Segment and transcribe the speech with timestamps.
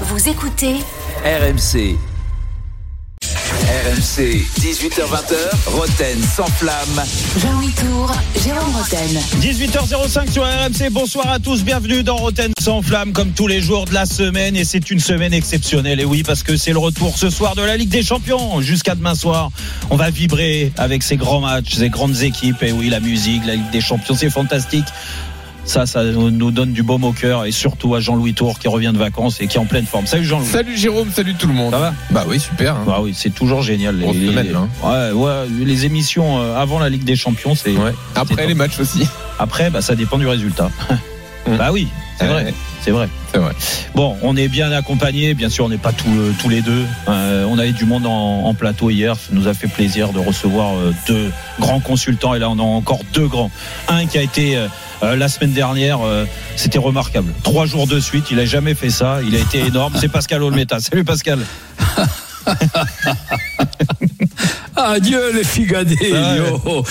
[0.00, 0.74] Vous écoutez
[1.24, 1.96] RMC.
[3.22, 5.36] RMC, 18h20h,
[5.66, 7.04] Roten sans flamme.
[7.40, 8.12] Jean-Louis Tour,
[8.42, 9.20] Jérôme Roten.
[9.40, 13.84] 18h05 sur RMC, bonsoir à tous, bienvenue dans Roten sans flamme comme tous les jours
[13.84, 17.16] de la semaine et c'est une semaine exceptionnelle et oui parce que c'est le retour
[17.16, 19.50] ce soir de la Ligue des Champions jusqu'à demain soir.
[19.90, 23.54] On va vibrer avec ces grands matchs, ces grandes équipes et oui la musique, la
[23.54, 24.86] Ligue des Champions c'est fantastique.
[25.66, 28.90] Ça, ça nous donne du baume au cœur et surtout à Jean-Louis Tour qui revient
[28.92, 30.06] de vacances et qui est en pleine forme.
[30.06, 30.46] Salut Jean-Louis.
[30.46, 31.72] Salut Jérôme, salut tout le monde.
[31.72, 31.94] Ça va?
[32.10, 32.74] Bah oui, super.
[32.76, 32.84] hein.
[32.86, 33.98] Bah oui, c'est toujours génial.
[33.98, 34.68] Grosse semaine, hein.
[34.82, 37.92] ouais, ouais, les émissions euh, avant la Ligue des Champions, c'est Ouais.
[38.14, 39.06] Après les matchs aussi.
[39.38, 40.70] après, bah, ça dépend du résultat.
[41.58, 41.88] Bah oui,
[42.18, 43.06] c'est vrai, c'est vrai.
[43.30, 43.52] C'est vrai.
[43.94, 46.86] Bon, on est bien accompagnés, bien sûr, on n'est pas tous, euh, tous les deux.
[47.06, 50.20] Euh, on avait du monde en, en plateau hier, ça nous a fait plaisir de
[50.20, 53.50] recevoir euh, deux grands consultants et là on a encore deux grands.
[53.88, 54.56] Un qui a été
[55.02, 56.24] euh, la semaine dernière, euh,
[56.56, 57.32] c'était remarquable.
[57.42, 59.94] Trois jours de suite, il a jamais fait ça, il a été énorme.
[60.00, 60.78] C'est Pascal Olmeta.
[60.80, 61.38] Salut Pascal.
[64.76, 66.10] Adieu les figadés.
[66.10, 66.34] Va,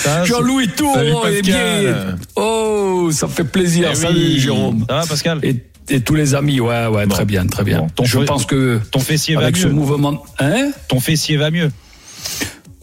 [0.04, 2.16] va, Jean-Louis Tour est bien.
[2.36, 3.88] Oh, ça fait plaisir.
[3.92, 4.40] Eh Salut oui.
[4.40, 4.84] Jérôme.
[4.88, 5.56] Ça va Pascal Et,
[5.90, 7.14] et tous les amis, ouais, ouais, Bon.
[7.14, 7.80] très bien, très bien.
[7.80, 9.74] Bon, ton Je pense que Ton fessier va avec ce mieux.
[9.74, 10.70] mouvement, hein?
[10.88, 11.70] Ton fessier va mieux.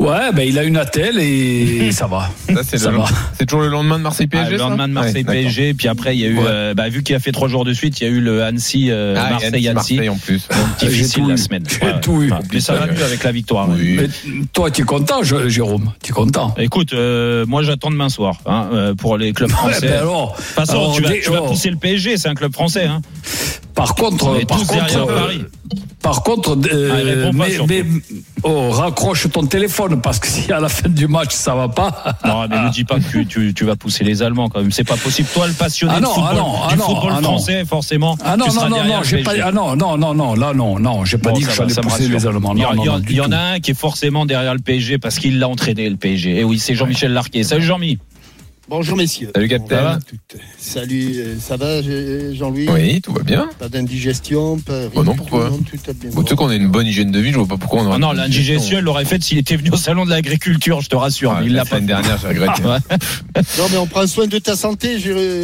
[0.02, 2.30] Ouais, ben il a une attelle et ça va.
[2.52, 3.06] Ça, c'est Ça le- va.
[3.38, 4.48] c'est toujours le lendemain de Marseille PSG.
[4.48, 5.44] Ah, le lendemain de Marseille Ouais.
[5.44, 6.44] PSG, puis après il y a eu, Ouais.
[6.48, 8.42] euh, bah, vu qu'il a fait trois jours de suite, il y a eu le
[8.44, 9.94] Annecy euh, Ah, Marseille Annecy, Annecy.
[9.96, 10.48] Marseille en plus.
[10.80, 11.38] Difficile J'ai tout la eu.
[11.38, 11.64] semaine.
[11.70, 12.32] J'ai tout eu.
[12.52, 13.70] Mais ça va mieux avec la victoire.
[13.70, 13.76] ouais.
[13.78, 13.98] Oui.
[14.00, 15.92] Mais toi, tu es content, Jérôme?
[16.02, 16.56] Tu es content?
[16.58, 19.82] Écoute, euh, moi j'attends demain soir hein, euh, pour les clubs Ouais, français.
[19.82, 22.28] ben De alors, toute façon, alors, tu vas, tu vas oh, pousser le PSG, c'est
[22.28, 22.86] un club français.
[22.86, 23.02] Hein.
[23.76, 25.38] Par On contre, par contre, euh.
[26.02, 26.58] Par contre,
[28.44, 31.67] Ah, oh, raccroche ton téléphone parce que si à la fin du match ça va
[31.67, 32.17] pas.
[32.25, 34.72] Non, mais ne dis pas que tu, tu, tu vas pousser les Allemands quand même.
[34.72, 35.28] C'est pas possible.
[35.33, 37.30] Toi, le passionné Ah non, de football, ah non, ah du football ah non.
[37.30, 38.17] français, forcément.
[38.23, 40.80] Ah non tu non non non, j'ai pas ah non non non non là non
[40.80, 42.17] non, j'ai pas Bon, dit que j'allais ça me pousser rassure.
[42.17, 42.53] les Allemands.
[42.56, 44.98] Il y, Non il y en- du a un qui est forcément derrière le PSG
[44.98, 46.39] parce qu'il l'a entraîné le PSG.
[46.39, 47.44] Et oui, c'est Jean-Michel Larquet.
[47.44, 47.98] Salut Jean-Mi.
[48.71, 49.32] Bonjour messieurs.
[49.36, 50.39] Salut, toutes.
[50.58, 53.49] Salut, euh, ça va Jean-Louis Oui, tout va bien.
[53.59, 56.48] Pas d'indigestion pas rien Oh non, pourquoi tout, tout a bien Bon, tu sais qu'on
[56.48, 57.95] a une bonne hygiène de vie, je vois pas pourquoi on aurait.
[57.98, 60.95] Ah non, l'indigestion, il l'aurait fait s'il était venu au salon de l'agriculture, je te
[60.95, 61.33] rassure.
[61.36, 61.87] Ah, mais il la l'a pas semaine fait.
[61.87, 62.64] dernière, j'ai regretté.
[62.64, 62.77] Ouais,
[63.58, 64.99] Non mais on prend soin de ta santé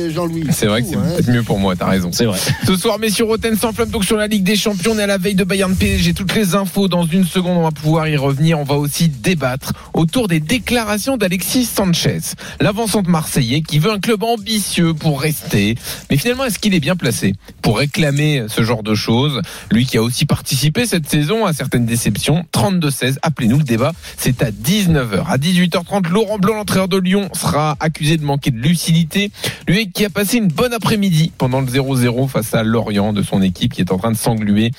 [0.09, 0.45] Jean-Louis.
[0.51, 1.11] C'est vrai que c'est Tout, hein.
[1.17, 2.11] peut-être mieux pour moi, t'as raison.
[2.13, 2.39] c'est vrai.
[2.65, 5.07] Ce soir, messieurs, Roten sans flamme, donc sur la Ligue des Champions, on est à
[5.07, 6.13] la veille de Bayern PSG.
[6.13, 8.57] Toutes les infos dans une seconde, on va pouvoir y revenir.
[8.57, 12.19] On va aussi débattre autour des déclarations d'Alexis Sanchez,
[12.61, 15.73] l'avancante marseillais qui veut un club ambitieux pour rester.
[16.11, 17.33] Mais finalement, est-ce qu'il est bien placé
[17.63, 19.41] pour réclamer ce genre de choses
[19.71, 22.45] Lui qui a aussi participé cette saison à certaines déceptions.
[22.53, 23.93] 32-16, appelez-nous le débat.
[24.17, 25.25] C'est à 19h.
[25.27, 29.31] À 18h30, Laurent Blanc, l'entraîneur de Lyon, sera accusé de manquer de lucidité.
[29.67, 33.41] Lui qui a passé une bonne après-midi pendant le 0-0 face à Lorient de son
[33.41, 34.69] équipe qui est en train de s'engluer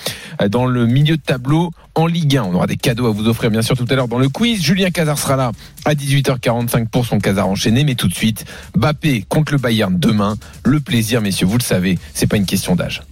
[0.49, 2.45] dans le milieu de tableau en Ligue 1.
[2.45, 4.63] On aura des cadeaux à vous offrir bien sûr tout à l'heure dans le quiz.
[4.63, 5.53] Julien Cazard sera là
[5.85, 7.85] à 18h45 pour son Cazard enchaîné.
[7.85, 8.45] Mais tout de suite,
[8.77, 10.37] Bappé contre le Bayern demain.
[10.65, 13.03] Le plaisir, messieurs, vous le savez, c'est pas une question d'âge.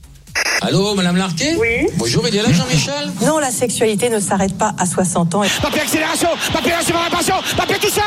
[0.62, 1.88] Allô, Madame Larquet Oui.
[1.96, 5.42] Bonjour, il est là Jean-Michel Non, la sexualité ne s'arrête pas à 60 ans.
[5.42, 8.02] Et Papier accélération, papier réparation, papier tout seul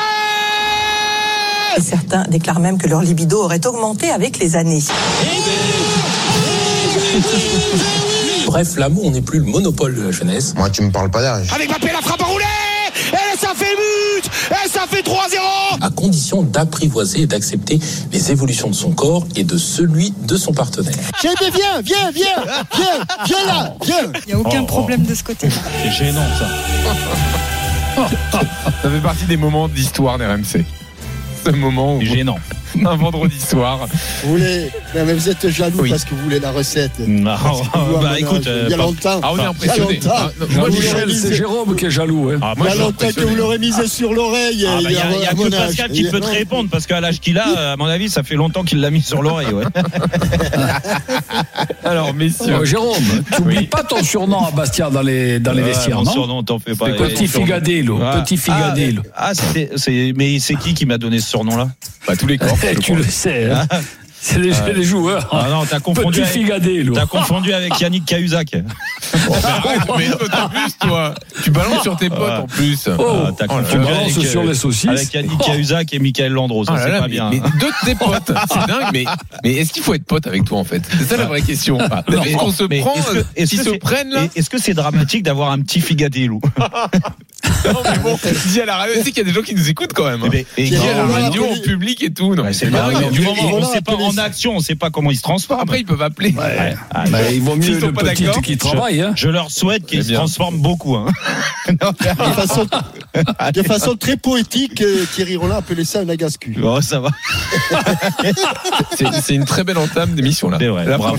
[1.81, 4.81] certains déclarent même que leur libido aurait augmenté avec les années.
[8.49, 10.55] Bref, l'amour n'est plus le monopole de la jeunesse.
[10.57, 11.51] Moi, tu me parles pas d'âge.
[11.53, 12.43] Avec Mbappé, la frappe enroulée
[13.13, 15.13] Et ça fait but Et ça fait 3-0
[15.79, 17.79] À condition d'apprivoiser et d'accepter
[18.11, 20.95] les évolutions de son corps et de celui de son partenaire.
[21.21, 24.11] J'ai viens, viens, viens, viens, viens là, viens.
[24.25, 25.53] Il n'y a aucun Oh, problème de ce côté-là.
[25.83, 26.47] C'est gênant ça.
[28.81, 30.65] Ça fait partie des moments d'histoire d'RMC.
[31.45, 32.39] Ce moment où C'est gênant.
[32.85, 33.87] un vendredi soir,
[34.23, 35.89] Vous voulez, non, mais vous êtes jaloux Oui.
[35.89, 36.99] parce que vous voulez la recette.
[36.99, 37.37] Non, à
[38.01, 39.19] bah écoute, euh, il y a pas- longtemps.
[39.23, 39.99] ah on est Il a impressionné.
[40.09, 42.29] Ah, Moi, Michel, c'est Jérôme qui est jaloux.
[42.31, 42.39] Hein.
[42.41, 44.65] Ah, Il moi, y a longtemps que vous l'aurez misé sur l'oreille.
[44.67, 45.67] Ah, bah, Il y a, il y a mon que âge.
[45.67, 48.09] Pascal qui Il a- peut te répondre parce qu'à l'âge qu'il a, à mon avis,
[48.09, 49.53] ça fait longtemps qu'il l'a mis sur l'oreille.
[49.53, 49.65] Ouais.
[51.83, 52.55] Alors, messieurs.
[52.61, 53.03] Oh, Jérôme,
[53.35, 56.11] tu n'oublies pas ton surnom à Bastia dans les, dans les Ouais, vestiaires, mon non
[56.11, 56.89] surnom, t'en fais pas.
[56.89, 58.21] Petit Figadillo, Ah.
[58.21, 59.01] Petit Figadillo.
[59.15, 61.69] Ah, ah, mais c'est qui qui m'a donné ce surnom-là?
[62.07, 62.57] Bah, tous les corps.
[62.81, 63.65] Tu le sais, hein.
[64.21, 65.27] c'est les, les joueurs.
[65.31, 66.21] Ah non, t'as confondu.
[66.21, 66.45] Petit.
[66.93, 68.53] T'as confondu avec Yannick Cahuzac.
[69.43, 72.87] Arrête, mais en plus, toi, tu balances sur tes potes en plus.
[72.99, 74.89] Oh, Ah, Oh tu balances avec, sur euh, les saucisses.
[74.89, 75.43] Avec Yannick Oh.
[75.45, 76.65] Cahuzac et Michael Landreau.
[76.65, 77.29] Ça, c'est pas mais, bien.
[77.31, 79.05] mais deux de tes potes, c'est dingue, mais,
[79.43, 80.81] mais est-ce qu'il faut être pote avec toi en fait?
[80.97, 81.79] C'est ça la vraie question.
[81.79, 84.21] Est-ce qu'on se Mais prend, est-ce que- est-ce ils que se c'est- prennent là?
[84.35, 86.39] Est-ce que c'est dramatique d'avoir un petit Figadillo
[87.65, 89.53] Non, mais bon, dis à la radio, tu sais qu'il y a des gens qui
[89.55, 90.23] nous écoutent quand même.
[90.23, 90.29] hein.
[90.33, 92.35] Et, et- Dis à la radio, en public et tout.
[92.35, 95.11] Non, Ouais, c'est pas Du moment, on sait pas en action, on sait pas comment
[95.11, 95.61] ils se transforment.
[95.61, 96.31] Après, ils peuvent appeler.
[96.31, 96.75] Ouais.
[96.91, 99.01] Ah, Bah, il vaut S'ils mieux sont le pas petit d'accord, qui je- travaille.
[99.01, 99.13] Hein.
[99.15, 100.95] Je leur souhaite qu'ils Eh se transforment beaucoup.
[100.95, 101.07] Hein.
[101.69, 102.65] De façon,
[103.53, 106.55] de façon très poétique, euh, Thierry Roland appelait ça un agascu.
[106.63, 107.09] Oh, ça va.
[108.97, 110.57] C'est c'est une très belle entame d'émission là.
[110.57, 110.85] Vrai.
[110.85, 111.17] Là, Bravo.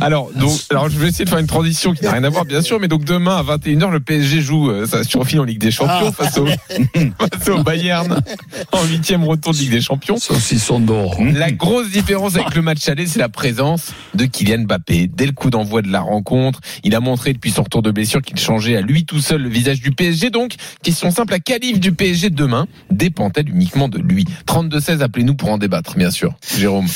[0.00, 2.44] Alors, donc, alors, je vais essayer de faire une transition qui n'a rien à voir,
[2.44, 5.02] bien sûr, mais donc demain à 21h, le PSG joue euh, sa
[5.36, 6.24] en Ligue des Champions Ah.
[6.24, 6.46] face, au,
[7.18, 8.20] face au Bayern
[8.72, 10.16] en huitième retour de Ligue des Champions.
[10.16, 11.18] Saucisson d'or.
[11.34, 15.08] La grosse différence avec le match aller, c'est la présence de Kylian Mbappé.
[15.12, 18.22] Dès le coup d'envoi de la rencontre, il a montré depuis son retour de blessure
[18.22, 20.30] qu'il changeait à lui tout seul le visage du PSG.
[20.30, 24.24] Donc, question simple, la qualif du PSG de demain dépend-elle uniquement de lui?
[24.46, 26.34] 32-16, appelez-nous pour en débattre, bien sûr.
[26.56, 26.86] Jérôme.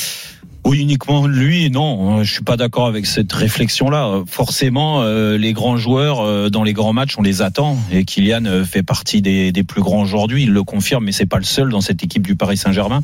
[0.65, 2.19] Oui, uniquement lui, non.
[2.19, 4.07] Euh, Je suis pas d'accord avec cette réflexion-là.
[4.07, 7.77] Euh, Forcément, euh, les grands joueurs dans les grands matchs, on les attend.
[7.91, 10.43] Et Kylian fait partie des, des plus grands aujourd'hui.
[10.43, 13.01] Il le confirme, mais c'est pas le seul dans cette équipe du Paris Saint-Germain.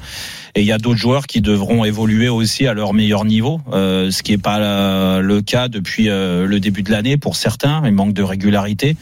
[0.55, 4.23] Et il y a d'autres joueurs qui devront évoluer aussi à leur meilleur niveau, ce
[4.23, 7.81] qui est pas le cas depuis le début de l'année pour certains.
[7.85, 8.95] Il manque de régularité.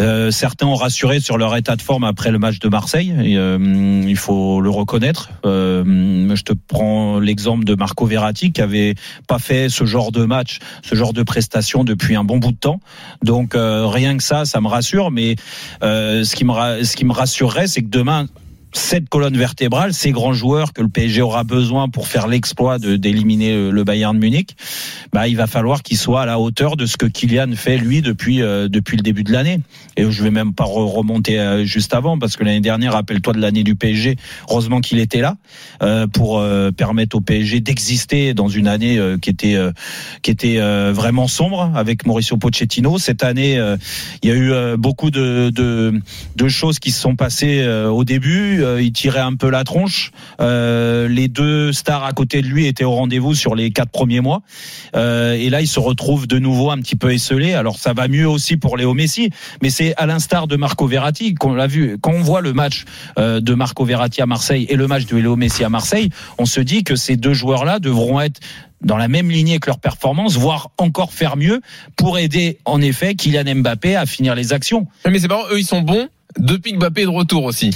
[0.00, 3.12] Euh, certains ont rassuré sur leur état de forme après le match de Marseille.
[3.16, 5.30] Euh, il faut le reconnaître.
[5.44, 8.94] Euh, je te prends l'exemple de Marco Verratti qui avait
[9.26, 12.56] pas fait ce genre de match, ce genre de prestation depuis un bon bout de
[12.56, 12.80] temps.
[13.22, 15.10] Donc euh, rien que ça, ça me rassure.
[15.10, 15.36] Mais
[15.82, 18.26] euh, ce qui me ce qui me rassurerait, c'est que demain
[18.72, 22.96] cette colonne vertébrale, ces grands joueurs que le PSG aura besoin pour faire l'exploit de
[22.96, 24.56] d'éliminer le, le Bayern de Munich,
[25.12, 28.02] bah il va falloir qu'il soit à la hauteur de ce que Kylian fait lui
[28.02, 29.60] depuis euh, depuis le début de l'année.
[29.96, 33.32] Et je vais même pas re- remonter euh, juste avant parce que l'année dernière, rappelle-toi
[33.32, 34.16] de l'année du PSG,
[34.50, 35.36] heureusement qu'il était là
[35.82, 39.72] euh, pour euh, permettre au PSG d'exister dans une année euh, qui était euh,
[40.22, 42.98] qui était euh, vraiment sombre avec Mauricio Pochettino.
[42.98, 43.76] Cette année, euh,
[44.22, 46.00] il y a eu euh, beaucoup de, de
[46.36, 48.57] de choses qui se sont passées euh, au début.
[48.58, 50.10] Euh, il tirait un peu la tronche.
[50.40, 54.20] Euh, les deux stars à côté de lui étaient au rendez-vous sur les quatre premiers
[54.20, 54.42] mois.
[54.94, 57.54] Euh, et là, il se retrouve de nouveau un petit peu esselé.
[57.54, 59.30] Alors, ça va mieux aussi pour Léo Messi,
[59.62, 61.98] mais c'est à l'instar de Marco Verratti qu'on l'a vu.
[62.00, 62.84] Quand on voit le match
[63.16, 66.60] de Marco Verratti à Marseille et le match de Léo Messi à Marseille, on se
[66.60, 68.40] dit que ces deux joueurs-là devront être
[68.82, 71.60] dans la même lignée que leur performance, voire encore faire mieux
[71.96, 74.86] pour aider en effet Kylian Mbappé à finir les actions.
[75.08, 76.08] Mais c'est pas eux, ils sont bons.
[76.38, 77.70] Depuis que Mbappé est de retour aussi.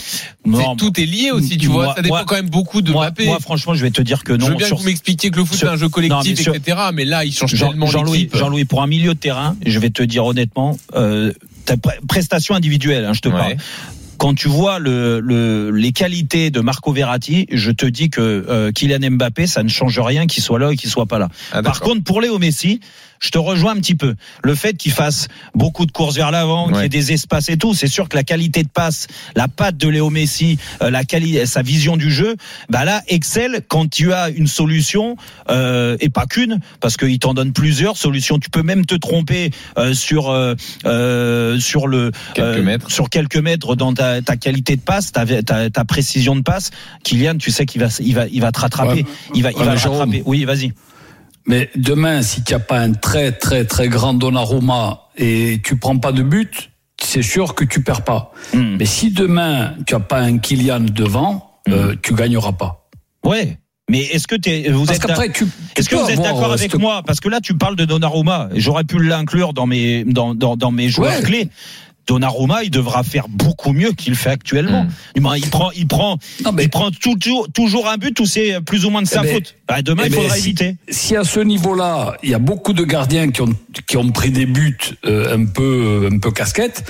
[0.45, 1.95] Non, tout est lié aussi, tu moi- vois.
[1.95, 3.25] Ça dépend moi- quand même beaucoup de moi, Mbappé.
[3.25, 4.47] moi, franchement, je vais te dire que non.
[4.47, 5.91] je veux bien sur- que vous m'expliquiez que le foot sur- c'est un jeu Non,
[5.91, 6.79] collectif, mais sur- etc.
[6.93, 8.29] Mais là, il change Jean- tellement Jean-Louis.
[8.33, 11.33] Jean-Louis, pour un milieu de terrain, je vais te dire honnêtement, euh,
[11.65, 13.35] ta pre- prestation individuelle, hein, je te Ouais.
[13.35, 13.57] parle.
[14.19, 18.71] Quand tu vois le, le, les qualités de Marco Verratti, je te dis que euh,
[18.71, 21.29] Kylian Mbappé, ça ne change rien qu'il soit là ou qu'il soit pas là.
[21.51, 22.79] Ah, Par contre, pour Léo Messi,
[23.23, 24.15] je te rejoins un petit peu.
[24.43, 27.57] Le fait qu'il fasse beaucoup de courses vers l'avant, qu'il y ait des espaces et
[27.57, 31.05] tout, c'est sûr que la qualité de passe, la patte de Léo Messi, euh, la
[31.05, 32.37] quali sa vision du jeu,
[32.69, 35.17] bah là, excelle quand tu as une solution
[35.51, 38.39] euh, et pas qu'une, parce qu'il t'en donne plusieurs solutions.
[38.41, 40.55] Tu peux même te tromper euh, sur euh,
[40.87, 42.91] euh, sur le Quelques euh, mètres.
[42.91, 46.71] sur quelques mètres dans ta, ta qualité de passe, ta, ta, ta précision de passe.
[47.05, 49.05] Kylian, tu sais qu'il va il va il va te rattraper, Ouais.
[49.35, 50.23] il va il Ouais, va rattraper.
[50.27, 50.73] Oui, vas-y.
[51.47, 55.99] Mais demain, si tu n'as pas un très très très grand Donnarumma et tu prends
[55.99, 56.71] pas de but,
[57.03, 58.33] c'est sûr que tu perds pas.
[58.55, 58.77] Hmm.
[58.79, 62.89] Mais si demain tu n'as pas un Kylian devant, euh, tu gagneras pas.
[63.25, 63.59] Ouais.
[63.91, 64.37] Mais est-ce que
[64.71, 65.47] vous êtes qu'après tu.
[65.77, 67.03] Est-ce que tu vous êtes d'accord euh, avec moi?
[67.05, 68.49] Parce que là, tu parles de Donnarumma.
[68.55, 71.23] J'aurais pu l'inclure dans mes dans, dans, dans mes joueurs Ouais.
[71.23, 71.49] clés.
[72.07, 74.87] Donnarumma, il devra faire beaucoup mieux qu'il fait actuellement.
[75.15, 78.85] Il prend, il prend, Non, mais- il prend toujours, toujours un but où c'est plus
[78.85, 79.55] ou moins de sa Eh ben, faute.
[79.69, 80.77] Bah, demain, eh il ben, faudra si- éviter.
[80.89, 83.55] Si à ce niveau-là, il y a beaucoup de gardiens qui ont
[83.87, 86.85] qui ont pris des buts euh, un peu un peu casquette,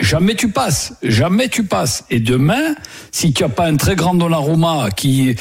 [0.00, 2.04] jamais tu passes, jamais tu passes.
[2.10, 2.74] Et demain,
[3.10, 5.34] si tu as pas un très grand Donnarumma qui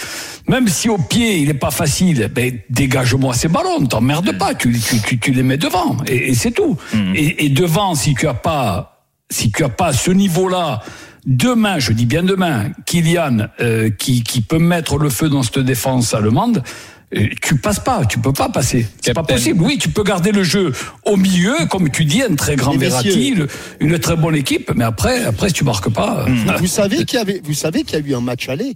[0.48, 4.72] même si au pied il est pas facile, ben dégage-moi ces ballons, t'emmerdes pas, tu,
[4.79, 6.77] tu, tu, tu les mets devant et, et c'est tout.
[7.13, 8.97] Et, et devant, si tu as pas
[9.29, 10.81] si tu as pas ce niveau-là,
[11.25, 15.60] demain, je dis bien demain, Kylian euh, qui, qui peut mettre le feu dans cette
[15.60, 16.63] défense allemande,
[17.15, 18.86] euh, tu passes pas, tu peux pas passer.
[19.01, 19.62] C'est pas possible.
[19.63, 20.74] Oui, tu peux garder le jeu
[21.05, 23.48] au milieu, comme tu dis, un très grand Verratti, le-
[23.79, 26.25] une très bonne équipe, mais après, après, si tu marques pas.
[26.27, 28.50] euh, Vous, vous savez qu'il y avait, vous savez qu'il y a eu un match
[28.50, 28.75] aller.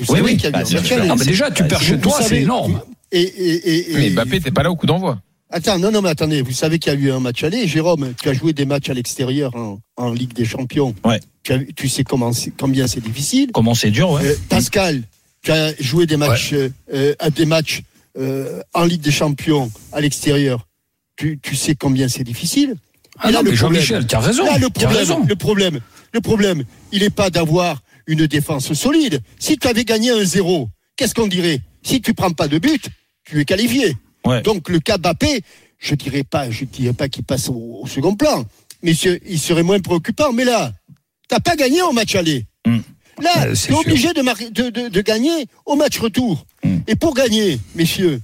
[0.00, 0.36] Vous Oui, savez oui.
[0.36, 1.08] qu'il y a eu Bah, un c'est match aller.
[1.08, 2.80] non, mais déjà, tu perds Vous- chez toi, c'est énorme.
[3.10, 5.18] Et, et, et, et- Mais Mbappé, t'es pas là au coup d'envoi.
[5.54, 7.68] Attends, non, non, mais attendez, vous savez qu'il y a eu un match aller.
[7.68, 10.94] Jérôme, tu as joué des matchs à l'extérieur en, en Ligue des Champions.
[11.04, 11.20] Ouais.
[11.42, 13.50] Tu, as- tu sais comment, combien c'est difficile.
[13.52, 14.24] Comment c'est dur, ouais.
[14.24, 15.02] Euh, Pascal,
[15.42, 17.82] tu as joué des matchs, euh, euh, à des matchs
[18.18, 20.66] euh, en Ligue des Champions à l'extérieur.
[21.16, 22.74] Tu, tu sais combien c'est difficile.
[23.18, 24.44] Ah Et là, non, le mais Jean-Michel, tu as raison.
[24.46, 25.24] Là, le problème, raison.
[25.28, 25.80] le problème,
[26.14, 29.20] le problème, il n'est pas d'avoir une défense solide.
[29.38, 31.60] Si tu avais gagné un zéro, qu'est-ce qu'on dirait?
[31.82, 32.86] Si tu prends pas de but,
[33.24, 33.94] tu es qualifié.
[34.26, 34.42] Ouais.
[34.42, 34.98] Donc le cas
[35.78, 38.44] je dirais pas, je dirais pas qu'il passe au, au second plan,
[38.82, 40.32] mais ce- il serait moins préoccupant.
[40.32, 40.72] Mais là,
[41.28, 42.46] t'as pas gagné au match aller.
[42.66, 42.78] Hmm.
[43.20, 43.78] Là, tu es sûr.
[43.78, 46.46] obligé de, marquer- de, de- de gagner au match retour.
[46.64, 46.78] Hmm.
[46.86, 48.20] Et pour gagner, messieurs,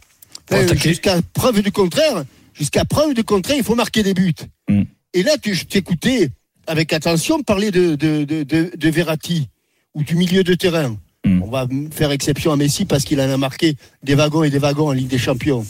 [0.52, 2.25] euh, jusqu'à preuve du contraire,
[2.55, 4.35] jusqu'à preuve du contraire, il faut marquer des buts.
[4.69, 4.85] Hmm.
[5.14, 6.31] Et là, tu, je t'écoutais
[6.67, 9.49] avec attention parler de, de, de, de, de Verratti
[9.95, 10.97] ou du milieu de terrain.
[11.25, 14.59] On va faire exception à Messi parce qu'il en a marqué des wagons et des
[14.59, 15.67] wagons en Ligue des Champions.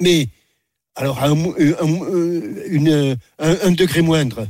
[0.00, 0.28] Mais,
[0.96, 4.46] alors, un, euh, un- euh, une- un- un degré moindre,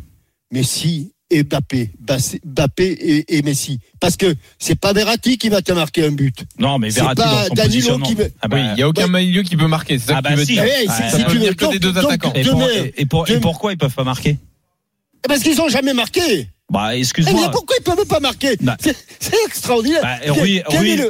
[0.50, 3.78] Messi et Mbappé, Bassé- Mbappé et, et Messi.
[4.00, 6.44] Parce que c'est pas Verratti qui va te marquer un but.
[6.58, 8.06] Non, mais C'est Verratti pas dans son Danilo positionnement.
[8.06, 9.98] qui veut- Ah bah, Oui, il n'y a aucun milieu qui peut marquer.
[9.98, 10.52] C'est ça Ah que tu veux si.
[10.54, 10.64] dire.
[10.64, 12.32] Eh, Ouais, si- ça si veut tu dire veux que des deux donc- attaquants.
[12.34, 14.38] et, pour- pour- pourquoi ils peuvent pas marquer?
[15.28, 16.48] Parce qu'ils ont jamais marqué.
[16.70, 17.50] Bah, Eh, mais excuse-moi.
[17.50, 18.76] pourquoi ils peuvent pas marquer Bah.
[18.80, 18.94] C'est
[19.46, 20.02] extraordinaire.
[20.02, 20.32] Bah,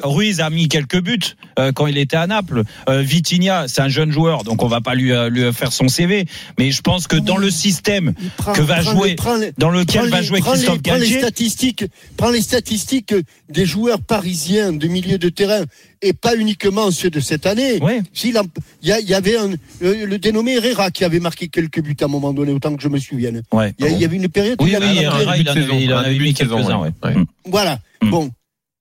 [0.02, 1.18] Ruiz, a mis quelques buts
[1.58, 2.62] euh, quand il était à Naples.
[2.88, 5.88] Euh, Vitinha, c'est un jeune joueur, donc on va pas lui, euh, lui faire son
[5.88, 6.26] CV.
[6.58, 10.22] Mais je pense que dans le système Il que va jouer, les- dans lequel va
[10.22, 11.84] jouer les- Christophe prends les statistiques,
[12.16, 13.14] prends les statistiques
[13.48, 15.64] des joueurs parisiens de milieu de terrain
[16.02, 17.78] et pas uniquement ceux de cette année.
[17.82, 18.00] Ouais.
[18.24, 21.96] Il y, il y avait un, le, le dénommé Herrera qui avait marqué quelques buts
[22.00, 23.42] à un moment donné, autant que je me souvienne.
[23.52, 23.74] Ouais.
[23.78, 24.56] Il y, y avait une période.
[24.60, 26.38] où Oui, il oui, avait marqué- Herrera, il en avait, il en avait mis de
[26.38, 26.90] saison, quelques-uns, ouais.
[27.02, 27.10] ouais.
[27.10, 27.14] Ouais.
[27.16, 27.26] Mm.
[27.46, 27.78] Voilà.
[28.02, 28.10] Mm.
[28.10, 28.30] Bon.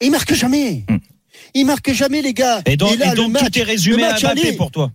[0.02, 0.86] Et il marque jamais.
[0.90, 0.98] Mm.
[1.56, 2.62] Il marque jamais, les gars.
[2.66, 4.54] Et donc, là, et le donc match- tout est résumé le à match Mbappé aller-
[4.54, 4.92] pour toi.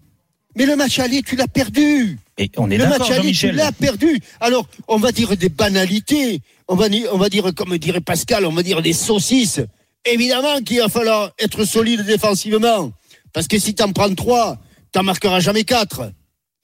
[0.56, 2.16] Mais le match aller, tu l'as perdu.
[2.38, 4.20] Et on est le d'accord, match aller, tu l'as perdu.
[4.40, 6.40] Alors, on va dire des banalités.
[6.68, 9.60] On va, dire- on va dire, comme dirait Pascal, on va dire des saucisses.
[10.06, 12.92] Évidemment qu'il va falloir être solide défensivement.
[13.32, 14.58] Parce que si t'en prends trois,
[14.92, 16.12] t'en marqueras jamais quatre.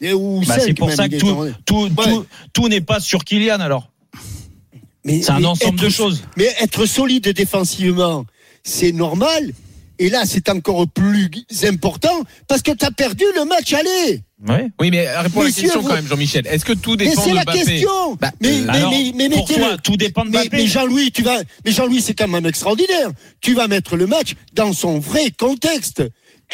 [0.01, 2.05] Et, ou Bah, cinq c'est pour ça que tout, en- tout, Ouais.
[2.05, 3.91] tout, tout n'est pas sur Kylian alors.
[5.05, 6.23] Mais- C'est un mais ensemble être- de choses.
[6.37, 8.25] Mais être solide défensivement,
[8.63, 9.53] c'est normal.
[10.03, 11.29] Et là, c'est encore plus
[11.65, 14.23] important parce que t'as perdu le match aller.
[14.49, 14.69] Ouais.
[14.81, 16.47] Oui, mais réponds à la question vous- quand même, Jean-Michel.
[16.47, 18.15] Est-ce que tout Mais dépend c'est de la Mbappé question.
[18.19, 20.57] Bah, mais, euh, mais, Alors, mais, mais pour mettez-le- toi, tout dépend de mais, Mbappé.
[20.57, 23.11] mais Jean-Louis, tu vas, mais Jean-Louis, c'est quand même extraordinaire.
[23.43, 26.03] Tu vas mettre le match dans son vrai contexte.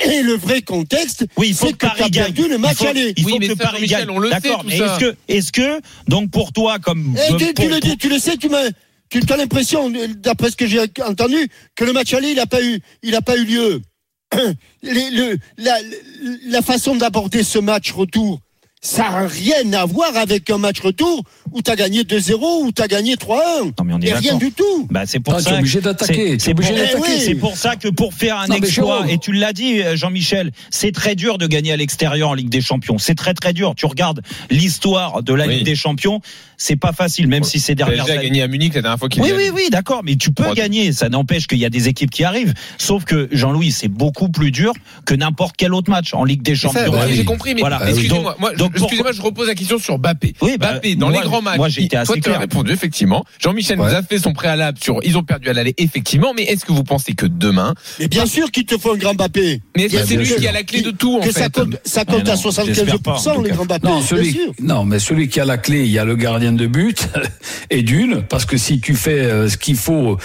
[0.04, 2.10] Et le vrai contexte, Oui, c'est que que t'as gagne.
[2.34, 3.14] perdu le match il faut, aller.
[3.16, 4.10] Il faut Oui, mais que ça, Paris gagne.
[4.10, 7.16] on le sait, D'accord, mais est-ce que, est-ce que, donc pour toi, comme.
[7.16, 8.64] Eh, euh, tu, tu pour- le, dis, tu le sais, tu m'as,
[9.08, 12.62] tu as l'impression, d'après ce que j'ai entendu, que le match aller, il n'a pas
[12.62, 13.82] eu, il pas eu lieu.
[16.46, 18.40] La façon d'aborder ce match retour,
[18.82, 22.72] ça n'a rien à voir avec un match retour où tu as gagné 2-0 ou
[22.72, 23.36] tu as gagné 3-1.
[23.78, 24.86] Non, mais on est rien du tout.
[24.90, 25.54] Bah, c'est pour Ah, es ça.
[25.58, 27.02] obligé d'attaquer, c'est- tu es C'est obligé pour, d'attaquer.
[27.08, 29.80] Eh oui, c'est pour ça que pour faire un Non, exploit, et tu l'as dit,
[29.82, 32.98] euh, Jean-Michel, c'est très dur de gagner à l'extérieur en Ligue des Champions.
[32.98, 33.74] C'est très très dur.
[33.76, 35.56] Tu regardes l'histoire de la Oui.
[35.56, 36.20] Ligue des Champions,
[36.56, 38.24] c'est pas facile, même si ces dernières années.
[38.24, 40.92] gagné à Munich la dernière fois qu'il Oui, oui, oui, d'accord, mais tu peux gagner.
[40.92, 42.54] Ça n'empêche qu'il y a des équipes qui arrivent.
[42.78, 44.72] Sauf que Jean-Louis, c'est beaucoup plus dur
[45.06, 46.92] que n'importe quel autre match en Ligue des Champions.
[46.92, 47.16] bah, oui.
[47.16, 47.80] j'ai compris, mais Voilà.
[47.88, 50.34] excusez-moi, moi, donc excusez-moi, je repose la question sur Mbappé.
[50.42, 53.24] Oui, bah, Mbappé, dans moi, les grands matchs, moi, assez toi, tu as répondu, effectivement.
[53.40, 53.88] Jean-Michel Ouais.
[53.90, 56.72] nous a fait son préalable sur, ils ont perdu à l'aller, effectivement, mais est-ce que
[56.72, 59.60] vous pensez que demain, Mais bien sûr qu'il te faut un grand Mbappé.
[59.76, 61.50] mais est-ce que c'est lui qui a la clé de tout, en que ça fait?
[61.50, 63.86] compte, ça compte à non, j'espère pas, en 75% tout les grands Mbappé.
[63.88, 64.52] Non, bien celui, sûr.
[64.60, 67.08] non, mais celui qui a la clé, il y a le gardien de but
[67.70, 70.18] et d'une, parce que si tu fais euh, ce qu'il faut,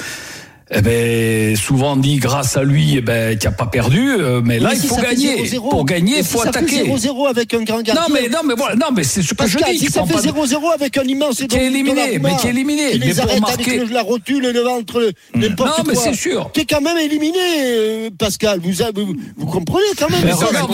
[0.73, 4.41] eh ben, souvent on dit grâce à lui, eh ben, tu n'as pas perdu, euh,
[4.43, 5.43] mais là Mais il si faut ça fait gagner.
[5.45, 6.83] 0-0, Pour gagner, mais il si faut ça fait attaquer.
[6.85, 7.95] 0-0 avec un grand gardien.
[7.95, 9.79] Non, mais, non, mais voilà, non, mais c'est ce que je dis.
[9.79, 12.51] si ça fait pas de- 0-0 avec un immense Qui est éliminé, mais qui est
[12.51, 12.91] éliminé.
[12.93, 15.83] Il Mais les pour arrête marquer- avec le- la rotule, le ventre, le- n'importe Non,
[15.83, 15.93] quoi.
[15.93, 16.49] mais c'est sûr.
[16.53, 18.59] T'es quand même éliminé, euh, Pascal.
[18.63, 20.21] Vous, avez- vous, vous comprenez quand même.
[20.23, 20.71] Mais regarde,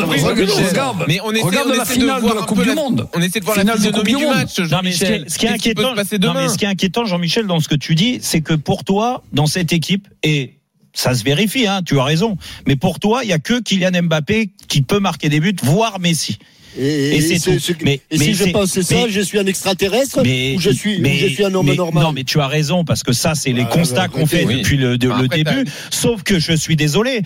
[1.07, 3.07] mais on essaie, on la finale de voir la Coupe du Monde.
[3.15, 5.13] On essaie de voir la Finale de physionomie du match, Non, mais ce qui Jean-Michel.
[5.21, 7.75] est, qui est qui inquiétant, non, mais ce qui est inquiétant, Jean-Michel, dans ce que
[7.75, 9.86] tu dis, c'est que pour toi, dans cette équipe,
[10.23, 10.53] et
[10.93, 13.91] ça se vérifie, hein, tu as raison, mais pour toi, il y a que Kylian
[14.03, 16.37] Mbappé qui peut marquer des buts, voire Messi.
[16.79, 17.59] Et, Et c'est ce- tout.
[17.59, 20.55] ce- Mais- et mais si je c'est- pense ça, mais- je suis un extraterrestre Mais,
[20.55, 22.03] ou je suis, ou mais- je suis un homme mais- normal.
[22.03, 24.45] Non, mais tu as raison parce que ça, c'est les Ah, constats bah, qu'on fait
[24.45, 24.59] oui.
[24.61, 25.65] depuis le, de- Bah, le après, début.
[25.89, 27.21] Sauf que je suis désolé.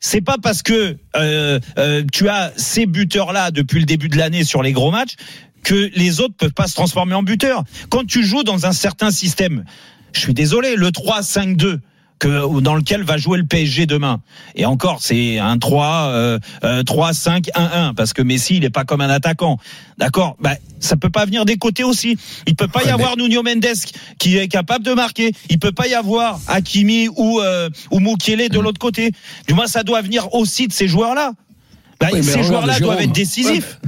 [0.00, 4.44] C'est pas parce que euh, euh, tu as ces buteurs-là depuis le début de l'année
[4.44, 5.14] sur les gros matchs
[5.62, 7.64] que les autres peuvent pas se transformer en buteurs.
[7.90, 9.64] Quand tu joues dans un certain système,
[10.12, 11.80] je suis désolé, le 3-5-2
[12.20, 14.20] que dans lequel va jouer le PSG demain.
[14.54, 18.64] Et encore, c'est un 3 euh, euh, 3 5 1 1 parce que Messi, il
[18.64, 19.58] est pas comme un attaquant.
[19.98, 20.36] D'accord?
[20.40, 22.16] Bah ça peut pas venir des côtés aussi.
[22.46, 23.66] Il peut pas y avoir Nuno Mendes
[24.18, 25.32] qui est capable de marquer.
[25.48, 28.62] Il peut pas y avoir Hakimi ou euh, ou Mukiele de Mm.
[28.62, 29.12] l'autre côté.
[29.48, 31.32] Du moins ça doit venir aussi de ces joueurs-là.
[31.98, 33.78] Bah, Oui, ces joueurs-là doivent être décisifs.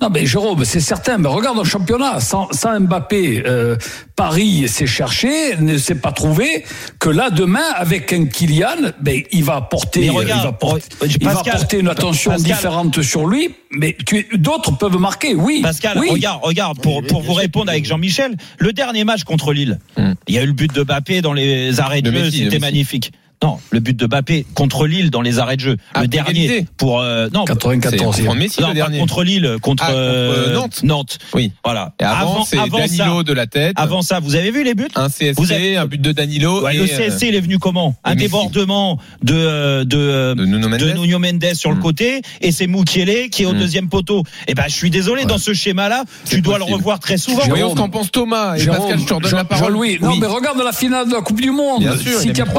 [0.00, 1.18] Non, mais Jérôme, c'est certain.
[1.18, 3.76] Mais regarde au championnat, sans, sans Mbappé, euh,
[4.14, 6.64] Paris s'est cherché, ne s'est pas trouvé.
[7.00, 10.84] Que là, demain, avec un Kylian, ben, il va porter, Mais il regarde, va porter,
[11.02, 12.52] euh, il va porter une attention Pascal.
[12.56, 13.50] différente sur lui.
[13.72, 15.60] Mais tu- d'autres peuvent marquer, oui.
[15.62, 16.08] Pascal, oui.
[16.10, 20.12] regarde, regarde, pour, pour vous répondre avec Jean-Michel, le dernier match contre Lille, Hmm.
[20.28, 22.58] il y a eu le but de Bappé dans les arrêts de, jeu, c'était Messi.
[22.60, 23.12] magnifique.
[23.42, 25.76] Non, le but de Bappé contre Lille dans les arrêts de jeu.
[25.94, 28.98] Ah, le pour dernier pour euh, non, 94 C'est Franck Messi non, le dernier.
[28.98, 30.80] contre Lille, contre, Ah, contre, euh, Nantes.
[30.82, 31.18] Nantes.
[31.34, 31.52] Oui.
[31.62, 31.92] Voilà.
[32.00, 33.74] Et avant, c'est avant Danilo ça, de la tête.
[33.76, 36.62] avant ça, vous avez vu les buts un CSC, Vous avez- un but de Danilo.
[36.64, 38.24] Ouais, et, Le euh, CSC, il est venu comment Un Messi.
[38.26, 40.80] débordement de euh, de euh, de Nuno Mendes.
[40.80, 41.80] de Nuno Mendes sur le Mm.
[41.82, 43.58] côté et c'est Mukiele qui est au Mm.
[43.58, 44.24] deuxième poteau.
[44.48, 45.28] Eh ben, je suis désolé, Ouais.
[45.28, 47.42] dans ce schéma-là, tu C'est dois le revoir très souvent.
[47.46, 48.56] Voyons ce qu'en pense Thomas.
[48.56, 49.74] Et Pascal, je te redonne Jean- la parole.
[50.00, 51.80] Non, mais regarde la finale de la Coupe du Monde.
[51.80, 52.52] Bien sûr, si il a tu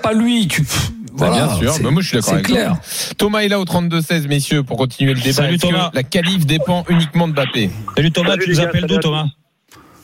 [0.00, 0.62] pas, pas lui, tu.
[0.62, 2.72] Bah, Voilà, bien sûr, c'est- mais moi je suis d'accord C'est avec clair.
[2.72, 3.14] toi.
[3.18, 5.32] Thomas est là au 32-16, messieurs, pour continuer le débat.
[5.32, 5.90] Salut, Thomas.
[5.92, 7.70] La qualif dépend uniquement de Mbappé.
[7.96, 9.26] Salut Thomas, Salut, tu nous appelles d'où Thomas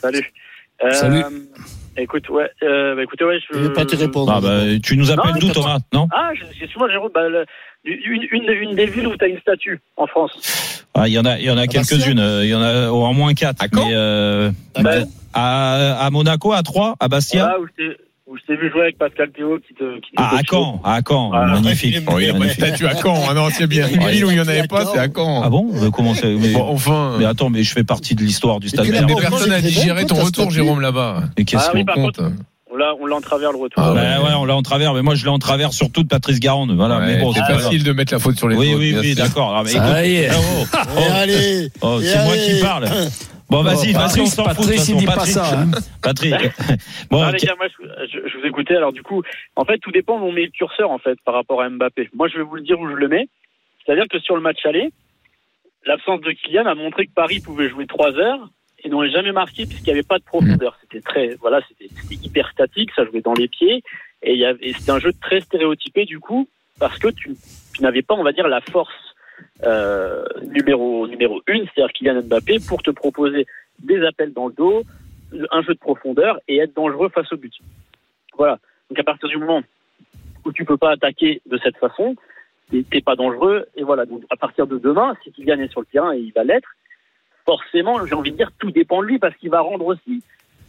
[0.03, 0.33] Salut.
[0.85, 1.23] Euh, Salut.
[1.99, 4.31] Écoute, ouais, euh, bah, écoutez, ouais, je Je vais pas te répondre.
[4.37, 7.47] ah bah, Tu nous appelles Non, d'où Thomas Non Ah, je- excuse-moi, Jérôme, bah, le-
[7.85, 10.85] une, une, une des villes où tu as une statue en France.
[10.93, 12.19] Ah, Il y en a, il y en a quelques-unes.
[12.19, 13.63] euh, Il y en a au moins quatre.
[13.63, 14.91] À mais, euh, Bah,
[15.33, 17.57] à, à Monaco, à Troyes, à Bastia.
[17.61, 17.67] où
[18.27, 19.97] où je t'ai vu jouer avec Pascal Théo qui te.
[20.01, 20.43] Qui te Ah, à.
[20.43, 21.55] Caen, à Caen, Voilà.
[21.55, 21.99] magnifique.
[22.09, 23.23] Oh, il y a pas de statue à Caen.
[23.31, 23.87] Ah non, c'est bien.
[23.89, 24.91] Une ville où il n'y en avait pas, Caen.
[24.95, 25.43] c'est à Caen.
[25.45, 27.15] Ah bon Comment c'est mais, Bon, enfin.
[27.19, 28.87] mais attends, mais je fais partie de l'histoire du stade.
[28.87, 29.07] Vert.
[29.07, 30.51] Mais personne n'a digéré ton retour.
[30.51, 31.23] Jérôme, là-bas.
[31.39, 32.21] Mais qu'est-ce Ah oui, qu'on compte
[32.73, 33.81] On l'a, on l'a en travers le retour.
[33.83, 36.09] Ah, Bah ouais, on l'a en travers, mais moi je l'ai en travers surtout de
[36.09, 36.75] Patrice Garande.
[36.77, 38.57] Voilà, Ouais, mais bon, c'est facile de mettre la faute sur les.
[38.57, 38.81] Oui, autres.
[38.81, 39.25] oui, oui, sûr.
[39.25, 39.55] d'accord.
[39.57, 40.31] Ah, mais Ça écoute, y est.
[40.33, 40.65] oh,
[40.97, 42.87] oh, allez oh, et c'est moi qui parle.
[43.49, 44.57] Bon, vas-y, vas-y, Bon, on s'en fout.
[44.57, 45.71] Patrice, il dit pas Patrice, ça, hein.
[46.03, 46.35] Patrice.
[47.11, 48.75] Bon, Non, les gars, moi, je, je- vous écoutais.
[48.77, 49.23] Alors, du coup,
[49.55, 52.11] en fait, tout dépend où on met le curseur, en fait, par rapport à Mbappé.
[52.15, 53.29] Moi, je vais vous le dire où je le mets.
[53.85, 54.91] C'est-à-dire que sur le match aller,
[55.85, 58.49] l'absence de Kylian a montré que Paris pouvait jouer trois heures
[58.83, 60.77] et n'aurait jamais marqué puisqu'il n'y avait pas de profondeur.
[60.81, 63.83] C'était très, voilà, c'était c'était hyper statique, ça jouait dans les pieds
[64.23, 66.49] et, il y avait- et c'était un jeu très stéréotypé, du coup,
[66.81, 67.37] parce que tu,
[67.75, 68.93] tu n'avais pas, on va dire, la force
[69.65, 73.47] euh, numéro numéro une, c'est-à-dire Kylian Mbappé, pour te proposer
[73.83, 74.83] des appels dans le dos,
[75.51, 77.53] un jeu de profondeur et être dangereux face au but.
[78.37, 78.59] Voilà.
[78.89, 79.63] Donc à partir du moment
[80.45, 82.17] où tu peux pas attaquer de cette façon,
[82.71, 83.67] t'es pas dangereux.
[83.77, 84.07] Et voilà.
[84.07, 86.69] Donc à partir de demain, si Kylian est sur le terrain et il va l'être,
[87.45, 90.23] forcément, j'ai envie de dire tout dépend de lui parce qu'il va rendre aussi,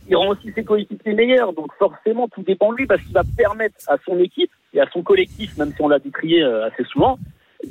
[0.07, 1.53] il rend aussi ses coéquipiers meilleurs.
[1.53, 4.89] Donc forcément, tout dépend de lui parce qu'il va permettre à son équipe et à
[4.89, 7.19] son collectif, même si on l'a décrié euh, assez souvent,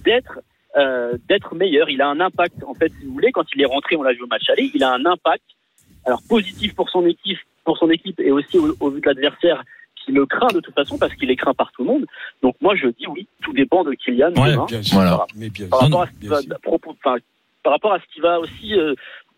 [0.04, 0.40] d'être
[0.76, 1.88] euh, d'être meilleur.
[1.90, 4.12] Il a un impact, en fait, si vous voulez, quand il est rentré, on l'a
[4.12, 5.44] vu au match aller, il a un impact,
[6.04, 9.64] alors positif pour son équipe, pour son équipe et aussi au, au vu de l'adversaire
[9.96, 12.06] qui le craint de toute façon parce qu'il est craint par tout le monde.
[12.42, 14.66] Donc moi je dis oui, tout dépend de Kylian Ouais, demain.
[14.66, 14.94] Bien sûr.
[14.98, 15.26] Voilà.
[15.34, 15.88] Mais bien Par sûr.
[15.88, 18.94] rapport à ce qu'il va, à propos- par rapport à ce qu'il va aussi euh,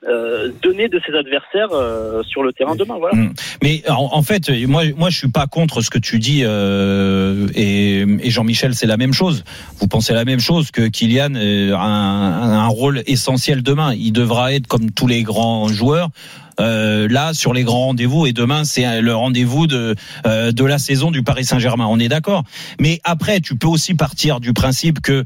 [0.06, 2.96] euh, donner de ses adversaires euh, sur le terrain demain.
[2.98, 3.16] Voilà.
[3.16, 3.32] Mm.
[3.62, 7.48] Mais en, en fait, moi, moi, je suis pas contre ce que tu dis, euh,
[7.54, 9.44] et, et Jean-Michel, c'est la même chose.
[9.78, 13.94] Vous pensez la même chose que Kylian euh, a un, un rôle essentiel demain.
[13.94, 16.10] Il devra être comme tous les grands joueurs.
[16.60, 19.94] euh, là sur les grands rendez-vous et demain c'est le rendez-vous de
[20.26, 21.86] euh, de la saison du Paris Saint-Germain.
[21.88, 22.44] On est d'accord.
[22.80, 25.24] Mais après, tu peux aussi partir du principe que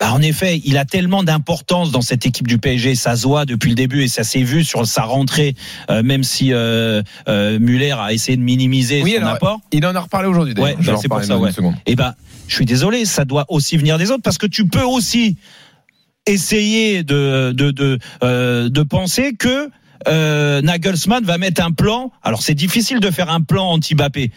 [0.00, 3.44] bah, en effet, il a tellement d'importance dans cette équipe du PSG, ça se voit
[3.44, 5.54] depuis le début et ça s'est vu sur sa rentrée,
[5.90, 9.60] euh, même si euh, euh, Muller a essayé de minimiser Oui, son alors, apport.
[9.72, 10.78] Il en a reparlé aujourd'hui, d'ailleurs.
[10.78, 11.50] Ouais, bah, c'est pour ça, ouais.
[11.84, 12.14] Eh ben,
[12.48, 15.36] je suis désolé, ça doit aussi venir des autres parce que tu peux aussi
[16.26, 19.70] essayer de de de, euh, de penser que
[20.08, 22.10] euh, Nagelsmann va mettre un plan.
[22.22, 24.32] Alors c'est difficile de faire un plan anti-Bappé.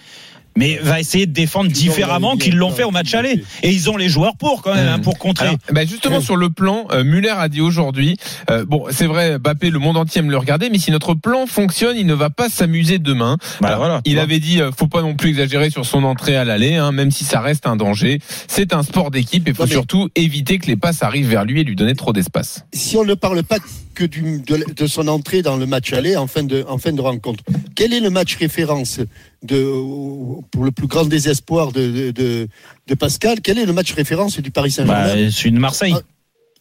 [0.56, 3.44] Mais va essayer de défendre différemment qu'ils l'ont plan fait au match aller.
[3.64, 5.48] Et ils ont les joueurs pour quand même, hein, pour contrer.
[5.48, 8.18] Alors, bah, justement sur le plan, euh, Muller a dit aujourd'hui,
[8.50, 11.46] euh, bon c'est vrai, Bappé, le monde entier aime le regarder, mais si notre plan
[11.48, 13.38] fonctionne, il ne va pas s'amuser demain.
[13.62, 14.24] Bah, Alors, voilà, il vois.
[14.24, 17.12] avait dit, euh, faut pas non plus exagérer sur son entrée à l'aller, hein, même
[17.12, 18.20] si ça reste un danger.
[18.48, 21.62] C'est un sport d'équipe et faut mais- surtout éviter que les passes arrivent vers lui
[21.62, 22.66] et lui donner trop d'espace.
[22.74, 23.58] si on ne parle pas
[23.94, 26.92] que du, de, de son entrée dans le match aller en fin de, en fin
[26.92, 27.44] de rencontre,
[27.76, 29.00] quel est le match référence
[29.44, 29.64] de,
[30.52, 32.48] pour le plus grand désespoir de, de, de,
[32.88, 33.42] de Pascal?
[33.42, 35.16] Quel est le match référence du Paris Saint-Germain?
[35.16, 35.96] Bah, c'est une Marseille.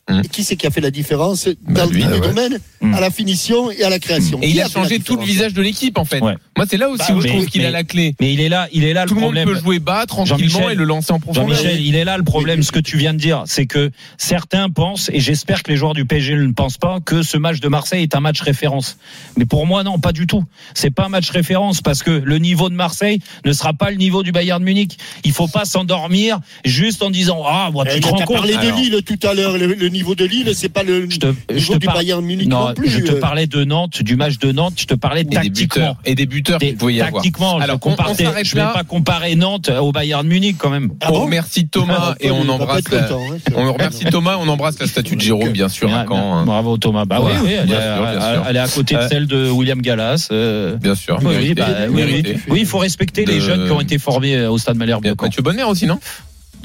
[0.08, 2.20] Et Qui c'est qui a fait la différence Bah, dans lui, tous les ouais.
[2.20, 2.94] domaines, Mm.
[2.94, 5.62] à la finition et à la création Et il a changé tout le visage de
[5.62, 6.18] l'équipe en fait.
[6.20, 6.34] Ouais.
[6.56, 8.16] Moi c'est là aussi Bah où je trouve qu'il a la clé.
[8.20, 9.48] Mais il est là, il est là Tout le le monde problème.
[9.56, 11.54] peut jouer bas tranquillement et le lancer en profondeur.
[11.56, 12.64] Jean-Michel, il est là le problème.
[12.64, 15.94] Ce que tu viens de dire, c'est que certains pensent, et j'espère que les joueurs
[15.94, 18.98] du PSG ne pensent pas, que ce match de Marseille est un match référence.
[19.36, 20.42] Mais pour moi, non, pas du tout.
[20.74, 23.96] C'est pas un match référence parce que le niveau de Marseille ne sera pas le
[23.96, 24.98] niveau du Bayern Munich.
[25.22, 28.36] Il faut pas s'endormir juste en disant ah, Eh, tu te mais rends compte.
[28.38, 29.56] parlé de Alors, Lille tout à l'heure.
[29.56, 31.94] Le, le niveau de Lille, c'est pas le Je te, je niveau te du par-
[31.96, 32.88] Bayern Munich non, non, plus.
[32.88, 33.20] je te euh.
[33.20, 34.74] parlais de Nantes, du match de Nantes.
[34.78, 35.82] Je te parlais Et des tactiquement.
[35.82, 35.96] buteurs.
[36.04, 37.22] Et des buteurs Des- qu'il pouvait y avoir.
[37.22, 40.56] tactiquement, Alors, je, on- on compare- s'arrête je vais pas comparer Nantes au Bayern Munich
[40.58, 40.90] quand même.
[41.00, 43.16] Ah on bon remercie Thomas Ah, et on embrasse la, hein,
[43.54, 46.34] on remercie Thomas, on embrasse la statue de Jérôme bien sûr à Ah, Caen.
[46.38, 46.44] hein.
[46.44, 47.04] Bravo Thomas.
[47.04, 47.36] Bah Voilà.
[47.40, 48.44] oui, oui, elle, Bien est, sûr, bien elle- sûr.
[48.48, 50.28] elle est à côté de Euh, celle de William Gallas.
[50.32, 51.18] euh, Bien sûr.
[51.22, 54.76] Oui, bah, oui, il faut respecter les jeunes qui ont été formés euh, au stade
[54.76, 55.04] Malherbe.
[55.20, 55.98] Mathieu Bonner aussi non?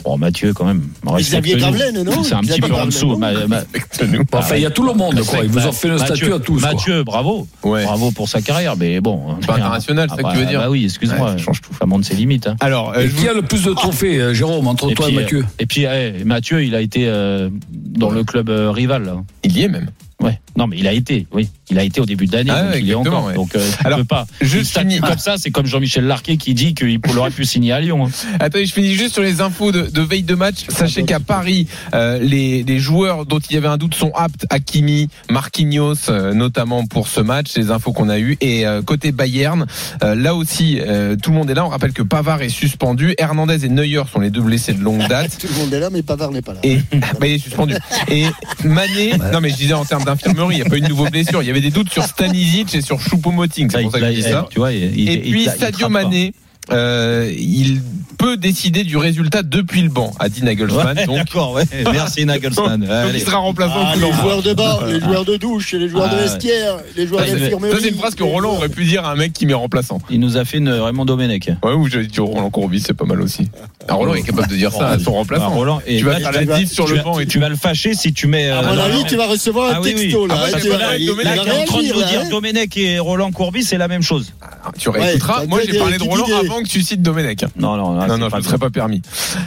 [0.03, 0.83] Bon, Mathieu, quand même.
[1.17, 1.57] Xavier.
[1.57, 3.07] Gravelaine, non C'est un petit peu en dessous.
[3.07, 5.39] non Ma- ma- Bon, enfin, il y a tout le monde, quoi.
[5.43, 6.61] Ils vous ont fait le Mathieu- statut à tous.
[6.61, 6.73] quoi.
[6.73, 7.47] Mathieu, bravo.
[7.63, 7.83] Ouais.
[7.83, 9.35] Bravo pour sa carrière, mais bon.
[9.45, 11.37] Pas international, c'est ça que tu veux bah, dire Bah oui, excuse-moi.
[11.37, 11.73] Change tout.
[11.79, 12.47] Ça monte ses limites.
[12.47, 12.55] hein.
[12.59, 15.09] Alors, euh, qui vous- a le plus de trophées, euh, Jérôme, entre Et toi et
[15.09, 15.39] puis, Mathieu?
[15.39, 19.03] euh, Et puis, eh, Mathieu, il a été euh, dans le club euh, rival.
[19.05, 19.15] Là.
[19.43, 19.87] il y est même.
[20.21, 20.39] Ouais.
[20.57, 21.47] Non, mais il a été, oui.
[21.69, 23.25] Il a été au début de l'année, Ah donc ouais, il est encore.
[23.25, 23.33] ouais.
[23.35, 24.25] Donc, euh, Alors, pas.
[24.41, 27.45] juste Une statue fini- comme ça, c'est comme Jean-Michel Larquet qui dit qu'il aurait pu
[27.45, 28.07] signer à Lyon.
[28.07, 28.09] hein.
[28.39, 30.65] Attendez, je finis juste sur les infos de, de veille de match.
[30.69, 34.47] Sachez qu'à Paris, euh, les, les joueurs dont il y avait un doute sont aptes.
[34.49, 37.55] Hakimi, Marquinhos, euh, notamment pour ce match.
[37.55, 38.37] Les infos qu'on a eues.
[38.41, 39.67] Et euh, côté Bayern,
[40.03, 41.63] euh, là aussi, euh, tout le monde est là.
[41.65, 43.13] On rappelle que Pavard est suspendu.
[43.19, 45.37] Hernandez et Neuer sont les deux blessés de longue date.
[45.37, 46.59] Tout le monde est là, mais Pavard n'est pas là.
[46.63, 46.77] Et
[47.19, 47.75] bah, il est suspendu.
[48.09, 48.23] Et
[48.63, 51.05] Mané, non mais je disais en termes d'infirmerie, il n'y a pas eu de nouveau
[51.09, 51.41] blessure.
[51.43, 53.69] Il y avait des doutes sur Stanisic et sur Choupo-Moting.
[53.69, 54.47] C'est pour ça que je dis ça.
[54.49, 56.03] Tu vois, il- il- Et il- puis il- Sadio pas.
[56.71, 57.81] Euh, il
[58.17, 60.97] peut décider du résultat depuis le banc, a dit Nagelsmann.
[60.97, 61.63] Ouais, donc, D'accord, ouais.
[61.91, 62.81] Merci Nagelsmann.
[62.85, 66.09] donc il sera remplaçant Ah, les joueurs de banc, les joueurs de douche, les joueurs
[66.09, 66.23] de Ah, ouais.
[66.23, 67.71] vestiaire, les joueurs d'infirmerie.
[67.71, 69.99] Ça c'est une phrase que Roland aurait pu dire à un mec qui met remplaçant.
[70.09, 71.49] Il nous a fait une Raymond Domenech.
[71.63, 73.49] Ouais, ou j'avais dit Roland Courbis, c'est pas mal aussi.
[73.87, 75.49] Ah, Roland est capable de dire ça à son Ah, remplaçant.
[75.51, 77.27] Roland, et Tu vas là, faire la vas- 10 sur tu le vas- banc et
[77.27, 78.49] tu vas le fâcher si tu mets.
[78.49, 80.35] À euh, mon dans- avis, tu vas recevoir un Ah texto là.
[80.97, 81.11] Il- est
[81.61, 82.29] en train de nous dire.
[82.29, 84.33] Domenech et Roland Courbis, c'est la même chose.
[84.79, 85.45] Tu réécouteras.
[85.45, 86.47] Moi j'ai parlé de Roland idées.
[86.57, 87.41] Avant que tu cites Domenech.
[87.57, 89.01] Non, non, Non, non, je ne serais pas permis.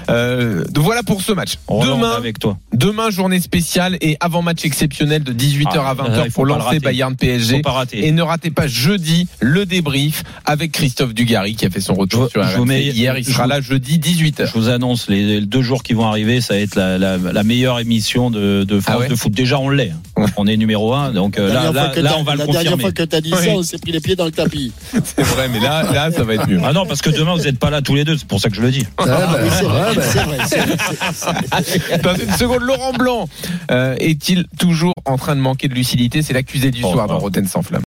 [0.09, 1.55] Euh, donc voilà pour ce match.
[1.67, 2.57] Roland, Demain, avec toi.
[2.73, 6.47] demain journée spéciale et avant match exceptionnel de 18h à Ah, 20h il faut pour
[6.47, 6.79] lancer.
[6.81, 7.63] Bayern PSG.
[7.93, 12.29] Et ne ratez pas jeudi le débrief avec Christophe Dugarry qui a fait son retour
[12.35, 13.17] Je- sur mets- hier.
[13.19, 14.47] Il je sera vous- là jeudi 18h.
[14.47, 17.17] Je vous annonce les, les deux jours qui vont arriver, ça va être la, la,
[17.19, 19.33] la meilleure émission de, de France Ah ouais de foot.
[19.33, 19.91] Déjà, on l'est.
[19.91, 20.01] hein.
[20.23, 20.27] Ouais.
[20.37, 22.73] On est numéro un, donc euh, La là, dernière là, on va le La dernière
[22.73, 22.83] confirmer.
[22.83, 23.45] fois que tu as dit Oui.
[23.45, 24.73] ça, on s'est pris les pieds dans le tapis.
[25.05, 26.61] C'est vrai, mais là, là, ça va être mieux.
[26.65, 28.49] Ah non, parce que demain vous n'êtes pas là tous les deux, c'est pour ça
[28.49, 28.87] que je le dis.
[28.99, 29.05] Ah,
[29.51, 33.29] c'est vrai, vrai, vrai, Dans une seconde, Laurent Blanc
[33.71, 36.23] euh, est-il toujours en train de manquer de lucidité?
[36.23, 37.13] C'est l'accusé du Oh, soir oh.
[37.13, 37.83] dans Roten sans flamme.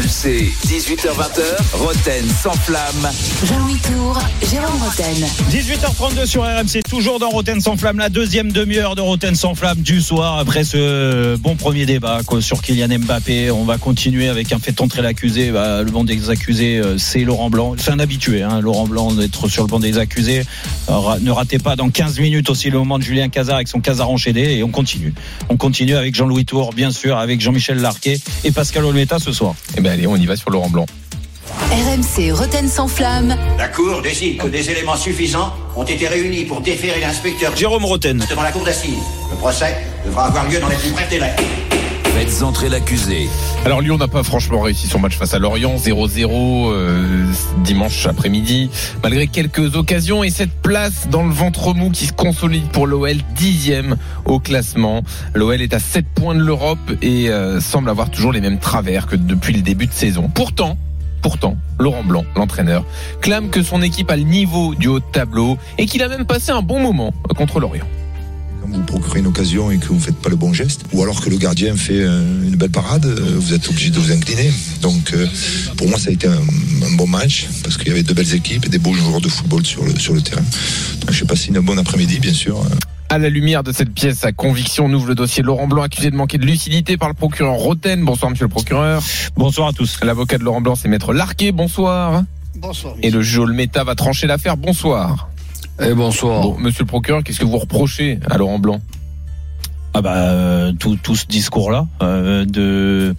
[0.00, 3.10] RMC, 18h20h, Roten sans flamme.
[3.44, 4.18] Jean-Louis Tour,
[4.50, 5.26] Jérôme Roten.
[5.50, 9.80] 18h32 sur RMC, toujours dans Roten sans flamme, la deuxième demi-heure de Roten sans flamme
[9.82, 13.50] du soir après ce bon premier débat quoi, sur Kylian Mbappé.
[13.50, 15.50] On va continuer avec un fait entrer l'accusé.
[15.50, 17.74] Bah, le banc des accusés, euh, c'est Laurent Blanc.
[17.76, 20.44] C'est un habitué, hein, Laurent Blanc, d'être sur le banc des accusés.
[20.88, 23.80] Alors, ne ratez pas dans 15 minutes aussi le moment de Julien Cazard avec son
[23.80, 25.12] Cazard enchaîné et on continue.
[25.50, 29.54] On continue avec Jean-Louis Tour, bien sûr, avec Jean-Michel Larquet et Pascal Olmeta ce soir.
[29.76, 30.86] Eh ben allez, on y va sur Laurent Blanc.
[31.70, 33.36] RMC Roten sans flamme.
[33.58, 38.24] La Cour décide que des éléments suffisants ont été réunis pour déférer l'inspecteur Jérôme Roten.
[38.28, 38.98] devant la Cour d'assises.
[39.30, 41.34] Le procès devra avoir lieu dans les plus brefs délais.
[42.14, 43.28] Faites entrer l'accusé.
[43.64, 47.24] Alors Lyon n'a pas franchement réussi son match face à Lorient, 0-0 euh,
[47.62, 48.68] dimanche après-midi,
[49.02, 53.16] malgré quelques occasions et cette place dans le ventre mou qui se consolide pour l'OL,
[53.34, 55.02] dixième au classement.
[55.34, 59.06] L'OL est à 7 points de l'Europe et euh, semble avoir toujours les mêmes travers
[59.06, 60.28] que depuis le début de saison.
[60.34, 60.76] Pourtant,
[61.22, 62.84] Pourtant, Laurent Blanc, l'entraîneur,
[63.20, 66.24] clame que son équipe a le niveau du haut de tableau et qu'il a même
[66.24, 67.86] passé un bon moment contre Lorient.
[68.60, 71.02] Quand vous procurez une occasion et que vous ne faites pas le bon geste, ou
[71.02, 74.12] alors que le gardien fait euh, une belle parade, euh, vous êtes obligé de vous
[74.12, 74.52] incliner.
[74.82, 75.26] Donc euh,
[75.76, 78.34] pour moi ça a été un, un bon match, parce qu'il y avait de belles
[78.34, 80.42] équipes et des beaux joueurs de football sur le, sur le terrain.
[81.00, 82.62] Donc, J'ai passé une bonne après-midi bien sûr.
[83.08, 86.10] À la lumière de cette pièce à conviction, on ouvre le dossier Laurent Blanc accusé
[86.10, 88.04] de manquer de lucidité par le procureur Roten.
[88.04, 89.02] Bonsoir monsieur le procureur.
[89.36, 89.98] Bonsoir à tous.
[90.04, 91.50] L'avocat de Laurent Blanc c'est maître Larquet.
[91.50, 92.24] Bonsoir.
[92.56, 92.94] Bonsoir.
[93.02, 94.56] Et le juge Olmeta va trancher l'affaire.
[94.56, 95.29] Bonsoir.
[95.82, 96.42] Et bonsoir.
[96.42, 98.80] Bon, monsieur le procureur, qu'est-ce que vous reprochez à Laurent Blanc?
[99.94, 103.14] Ah bah euh, tout, tout ce discours-là, euh, de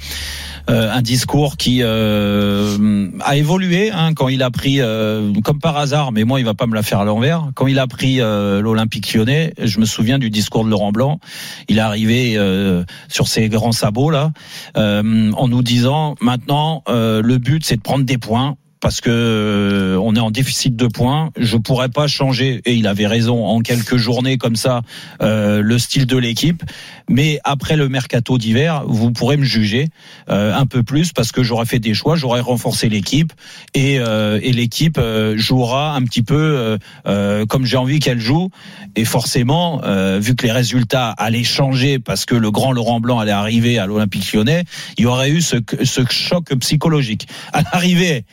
[0.69, 5.76] euh, un discours qui euh, a évolué hein, quand il a pris, euh, comme par
[5.76, 7.50] hasard, mais moi il va pas me la faire à l'envers.
[7.56, 11.19] Quand il a pris euh, l'Olympique Lyonnais, je me souviens du discours de Laurent Blanc.
[11.67, 14.32] Il est arrivé euh, sur ses grands sabots là,
[14.78, 18.56] euh, en nous disant maintenant euh, le but c'est de prendre des points.
[18.82, 21.32] Parce que euh, on est en déficit de points.
[21.38, 24.82] Je pourrais pas changer, et il avait raison, en quelques journées comme ça,
[25.22, 26.63] euh, le style de l'équipe.
[27.08, 29.89] Mais après le mercato d'hiver, vous pourrez me juger
[30.30, 33.34] euh, un peu plus parce que j'aurais fait des choix, j'aurais renforcé l'équipe
[33.74, 38.50] et, euh, et l'équipe euh, jouera un petit peu euh, comme j'ai envie qu'elle joue.
[38.96, 39.82] Et forcément,
[40.20, 43.86] vu que les résultats allaient changer parce que le grand Laurent Blanc allait arriver à
[43.86, 44.63] l'Olympique Lyonnais,
[44.98, 47.28] il y aurait eu ce, ce choc psychologique.
[47.54, 48.26] À l'arrivée,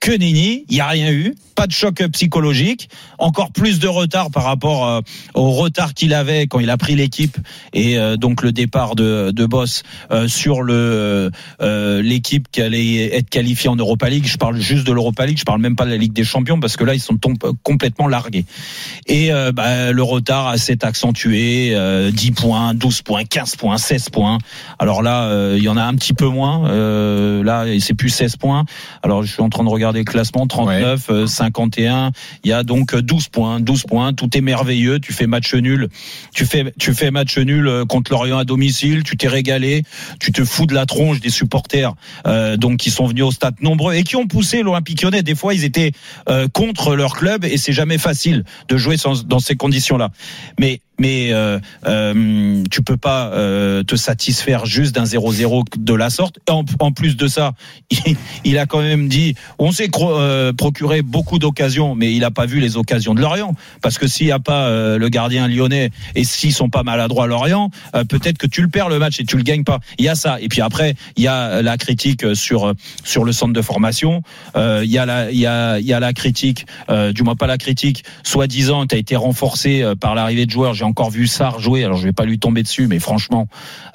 [0.00, 4.30] que Nini, il n'y a rien eu, pas de choc psychologique, encore plus de retard
[4.30, 5.00] par rapport euh,
[5.34, 7.36] au retard qu'il avait quand il a pris l'équipe
[7.74, 13.14] et euh, donc le départ de, de Boss euh, sur le euh, l'équipe qui allait
[13.14, 14.24] être qualifiée en Europa League.
[14.26, 16.60] Je parle juste de l'Europa League, je parle même pas de la Ligue des Champions
[16.60, 17.18] parce que là ils sont
[17.62, 18.46] complètement largués.
[19.06, 24.38] Et bah, le retard s'est accentué, euh, 10 points, 12 points, 15 points, 16 points.
[24.78, 26.70] Alors là, il y en a un petit peu moins.
[27.42, 28.64] Là, c'est plus 16 points.
[29.02, 32.12] Alors je suis en train de regarder le classement 39, euh, 51.
[32.44, 34.12] Il y a donc 12 points, 12 points.
[34.12, 34.98] Tout est merveilleux.
[35.00, 35.88] Tu fais match nul.
[36.34, 39.02] Tu fais tu fais match nul euh, contre Lorient à domicile.
[39.02, 39.82] Tu t'es régalé.
[40.20, 41.94] Tu te fous de la tronche des supporters
[42.26, 45.22] euh, donc qui sont venus au stade nombreux et qui ont poussé l'Olympique Lyonnais.
[45.22, 45.92] Des fois, ils étaient
[46.28, 50.10] euh, contre leur club et c'est jamais facile de jouer sans- dans ces conditions-là.
[50.58, 56.10] Mais mais euh, euh, tu peux pas euh, te satisfaire juste d'un 0-0 de la
[56.10, 56.38] sorte.
[56.48, 57.54] En, plus de ça,
[58.44, 62.44] il, a quand même dit, on s'est euh, procuré beaucoup d'occasions, mais il a pas
[62.44, 65.90] vu les occasions de Lorient, parce que s'il y a pas euh, le gardien lyonnais
[66.14, 69.20] et s'ils sont pas maladroits à Lorient, euh, peut-être que tu le perds le match
[69.20, 69.80] et tu le gagnes pas.
[69.98, 70.38] Il y a ça.
[70.40, 74.22] Et puis après, il y a la critique sur sur le centre de formation.
[74.56, 76.66] Il y a la il y a il y a la critique,
[77.14, 80.74] du moins pas la critique, soi-disant tu été renforcé par l'arrivée de joueurs.
[80.90, 83.48] Encore vu Sarr jouer, alors je vais pas lui tomber dessus, mais franchement,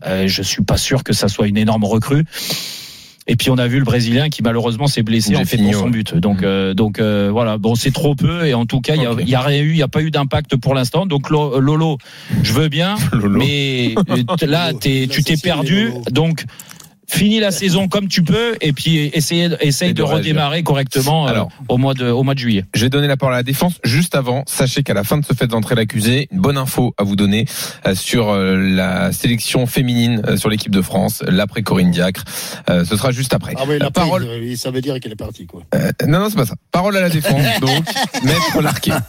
[0.06, 2.26] euh, je suis pas sûr que ça soit une énorme recrue.
[3.28, 5.90] Et puis on a vu le Brésilien qui malheureusement s'est blessé en fait pour son
[5.90, 6.14] but.
[6.16, 9.06] Donc euh, donc euh, voilà, bon c'est trop peu et en tout cas il y
[9.08, 11.08] a, il y a rien eu, il y a pas eu d'impact pour l'instant.
[11.08, 11.98] Donc Lo- Lolo,
[12.44, 12.96] je veux bien,
[13.28, 15.92] mais euh, là t'es, tu t'es perdu.
[16.12, 16.46] Donc
[17.08, 21.44] finis la saison comme tu peux et puis essaye essaye Et de redémarrer correctement euh,
[21.70, 22.66] au mois de au mois de juillet.
[22.74, 23.76] Je vais donner la parole à la défense.
[23.84, 27.04] Juste avant, sachez qu'à la fin de ce fait d'entrée l'accusé, une bonne info à
[27.04, 27.46] vous donner
[27.86, 32.24] euh, sur euh, la sélection féminine sur l'équipe de France, l'après Corinne Diacre.
[32.70, 33.54] Euh, ce sera juste après.
[33.58, 34.26] Ah oui, la parole.
[34.26, 34.58] parole.
[34.58, 35.64] Ça veut dire qu'elle est partie, quoi.
[35.74, 36.56] Euh, non, non, c'est pas ça.
[36.72, 37.86] Parole à la défense, donc,
[38.24, 38.92] maître Larquet.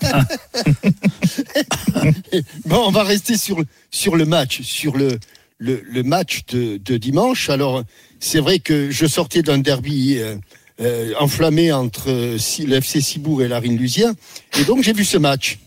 [2.66, 3.56] Bon, on va rester sur,
[3.90, 5.18] sur le match, sur le,
[5.58, 7.48] le, le match de, de dimanche.
[7.50, 7.82] Alors,
[8.20, 10.36] c'est vrai que je sortais d'un derby euh,
[10.80, 14.14] euh, enflammé entre euh, le Cibourg et la Lusien.
[14.58, 15.58] Et donc, j'ai vu ce match.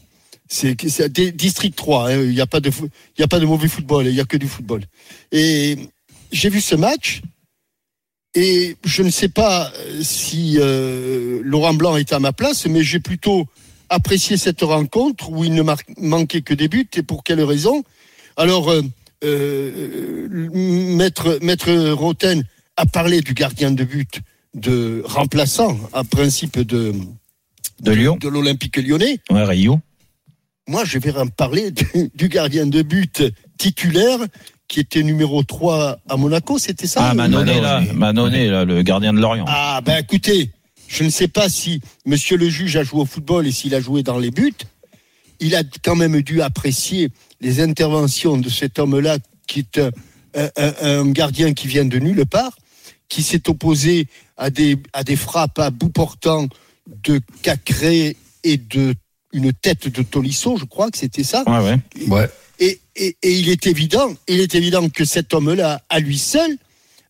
[0.48, 0.76] C'est
[1.36, 2.10] District 3.
[2.12, 2.22] hein.
[2.24, 2.72] Il n'y a, pas de
[3.18, 4.84] y a pas de mauvais football, il n'y a que du football.
[5.32, 5.78] Et
[6.32, 7.22] j'ai vu ce match.
[8.36, 12.84] Et je ne sais pas euh, si euh, Laurent Blanc était à ma place, mais
[12.84, 13.48] j'ai plutôt
[13.90, 15.64] apprécié cette rencontre où il ne
[15.98, 16.88] manquait que des buts.
[16.96, 17.84] Et pour quelle raison?
[18.38, 18.82] Alors, euh,
[20.54, 22.44] Maître, Maître Roten
[22.78, 24.20] a parlé du gardien de but
[24.56, 26.94] de remplaçant à principe de,
[27.82, 28.18] De Lyon.
[28.20, 29.20] de l'Olympique lyonnais.
[29.30, 29.80] Ouais, Rio.
[30.68, 33.24] Moi, je vais en parler du, du gardien de but
[33.58, 34.20] titulaire
[34.68, 37.10] qui était numéro 3 à Monaco, c'était ça?
[37.10, 39.46] Ah Manoné là, là, le gardien de Lorient.
[39.48, 40.52] Ah, ben écoutez,
[40.88, 43.82] je ne sais pas si monsieur le juge a joué au football et s'il a
[43.82, 44.54] joué dans les buts.
[45.40, 47.10] Il a quand même dû apprécier
[47.42, 49.92] les interventions de cet homme-là, qui est un,
[50.36, 52.58] un- un- un gardien qui vient de nulle part,
[53.08, 56.48] qui s'est opposé à des, à des frappes à bout portant
[57.04, 58.94] de Cacré et de
[59.32, 61.44] une tête de Tolisso, je crois que c'était ça.
[61.46, 62.08] Ouais ouais.
[62.08, 62.30] Ouais.
[62.60, 66.58] Et, et, et il est évident, il est évident que cet homme-là, à lui seul,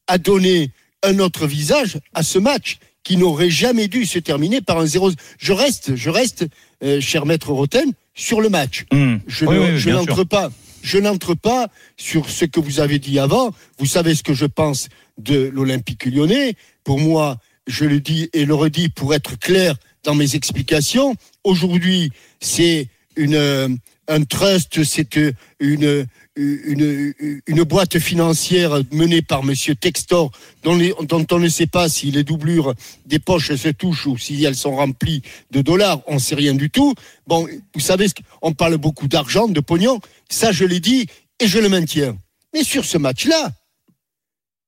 [0.07, 4.79] a donné un autre visage à ce match qui n'aurait jamais dû se terminer par
[4.79, 5.11] un 0.
[5.37, 6.45] Je reste, je reste,
[6.83, 8.85] euh, cher maître Roten, sur le match.
[8.91, 9.19] Hum.
[9.27, 10.51] Je Oui, ne- oui, je bien n'entre pas,
[10.83, 13.53] je n'entre pas sur ce que vous avez dit avant.
[13.77, 16.55] Vous savez ce que je pense de l'Olympique Lyonnais.
[16.83, 21.15] Pour moi, je le dis et le redis pour être clair dans mes explications.
[21.43, 23.69] Aujourd'hui, c'est une euh,
[24.07, 26.05] un trust, c'est euh, une
[26.41, 30.31] une, une boîte financière menée par Monsieur Textor,
[30.63, 32.73] dont, les- dont on ne sait pas si les doublures
[33.05, 35.21] des poches se touchent ou si elles sont remplies
[35.51, 36.93] de dollars, on ne sait rien du tout.
[37.27, 38.07] Bon, vous savez,
[38.41, 39.99] on parle beaucoup d'argent, de pognon,
[40.29, 41.07] ça je l'ai dit
[41.39, 42.17] et je le maintiens.
[42.53, 43.51] Mais sur ce match-là,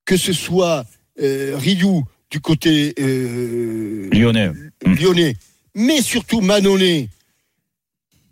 [0.04, 0.84] que ce soit
[1.20, 4.50] euh, Ryu du côté euh, Lyonnais.
[4.84, 5.36] lyonnais,
[5.74, 7.08] mais surtout Manonnet,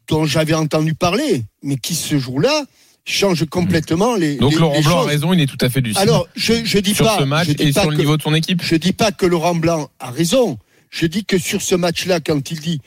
[0.09, 2.65] dont j'avais entendu parler, mais qui ce jour-là
[3.05, 4.37] change complètement les.
[4.37, 5.99] Donc les- Laurent les Blanc a raison, il est tout à fait lucide.
[5.99, 8.03] Alors, je, je dis sur pas ce match je dis et pas sur le que-
[8.03, 8.63] niveau de son équipe.
[8.63, 10.59] Je dis pas que Laurent Blanc a raison.
[10.91, 12.81] Je dis que sur ce match-là, quand il dit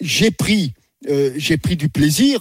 [0.00, 0.72] j'ai pris,
[1.08, 2.40] euh, j'ai pris du plaisir,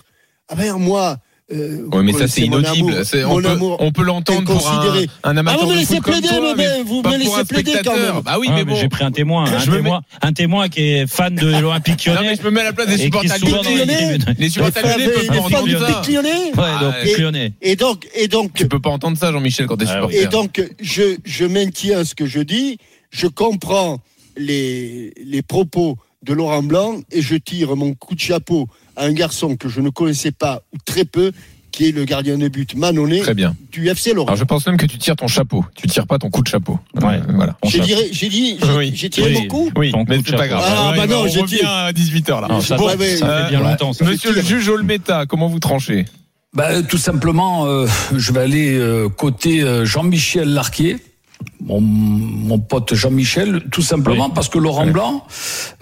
[0.49, 1.17] ah ben moi.
[1.50, 2.94] Euh, Ouais, mais ça c'est inaudible.
[3.26, 6.28] On peut, on peut l'entendre pour un, un amateur Ah, vous me de laissez plaider,
[6.28, 8.20] toi, mais vous me laissez plaider quand même.
[8.22, 8.76] Bah oui, Ah, mais bon.
[8.76, 12.30] J'ai pris un témoin, un témoin, un témoin qui est fan de l'Olympique Non, lyonnais.
[12.32, 14.18] mais je me mets à la place des supporters lyonnais.
[14.38, 16.02] Les supporters lyonnais peuvent les pas entendre ça.
[16.02, 17.54] Pic Lyonnais Ouais, Ah, donc et- lyonnais.
[17.62, 20.16] Et donc, et donc, Tu peux pas entendre ça, Jean-Michel, quand t'es Ah oui.
[20.16, 20.22] supporter.
[20.24, 22.78] Et donc, je, je maintiens ce que je dis.
[23.10, 24.00] Je comprends
[24.36, 29.13] les, les propos de Laurent Blanc et je tire mon coup de chapeau à un
[29.13, 31.32] garçon que je ne connaissais pas ou très peu,
[31.71, 33.56] qui est le gardien de but Manonnet Très bien.
[33.71, 34.27] du FC Laurent.
[34.30, 35.63] Alors je pense même que tu tires ton chapeau.
[35.75, 36.80] Tu tires pas ton coup de chapeau.
[36.95, 37.17] Ouais.
[37.17, 37.56] Euh, voilà.
[37.65, 38.58] J'ai dit, j'ai dit,
[38.93, 39.41] j'ai tiré Oui.
[39.41, 39.71] mon coup.
[39.75, 40.63] Oui, Ton mais c'est pas grave.
[40.65, 42.47] Ah, Ouais, bah non, on j'ai revient dit- à 18h là.
[42.49, 43.69] Non, ça, Bon, ça, ouais, ça fait bien Ouais.
[43.69, 43.93] longtemps.
[43.93, 44.06] ça.
[44.06, 46.06] Monsieur le juge Olmeta, comment vous tranchez?
[46.56, 50.97] Ben, tout simplement, euh, je vais aller euh, côté euh, Jean-Michel Larquier.
[51.65, 54.32] Mon, mon pote Jean-Michel, tout simplement Oui.
[54.34, 54.88] parce que Laurent.
[54.88, 55.23] Blanc,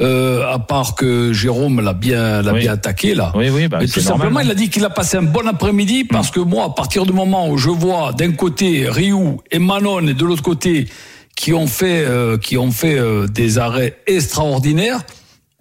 [0.02, 2.62] euh, à part que Jérôme l'a bien, l'a Oui.
[2.62, 4.44] bien attaqué là, Oui, oui, bah, mais tout normal, simplement, hein.
[4.46, 7.14] il a dit qu'il a passé un bon après-midi parce que moi, à partir du
[7.14, 10.88] moment où je vois d'un côté Rioux et Manon et de l'autre côté
[11.36, 15.02] qui ont fait, euh, qui ont fait euh, des arrêts extraordinaires,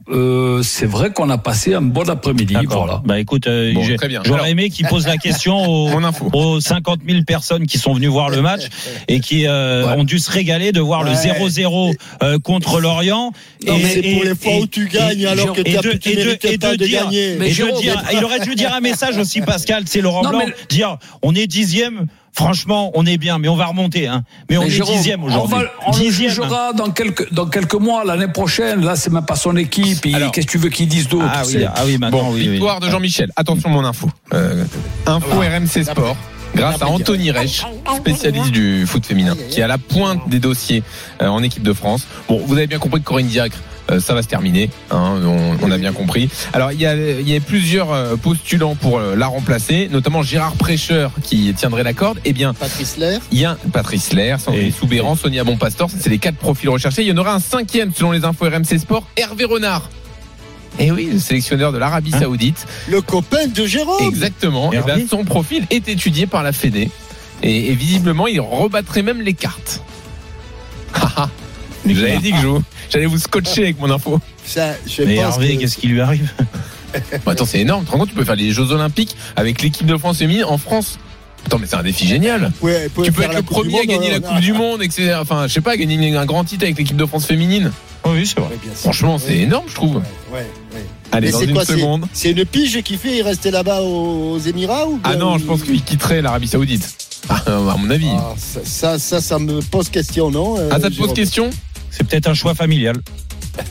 [0.08, 2.54] euh, c'est vrai qu'on a passé un bon après-midi.
[2.68, 3.00] Voilà.
[3.04, 3.82] Bah écoute, euh, Bon,
[4.24, 5.90] j'aurais aimé qu'il pose la question aux,
[6.32, 8.62] aux 50 000 personnes qui sont venues voir le match
[9.08, 9.92] et qui euh, Ouais.
[9.96, 11.16] ont dû se régaler de voir le Ouais.
[11.16, 13.32] 0-0 euh, contre l'Orient.
[13.66, 15.76] Non, Et- mais et- pour les fois et- où tu gagnes et- alors que tu
[15.76, 17.36] as- de- de- pas de de dire- gagner.
[17.38, 20.30] Mais et de dire- il aurait dû dire un message aussi, Pascal, c'est Laurent Non,
[20.30, 24.06] Blanc, mais- dire on est dixième, franchement, on est bien, mais on va remonter.
[24.08, 24.24] Hein.
[24.50, 25.56] Mais, on Mais est Jérôme, dixième on, aujourd'hui.
[25.56, 26.30] va- on le Dixième.
[26.30, 26.34] hein.
[26.34, 28.84] jugera dans quelques, dans quelques mois, l'année prochaine.
[28.84, 30.04] Là, c'est même pas son équipe.
[30.14, 32.40] Alors- Qu'est-ce que tu veux qu'ils disent d'autre Ah oui, ah oui, maintenant, Bon, oui,
[32.42, 32.48] oui.
[32.50, 33.30] victoire de Jean-Michel.
[33.36, 34.08] Attention mon info.
[34.32, 34.64] Euh,
[35.06, 36.16] info RMC Sport.
[36.54, 37.64] Grâce à Anthony Reich,
[37.96, 40.84] spécialiste du foot féminin, qui est à la pointe des dossiers
[41.20, 42.06] euh, en équipe de France.
[42.28, 43.56] Bon, vous avez bien compris que Corinne Diacre,
[43.98, 44.70] ça va se terminer.
[44.90, 46.28] hein, on, on a bien compris.
[46.52, 50.22] Alors, il y a, il y a plusieurs euh, postulants pour euh, la remplacer, notamment
[50.22, 52.18] Gérard Prêcheur qui tiendrait la corde.
[52.24, 53.20] Eh bien, Patrice Lair.
[53.30, 57.02] il y a Patrice Lair, Sandrine Soubéran, Sonia Bonpastor, c'est les quatre profils recherchés.
[57.02, 59.88] Il y en aura un cinquième selon les infos RMC Sport, Hervé Renard.
[60.78, 62.66] Et oui, le sélectionneur de l'Arabie Hein Saoudite.
[62.88, 64.02] Le copain de Jérôme.
[64.08, 64.72] Exactement.
[64.72, 66.90] Et Hervé ben, son profil est étudié par la Fédé.
[67.42, 69.82] Et, et visiblement, il rebattrait même les cartes.
[71.86, 71.94] Haha.
[71.94, 74.20] J'avais dit que je- j'allais vous scotcher avec mon info.
[74.46, 76.30] Ça, je Mais pense Hervé, que- qu'est-ce qui lui arrive?
[77.26, 77.82] Attends, c'est énorme.
[77.82, 80.44] Tu te rends compte, tu peux faire les Jeux Olympiques avec l'équipe de France féminine
[80.44, 80.98] en France.
[81.46, 82.52] Attends, mais c'est un défi génial.
[82.62, 84.82] Ouais, Tu peux faire être la le premier à gagner la euh, Coupe du Monde,
[84.82, 85.16] etc.
[85.20, 87.70] Enfin, je sais pas, gagner un grand titre avec l'équipe de France féminine.
[88.06, 88.48] Oui, c'est vrai.
[88.50, 88.58] ouais.
[88.74, 89.38] Franchement, c'est Ouais.
[89.40, 89.96] énorme, je trouve.
[89.96, 90.02] Ouais,
[90.72, 90.84] ouais.
[91.12, 92.06] Allez, Mais dans c'est une quoi, seconde.
[92.12, 95.82] C'est une pige qui fait rester là-bas aux Émirats ou Ah non, je pense qu'il
[95.82, 96.94] quitterait l'Arabie Saoudite.
[97.28, 98.08] Ah, à mon avis.
[98.10, 101.50] Ah, ça, ça, ça, ça me pose question, non euh, Ah, ça te pose question?
[101.96, 102.96] C'est peut-être un choix familial.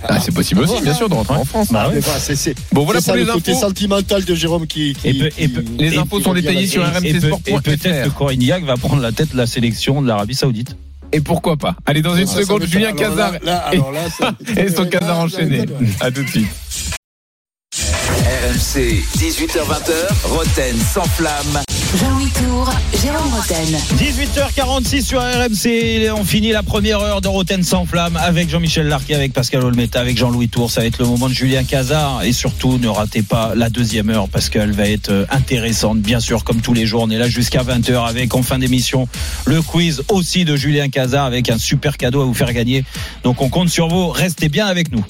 [0.07, 1.67] Ah, c'est possible aussi, bien sûr, de rentrer en France.
[1.71, 4.33] Bah Mais voilà, c'est- c'est- Bon, voilà c'est ça pour les le côté sentimental de
[4.35, 4.93] Jérôme qui.
[4.93, 7.27] qui- Et peu- et qui- peu- Les infos sont détaillées sur Et, RMC et peut-
[7.27, 7.49] Sport.fr.
[7.49, 10.77] et peut-être que Corignac va prendre la tête de la sélection de l'Arabie Saoudite.
[11.11, 11.75] Et pourquoi pas?
[11.85, 13.71] Allez, dans une ça seconde, Julien Cazard là,
[14.57, 15.65] et son Cazard enchaîné.
[15.99, 16.47] À tout de suite.
[18.53, 21.63] RMC, 18h20h, Roten sans flamme.
[21.99, 23.79] Jean-Louis Tour, Jérôme Roten.
[23.97, 26.11] 18h46 sur RMC.
[26.15, 29.99] On finit la première heure de Roten sans flamme avec Jean-Michel Larquet, avec Pascal Olmeta,
[29.99, 30.69] avec Jean-Louis Tour.
[30.69, 32.23] Ça va être le moment de Julien Cazard.
[32.23, 35.99] Et surtout, ne ratez pas la deuxième heure parce qu'elle va être euh, intéressante.
[36.01, 39.07] Bien sûr, comme tous les jours, on est là jusqu'à 20h avec en fin d'émission
[39.45, 42.85] le quiz aussi de Julien Cazard avec un super cadeau à vous faire gagner.
[43.23, 44.09] Donc on compte sur vous.
[44.09, 45.03] Restez bien avec nous.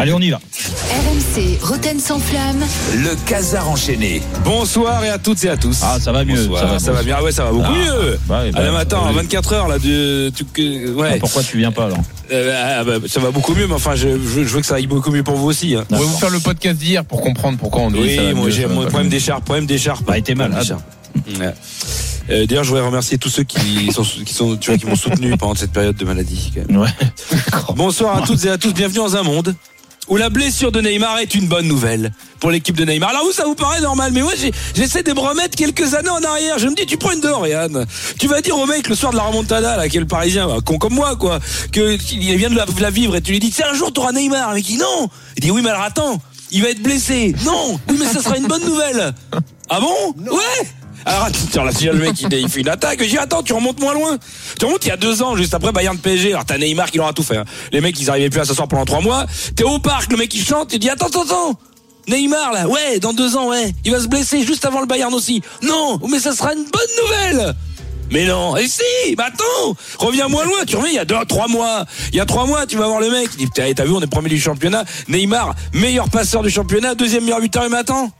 [0.00, 0.36] Allez, on y va.
[0.38, 2.60] RMC, Roten sans flamme.
[2.94, 4.22] Le casar enchaîné.
[4.44, 5.80] Bonsoir et à toutes et à tous.
[5.82, 6.36] Ah, ça va mieux.
[6.36, 7.16] Bonsoir, Ça va, ça va bien.
[7.18, 8.18] Ah ouais, ça va beaucoup Ah, mieux.
[8.28, 9.16] bah ouais, bah, ah, là, mais attends, oui.
[9.16, 11.18] 24 heures là de tu- que- Ah, ouais.
[11.18, 11.98] Pourquoi tu viens pas alors
[12.30, 14.76] Euh, ah, bah, ça va beaucoup mieux, mais enfin, je, je, je veux que ça
[14.76, 15.74] aille beaucoup mieux pour vous aussi.
[15.74, 15.84] hein.
[15.90, 18.34] On va vous faire le podcast d'hier pour comprendre pourquoi on dit Oui, ça va
[18.34, 20.04] moi j'ai mon problème d'écharpe, problème d'écharpe.
[20.04, 20.32] Bah, été.
[20.36, 20.44] Ouais.
[22.30, 24.94] Euh, D'ailleurs, je voudrais remercier tous ceux qui sont, qui sont, tu vois, qui m'ont
[24.94, 26.52] soutenu pendant cette période de maladie.
[26.54, 26.80] quand même.
[26.82, 26.88] Ouais.
[27.74, 29.56] Bonsoir à toutes et à tous, bienvenue dans un monde
[30.08, 33.10] où la blessure de Neymar est une bonne nouvelle pour l'équipe de Neymar.
[33.10, 34.32] Alors vous, ça vous paraît normal, mais moi
[34.74, 36.58] j'essaie de me remettre quelques années en arrière.
[36.58, 37.84] Je me dis, tu prends une DeLorean,
[38.18, 40.46] tu vas dire au mec le soir de la remontada, là, qui est le Parisien,
[40.46, 41.40] bah, con comme moi, quoi,
[41.72, 43.92] que il vient de la, de la vivre et tu lui dis, c'est un jour
[43.92, 45.08] t'auras Neymar, mais il dit non.
[45.36, 47.34] Il dit oui, mais alors attends, il va être blessé.
[47.44, 49.12] Non, oui, mais ça sera une bonne nouvelle.
[49.68, 50.14] Ah bon?
[50.30, 50.68] Ouais.
[51.04, 53.52] Alors attends, là, si le mec il, il fait une attaque, je dis attends, tu
[53.52, 54.18] remontes moins loin.
[54.58, 56.32] Tu remontes il y a deux ans, juste après Bayern de PSG.
[56.32, 57.38] Alors t'as Neymar qui leur a tout fait.
[57.38, 57.44] hein.
[57.72, 59.24] Les mecs ils arrivaient plus à s'asseoir pendant trois mois.
[59.56, 61.58] T'es au parc, le mec il chante, il dit attends, attends, attends.
[62.08, 65.12] Neymar là, ouais, dans deux ans, ouais, il va se blesser juste avant le Bayern
[65.14, 65.42] aussi.
[65.62, 67.04] Non, mais ça sera une bonne
[67.36, 67.54] nouvelle.
[68.10, 68.56] Mais non.
[68.56, 70.64] Et si, bah attends, reviens moins loin.
[70.66, 71.84] Tu reviens il y a deux, trois mois.
[72.10, 73.28] Il y a trois mois, tu vas voir le mec.
[73.34, 74.84] Il dit, Putain, t'as vu, on est premier du championnat.
[75.08, 77.64] Neymar, meilleur passeur du championnat, deuxième meilleur buteur.
[77.64, 78.10] Et maintenant,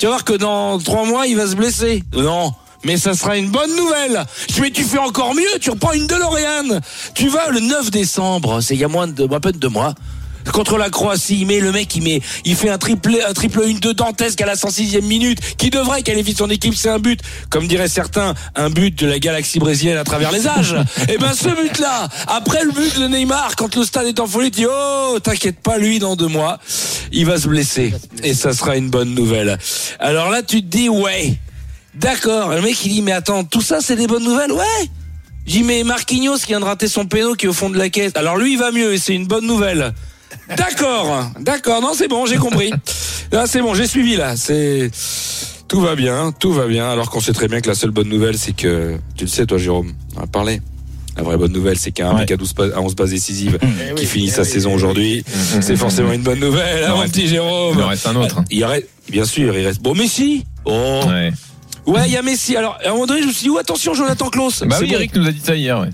[0.00, 2.02] tu vas voir que dans trois mois, il va se blesser.
[2.16, 2.54] Non.
[2.84, 4.24] Mais ça sera une bonne nouvelle.
[4.58, 6.80] Mais tu fais encore mieux, tu reprends une DeLorean.
[7.12, 9.94] Tu vas le 9 décembre, c'est il y a moins de, à peine deux mois.
[10.52, 13.62] Contre la Croatie, il met le mec, il met, il fait un triple, un triple
[13.66, 17.20] une de dantesque à la 106e minute, qui devrait qualifier son équipe, c'est un but,
[17.50, 20.76] comme diraient certains, un but de la galaxie brésilienne à travers les âges.
[21.08, 24.50] Et ben ce but-là, après le but de Neymar, quand le stade est en folie,
[24.50, 26.58] dis oh, t'inquiète pas, lui dans deux mois,
[27.12, 29.58] il va se blesser, et ça sera une bonne nouvelle.
[29.98, 31.34] Alors là, tu te dis ouais,
[31.94, 32.50] d'accord.
[32.50, 34.90] Le mec il dit mais attends, tout ça c'est des bonnes nouvelles, ouais.
[35.46, 37.88] Dit mais Marquinhos qui vient de rater son péno qui est au fond de la
[37.88, 38.12] caisse.
[38.14, 39.92] Alors lui il va mieux et c'est une bonne nouvelle.
[40.56, 42.70] D'accord, d'accord, non c'est bon, j'ai compris.
[43.32, 44.36] Là c'est bon, j'ai suivi là.
[44.36, 44.90] C'est
[45.68, 46.88] tout va bien, tout va bien.
[46.90, 49.46] Alors qu'on sait très bien que la seule bonne nouvelle c'est que tu le sais
[49.46, 50.60] toi Jérôme, on a parlé.
[51.16, 53.58] La vraie bonne nouvelle, c'est qu'un mec à 12 pas- à 11 passes décisives
[53.96, 55.24] qui finit sa saison aujourd'hui,
[55.60, 57.74] c'est forcément une bonne nouvelle, hein, mon petit Jérôme.
[57.76, 58.38] Il en reste un autre.
[58.38, 58.44] hein.
[58.50, 59.82] Il reste, bien sûr, il reste.
[59.82, 60.44] Bon, Messi.
[60.64, 61.00] Oh.
[61.08, 61.32] Ouais.
[61.84, 62.56] Ouais, il y a Messi.
[62.56, 64.62] Alors, à un moment donné, je me suis dit, oh, attention, Jonathan Klaus.
[64.62, 64.94] Bah oui, bon.
[64.94, 65.80] Eric nous a dit ça hier.
[65.80, 65.88] Ouais.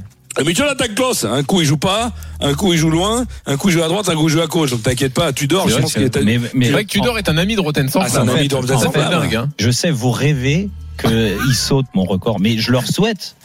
[0.44, 3.68] Mais Jonathan Klaus, un coup il joue pas, un coup il joue loin, un coup
[3.68, 4.70] il joue à droite, un coup il joue à gauche.
[4.70, 5.64] Donc t'inquiète pas, tu dors.
[5.68, 6.38] C'est Je pense que- qu'il est.
[6.38, 8.28] Mais, mais C'est vrai que Tudor est un ami de Roten sans Ah, c'est un
[8.28, 9.34] ami de dingue.
[9.36, 9.48] Hein.
[9.58, 10.68] je sais, vous rêvez
[10.98, 13.36] qu'il saute mon record, mais je leur souhaite.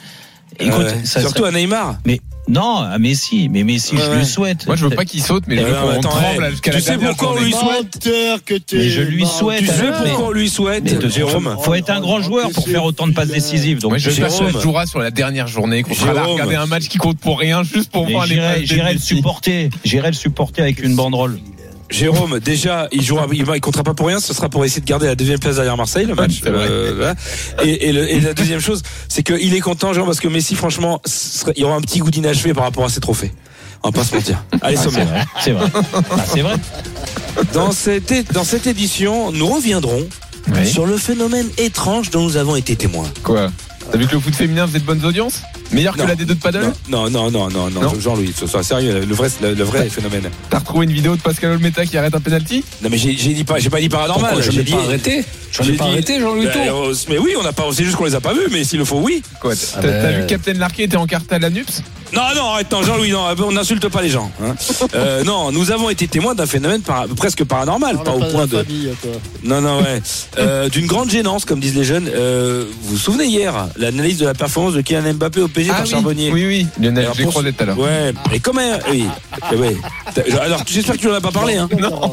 [0.59, 1.95] Écoute, Euh, ça surtout serait- à Neymar.
[2.05, 4.17] mais non, à Messi, mais Messi, Ouais, je ouais.
[4.17, 4.65] lui souhaite.
[4.67, 6.89] Moi, je veux pas qu'il saute, mais je veux qu'on tremble jusqu'à tu la sais
[6.91, 7.99] dernière pourquoi on lui souhaite
[8.45, 8.77] que t'es.
[8.77, 9.59] Mais je lui souhaite.
[9.59, 13.07] Tu sais pourquoi on lui souhaite, Jérôme faut être un grand joueur pour faire autant
[13.07, 13.79] de passes décisives.
[13.79, 16.97] Donc je Jérôme, jouera sur la dernière journée, qu'on sera là regarder un match qui
[16.97, 19.69] compte pour rien, juste pour mais voir les j'irai le supporter.
[19.85, 21.39] J'irai le supporter avec une banderole.
[21.91, 24.19] Jérôme, déjà, il jouera, il, il comptera pas pour rien.
[24.19, 26.41] Ce sera pour essayer de garder la deuxième place derrière Marseille, le match.
[26.47, 27.13] Euh,
[27.63, 30.55] et, et le- et la deuxième chose, c'est qu'il est content, Jérôme, parce que Messi,
[30.55, 31.01] franchement,
[31.55, 33.31] il y aura un petit goût d'inachevé par rapport à ses trophées.
[33.83, 34.43] On va pas se mentir.
[34.61, 35.65] Allez, Ah, c'est vrai.
[36.33, 36.55] C'est vrai.
[37.37, 37.41] Ah.
[37.53, 40.07] Dans cette, é- dans cette édition, nous reviendrons
[40.55, 40.67] Oui.
[40.67, 43.09] sur le phénomène étrange dont nous avons été témoins.
[43.23, 43.51] Quoi?
[43.91, 45.41] T'as vu que le foot féminin faisait de bonnes audiences?
[45.71, 47.93] Meilleur que la D2 de paddle Non, non, non, non, non, Non.
[47.99, 50.29] Jean-Louis, ce soit sérieux, le vrai, le, le vrai phénomène.
[50.49, 52.63] T'as retrouvé une vidéo de Pascal Olmeta qui arrête un penalty?
[52.81, 54.41] Non, mais j'ai dit pas, j'ai pas dit paranormal.
[54.41, 55.23] J'ai ai dit- pas arrêté?
[55.51, 56.85] J'en j'ai ai pas dit- arrêté, Jean-Louis Ben, Tour.
[56.87, 58.79] euh, Mais oui, on n'a pas, c'est juste qu'on les a pas vus, mais s'il
[58.79, 59.21] le faut, oui.
[59.41, 61.81] Quoi T'as Ah t'as ben- vu que Captain Larquet était en carte à la NUPS?
[62.13, 64.29] Non, non, arrête, non, Jean-Louis, non, on n'insulte pas les gens.
[64.43, 64.55] hein.
[64.95, 68.45] Euh, non, nous avons été témoins d'un phénomène para- presque paranormal, pas au pas point
[68.47, 68.63] de de.
[68.63, 69.11] famille, toi.
[69.43, 70.01] Non, non, ouais.
[70.37, 72.09] Euh, D'une grande gênance, comme disent les jeunes.
[72.13, 75.79] Euh, vous vous souvenez hier, l'analyse de la performance de Kylian Mbappé au PSG par
[75.79, 77.79] Ah oui, Charbonnier oui, oui, Lionel, pour- croisé tout à l'heure.
[77.79, 79.05] Ouais, et comme un- oui,
[79.57, 79.75] ouais.
[80.41, 81.69] Alors, j'espère que tu n'en as pas parlé, hein.
[81.79, 82.11] Non.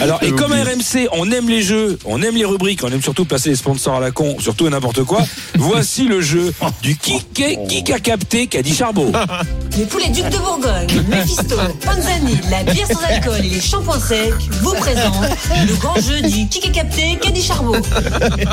[0.00, 0.52] Alors, et comme.
[0.52, 2.44] RMC, on aime les jeux, on aime les
[2.82, 5.22] on aime surtout placer les sponsors à la con, surtout n'importe quoi.
[5.56, 9.12] Voici le jeu du qui, qui, qui a capté qu'a dit Charbot.
[9.78, 14.34] Les poulets Duc de Bourgogne, Mephisto, Panzani, la bière sans alcool et les shampoings secs
[14.60, 15.30] vous présentent
[15.66, 17.76] le grand jeu du qui est capté, Caddy Charbot.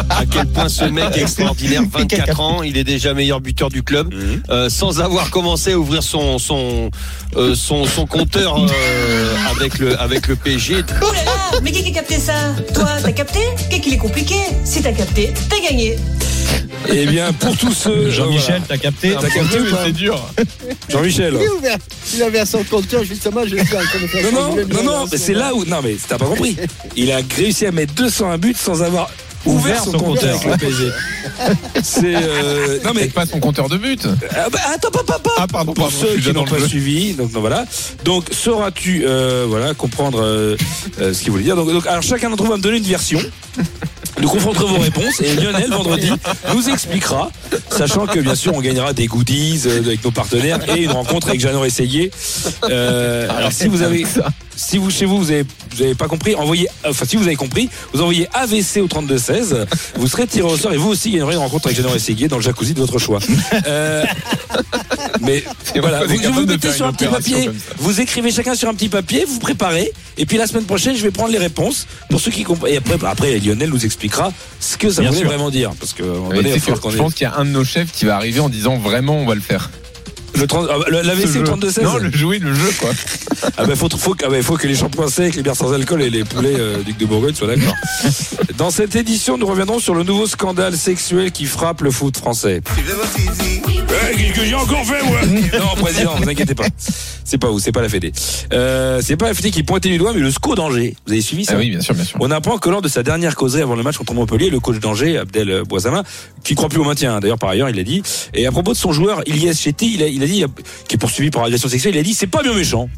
[0.10, 3.84] à quel point ce mec est extraordinaire, 24 ans, il est déjà meilleur buteur du
[3.84, 4.14] club,
[4.50, 6.89] euh, sans avoir commencé à ouvrir son son
[7.36, 10.84] euh, son, son compteur euh, avec le avec le PSG.
[11.02, 12.34] Oh là là, mais qui a capté ça?
[12.74, 13.39] Toi, t'as capté?
[13.70, 15.97] Qu'est-ce qu'il est compliqué Si t'as capté, t'as gagné.
[16.89, 18.09] Eh bien, pour tous ceux.
[18.11, 20.29] Jean-Michel, t'as capté T'as capté ou pas C'est dur.
[20.89, 21.37] Jean-Michel.
[22.13, 23.55] Il avait à son compteur, justement, je
[24.31, 25.65] Non, non, non, non, mais c'est là où.
[25.65, 26.55] Non, mais t'as pas compris.
[26.95, 29.09] Il a réussi à mettre 201 buts sans avoir
[29.45, 30.91] ouvert son, compteur avec le PSG.
[31.83, 32.15] C'est.
[32.15, 33.07] euh, Non, mais.
[33.07, 34.05] Pas son compteur de but.
[34.31, 35.31] Ah bah, attends, pas, pas, pas.
[35.37, 36.67] Ah, pardon, Pour pardon, je ceux suis qui déjà n'ont dans le pas jeu.
[36.67, 37.65] suivi, donc, voilà.
[38.03, 40.55] Donc sauras-tu euh, voilà comprendre euh,
[40.99, 41.55] euh, ce qu'il voulait dire.
[41.55, 43.19] Donc, donc, alors chacun d'entre vous va me donner une version.
[44.21, 46.11] Nous confronterons vos réponses et Lionel vendredi
[46.53, 47.31] nous expliquera,
[47.69, 51.39] sachant que bien sûr on gagnera des goodies avec nos partenaires et une rencontre avec
[51.39, 52.11] Jeannot Essayé.
[52.69, 54.05] Euh, alors si vous avez,
[54.60, 57.38] si vous chez vous vous avez, vous avez pas compris, envoyez, enfin si vous avez
[57.38, 59.66] compris, vous envoyez AVC au 32 16.
[59.95, 62.36] Vous serez tiré au sort et vous aussi gagnerez une rencontre avec Jeannot Essayé dans
[62.36, 63.20] le jacuzzi de votre choix.
[63.68, 64.03] Euh,
[65.22, 65.43] mais
[65.78, 69.26] voilà, vous, vous mettez sur un petit papier, vous écrivez chacun sur un petit papier,
[69.26, 72.43] vous préparez, et puis la semaine prochaine, je vais prendre les réponses pour ceux qui
[72.43, 72.74] comprennent.
[72.74, 75.30] Et après, bah, après, Lionel nous expliquera ce que ça Bien voulait sûr.
[75.30, 77.64] vraiment dire, parce que donné, falloir qu'on je pense qu'il y a un de nos
[77.64, 79.70] chefs qui va arriver en disant vraiment on va le faire.
[80.36, 81.43] Le 30 ah, le- l'AVC jeu.
[81.43, 82.89] 32 16 Non, le jeu, oui, le jeu, quoi.
[83.57, 85.73] Ah bah faut, faut, que- ah bah, faut que les shampoings secs, les bières sans
[85.73, 87.75] alcool et les poulets euh, Duc de Bourgogne soient d'accord.
[88.57, 92.61] Dans cette édition, nous reviendrons sur le nouveau scandale sexuel qui frappe le foot français.
[94.11, 95.19] Eh, Qu'est-ce que j'ai encore fait, moi
[95.59, 96.65] Non, président, vous inquiétez pas.
[97.23, 98.11] C'est pas vous, c'est pas la Fédé.
[98.53, 100.95] Euh, c'est pas la Fédé qui pointait du doigt, mais le SCO d'Angers.
[101.05, 102.17] Vous avez suivi ça Ah oui, bien sûr, bien sûr.
[102.19, 104.80] On apprend que lors de sa dernière causerie avant le match contre Montpellier, le coach
[104.80, 106.03] d'Angers, Abdel Boisama,
[106.43, 108.01] qui croit plus au maintien, hein, d'ailleurs par ailleurs, il l'a dit.
[108.34, 110.43] Et à propos de son joueur, Ilyes Chetty, il a, il a dit,
[110.88, 112.89] qui est poursuivi pour agression sexuelle, il a dit, c'est pas bien méchant.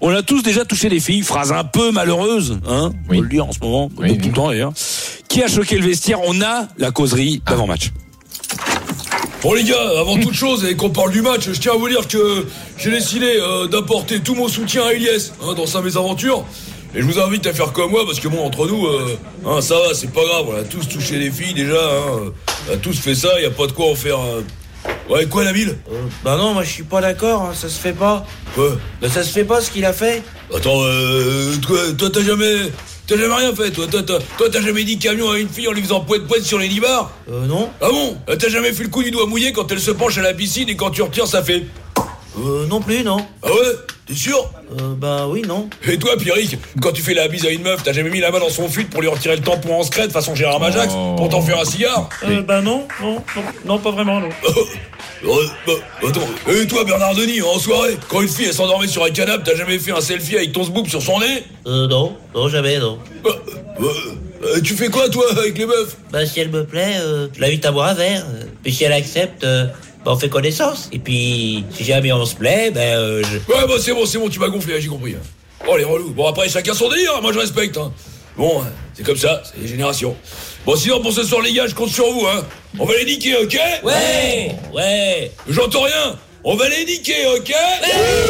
[0.00, 3.28] On a tous déjà touché des filles, phrase un peu malheureuse, hein, on peut le
[3.28, 4.72] dire en ce moment, tout le temps d'ailleurs.
[5.28, 6.20] Qui a choqué le vestiaire?
[6.24, 7.90] On a la causerie d'avant-match.
[9.42, 11.88] Bon les gars, avant toute chose et qu'on parle du match, je tiens à vous
[11.88, 12.46] dire que
[12.78, 16.44] j'ai décidé euh, d'apporter tout mon soutien à Elias hein, dans sa mésaventure.
[16.94, 19.60] Et je vous invite à faire comme moi parce que bon entre nous, euh, hein,
[19.60, 22.32] ça va, c'est pas grave, on a tous touché les filles déjà, hein,
[22.68, 24.18] on a tous fait ça, y a pas de quoi en faire.
[24.18, 24.42] euh.
[25.08, 25.76] Ouais quoi la ville
[26.24, 28.26] Bah non, moi je suis pas d'accord, hein, ça se fait pas.
[28.54, 30.22] Quoi Bah ça se fait pas ce qu'il a fait.
[30.54, 32.56] Attends, euh, toi toi, t'as jamais,
[33.06, 35.68] t'as jamais rien fait, toi, toi t'as toi, t'as jamais dit camion à une fille
[35.68, 38.72] en lui faisant poète poète sur les nibards Euh non Ah bon Euh, T'as jamais
[38.72, 40.90] fait le coup du doigt mouillé quand elle se penche à la piscine et quand
[40.90, 41.64] tu retires ça fait
[42.38, 43.18] Euh non plus, non.
[43.42, 43.72] Ah ouais
[44.06, 45.68] T'es sûr Euh bah oui, non.
[45.88, 48.30] Et toi, Pierrick, quand tu fais la bise à une meuf, t'as jamais mis la
[48.30, 51.28] main dans son fut pour lui retirer le tampon en secrète façon Gérard Majax pour
[51.28, 54.28] t'en faire un cigare Euh bah non, non, non, non pas vraiment, non.
[55.24, 55.28] Euh,
[55.66, 55.72] bah,
[56.06, 56.20] attends,
[56.52, 59.56] et toi, Bernard Denis, en soirée, quand une fille elle s'endormait sur un canapé, t'as
[59.56, 61.42] jamais fait un selfie avec ton zboob sur son nez?
[61.66, 62.98] Euh non, non jamais, non.
[63.80, 65.96] Euh, Tu fais quoi, toi, avec les meufs?
[66.12, 68.24] Bah si elle me plaît, euh, je l'invite à boire un verre.
[68.62, 69.66] Puis si elle accepte, euh,
[70.06, 70.88] bah on fait connaissance.
[70.92, 73.38] Et puis si jamais on se plaît, ben euh, je...
[73.52, 75.14] Ouais, bah c'est bon, c'est bon, tu m'as gonflé, hein, j'ai compris.
[75.14, 75.66] hein.
[75.68, 76.10] Oh, les relous.
[76.10, 77.76] Bon, après, chacun son délire, hein, moi je respecte.
[77.76, 77.92] Hein.
[78.36, 78.62] Bon,
[78.94, 80.14] c'est comme ça, c'est les générations.
[80.64, 82.44] Bon, sinon, pour ce soir, les gars, je compte sur vous, hein.
[82.78, 83.58] On va les niquer, ok?
[83.82, 86.16] Ouais Ouais J'entends rien
[86.48, 87.52] On va les niquer, ok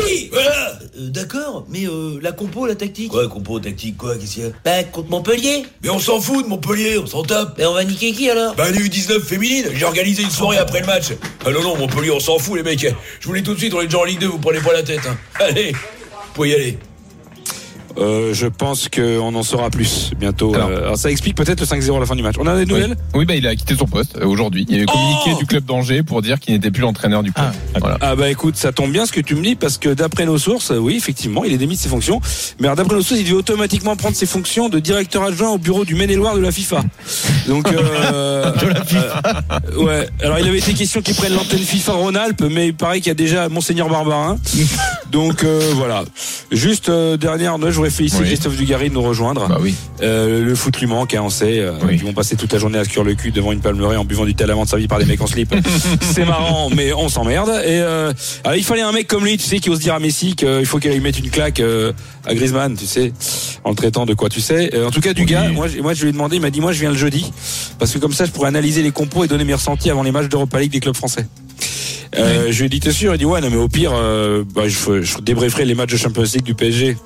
[0.07, 4.33] Oui Voilà Euh, D'accord, mais euh, la compo, la tactique Quoi, compo, tactique, quoi, qu'est-ce
[4.33, 7.57] qu'il y a Bah contre Montpellier Mais on s'en fout de Montpellier, on s'en tape
[7.59, 10.81] Mais on va niquer qui alors Bah les U19 féminines, j'ai organisé une soirée après
[10.81, 11.09] le match.
[11.45, 12.87] Ah non, non, Montpellier, on s'en fout les mecs.
[13.21, 14.73] Je vous dis tout de suite, on est déjà en Ligue 2, vous prenez pas
[14.73, 15.03] la tête.
[15.07, 15.19] Hein.
[15.39, 16.79] Allez, vous pouvez y aller.
[17.99, 20.55] Euh, je pense qu'on en saura plus bientôt.
[20.55, 22.37] Alors, alors ça explique peut-être le 5-0 à la fin du match.
[22.39, 22.97] On a des nouvelles?
[23.15, 24.67] Oui, bah, il a quitté son poste euh, aujourd'hui.
[24.69, 27.33] Il y a eu communiqué du club d'Angers pour dire qu'il n'était plus l'entraîneur du
[27.33, 27.47] club.
[27.79, 27.99] Voilà.
[28.01, 30.39] Ah bah écoute, ça tombe bien ce que tu me dis parce que d'après nos
[30.39, 32.21] sources, euh, oui effectivement, il est démis de ses fonctions.
[32.61, 35.85] Mais d'après nos sources, il devait automatiquement prendre ses fonctions de directeur adjoint au bureau
[35.85, 36.83] du Maine-et-Loire de la FIFA.
[37.49, 39.23] Donc euh, De la FIFA.
[39.73, 40.09] euh, ouais.
[40.23, 43.11] Alors il avait été question qu'il prenne l'antenne FIFA Rhône-Alpes, mais il paraît qu'il y
[43.11, 44.37] a déjà Monseigneur Barbarin.
[45.13, 46.05] Donc euh, voilà.
[46.51, 48.29] Juste euh, dernière je voudrais féliciter Oui.
[48.29, 49.49] Christophe Dugarry de nous rejoindre.
[49.49, 49.75] Bah oui.
[50.03, 51.59] Euh, le foot lui manque, hein, on sait.
[51.61, 53.97] Euh, Ils vont passer toute la journée à se cuire le cul devant une palmeraie
[53.97, 55.55] en buvant du thé à la menthe servi par des mecs en slip.
[56.01, 57.49] C'est marrant, mais on s'emmerde.
[57.65, 58.13] Et euh,
[58.45, 60.67] alors, il fallait un mec comme lui, tu sais, qui ose dire à Messi qu'il
[60.67, 61.63] faut qu'il aille mettre une claque
[62.27, 63.13] à Griezmann, tu sais,
[63.65, 64.71] en le traitant de quoi tu sais.
[64.85, 66.61] En tout cas, du gars, moi, je- moi je lui ai demandé, il m'a dit,
[66.61, 67.31] moi je viens le jeudi,
[67.79, 70.11] parce que comme ça, je pourrais analyser les compos et donner mes ressentis avant les
[70.13, 71.27] matchs d'Europa League des clubs français.
[72.19, 73.15] Euh, Je lui ai dit, t'es sûr?
[73.15, 75.97] Il dit, ouais, non, mais au pire, euh, bah, je, je débrieferai les matchs de
[75.97, 76.97] Champions League du PSG.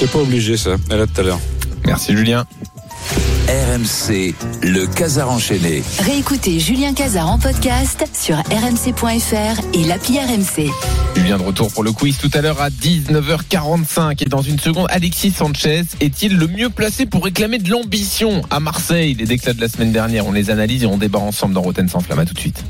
[0.00, 0.76] T'es pas obligé, ça.
[0.88, 1.40] Elle a tout à l'heure.
[1.84, 2.46] Merci, Julien.
[3.48, 5.82] RMC, le Casar enchaîné.
[5.98, 10.70] Réécoutez Julien Cazard en podcast sur rmc.fr et l'appli RMC.
[11.16, 14.86] Julien de retour pour le quiz tout à l'heure à 19h45 et dans une seconde
[14.88, 19.12] Alexis Sanchez est-il le mieux placé pour réclamer de l'ambition à Marseille?
[19.12, 21.90] Les déclats de la semaine dernière, on les analyse et on débat ensemble dans Roten
[21.90, 22.20] sans flamme.
[22.20, 22.64] À tout de suite.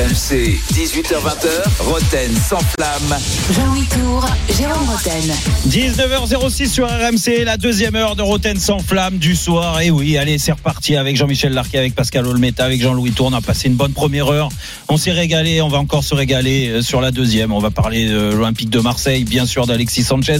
[0.00, 1.48] RMC, 18h20h,
[1.80, 3.18] Roten sans flamme.
[3.52, 4.24] Jean-Louis Tour,
[4.56, 5.34] Jérôme Roten.
[5.68, 9.78] 19h06 sur RMC, la deuxième heure de Roten sans flamme du soir.
[9.82, 13.26] Et oui, allez, c'est reparti avec Jean-Michel Larquet, avec Pascal Olmeta, avec Jean-Louis Tour.
[13.30, 14.48] On a passé une bonne première heure.
[14.88, 17.52] On s'est régalé, on va encore se régaler euh, sur la deuxième.
[17.52, 20.38] On va parler de l'Olympique de Marseille, bien sûr d'Alexis Sanchez,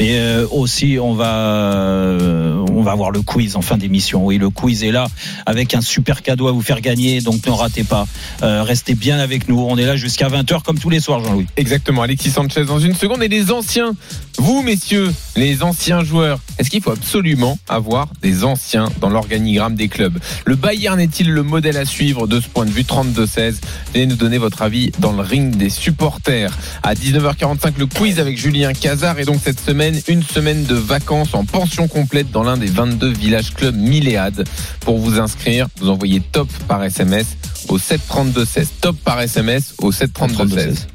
[0.00, 4.24] mais euh, aussi on va euh, on va avoir le quiz en fin d'émission.
[4.24, 5.06] Oui, le quiz est là
[5.44, 8.06] avec un super cadeau à vous faire gagner, donc ne ratez pas.
[8.42, 9.58] Euh, restez bien avec nous.
[9.58, 11.46] On est là jusqu'à 20h comme tous les soirs, Jean-Louis.
[11.56, 13.94] Exactement, Alexis Sanchez dans une seconde et les anciens,
[14.38, 19.88] vous messieurs, les anciens joueurs, est-ce qu'il faut absolument avoir des anciens dans l'organigramme des
[19.88, 20.16] clubs?
[20.44, 22.82] Le Bayern est-il le modèle à suivre de ce point de vue?
[22.82, 23.56] 32-16
[23.92, 26.56] Venez nous donner votre avis dans le ring des supporters.
[26.84, 31.34] À 19h45, le quiz avec Julien Cazard et donc cette semaine, une semaine de vacances
[31.34, 34.44] en pension complète dans l'un des 22 villages clubs Milléade.
[34.80, 37.36] Pour vous inscrire, vous envoyez top par SMS
[37.68, 38.66] au 732-16.
[38.80, 40.86] Top par SMS au 732-16.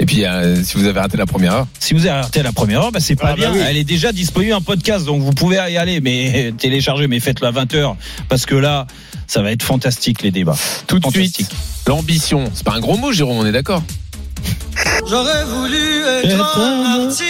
[0.00, 1.66] Et puis, euh, si vous avez raté la première heure.
[1.80, 3.52] Si vous avez raté la première heure, bah, c'est pas Ah, bah bien.
[3.52, 3.58] oui.
[3.68, 7.48] Elle est déjà disponible en podcast, donc vous pouvez y aller, mais télécharger, mais faites-le
[7.48, 7.96] à 20h,
[8.28, 8.86] parce que là,
[9.26, 10.56] ça va être fantastique les débats.
[10.86, 11.40] Tout de suite,
[11.88, 12.48] l'ambition.
[12.54, 13.82] C'est pas un gros mot, Jérôme, on est d'accord
[15.08, 17.24] J'aurais voulu être un artiste.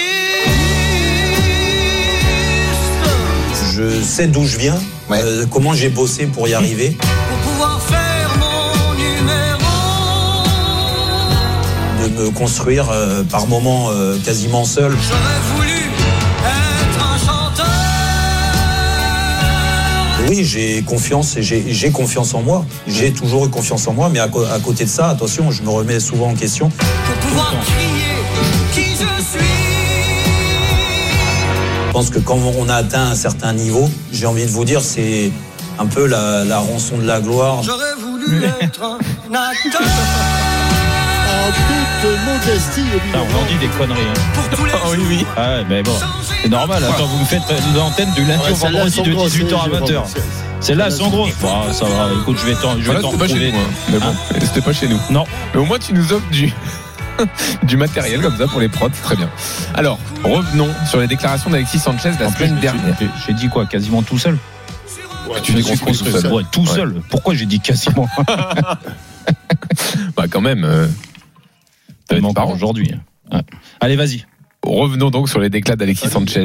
[3.75, 4.79] Je sais d'où je viens,
[5.11, 6.97] euh, comment j'ai bossé pour y arriver.
[12.19, 14.93] Me construire euh, par moments euh, quasiment seul.
[14.93, 15.79] J'aurais voulu
[16.45, 17.67] être un chanteur.
[20.29, 22.65] Oui, j'ai confiance et j'ai confiance en moi.
[22.87, 26.01] J'ai toujours eu confiance en moi, mais à côté de ça, attention, je me remets
[26.01, 26.71] souvent en question.
[26.71, 28.17] Pour pouvoir crier
[28.75, 29.39] qui je suis.
[31.87, 34.83] Je pense que quand on a atteint un certain niveau, j'ai envie de vous dire,
[34.83, 35.33] c'est
[35.79, 37.63] un peu la, la rançon de la gloire.
[37.63, 38.99] J'aurais voulu être un
[39.35, 40.48] acteur.
[41.29, 44.01] En toute modestie, Putain, on en dit des conneries.
[44.01, 44.43] Hein.
[44.73, 45.27] Ah oui, oui.
[45.37, 45.93] Ah ouais, mais bon,
[46.43, 46.83] c'est normal.
[46.85, 47.43] Attends, vous me faites
[47.77, 49.85] l'antenne du lundi Ouais, au vendredi de sont grosses, 18h à Jérôme.
[49.91, 50.03] 20h.
[50.61, 51.31] Celles-là, elles sont grosses.
[51.43, 53.59] Bah, ça va, écoute, je vais t'en Voilà, c'était pas chez nous.
[53.59, 53.63] hein.
[53.93, 54.99] Mais bon, c'était pas chez nous.
[55.11, 55.25] Non.
[55.55, 56.53] Mais au moins, tu nous offres du.
[57.65, 59.29] du matériel comme ça pour les prods, c'est très bien.
[59.75, 62.95] Alors, revenons sur les déclarations d'Alexis Sanchez la En plus, semaine dernière.
[63.27, 64.39] j'ai- dit quoi Quasiment tout seul
[65.43, 66.33] tu dis qu'on tout seul.
[66.33, 67.03] Ouais, tout seul.
[67.11, 68.09] Pourquoi j'ai dit quasiment
[70.17, 70.65] Bah, quand même.
[70.65, 70.87] euh,
[72.11, 72.91] Même encore aujourd'hui.
[73.33, 73.41] Ouais.
[73.81, 74.25] Allez, vas-y.
[74.67, 76.45] Revenons donc sur les déclats d'Alexis Sanchez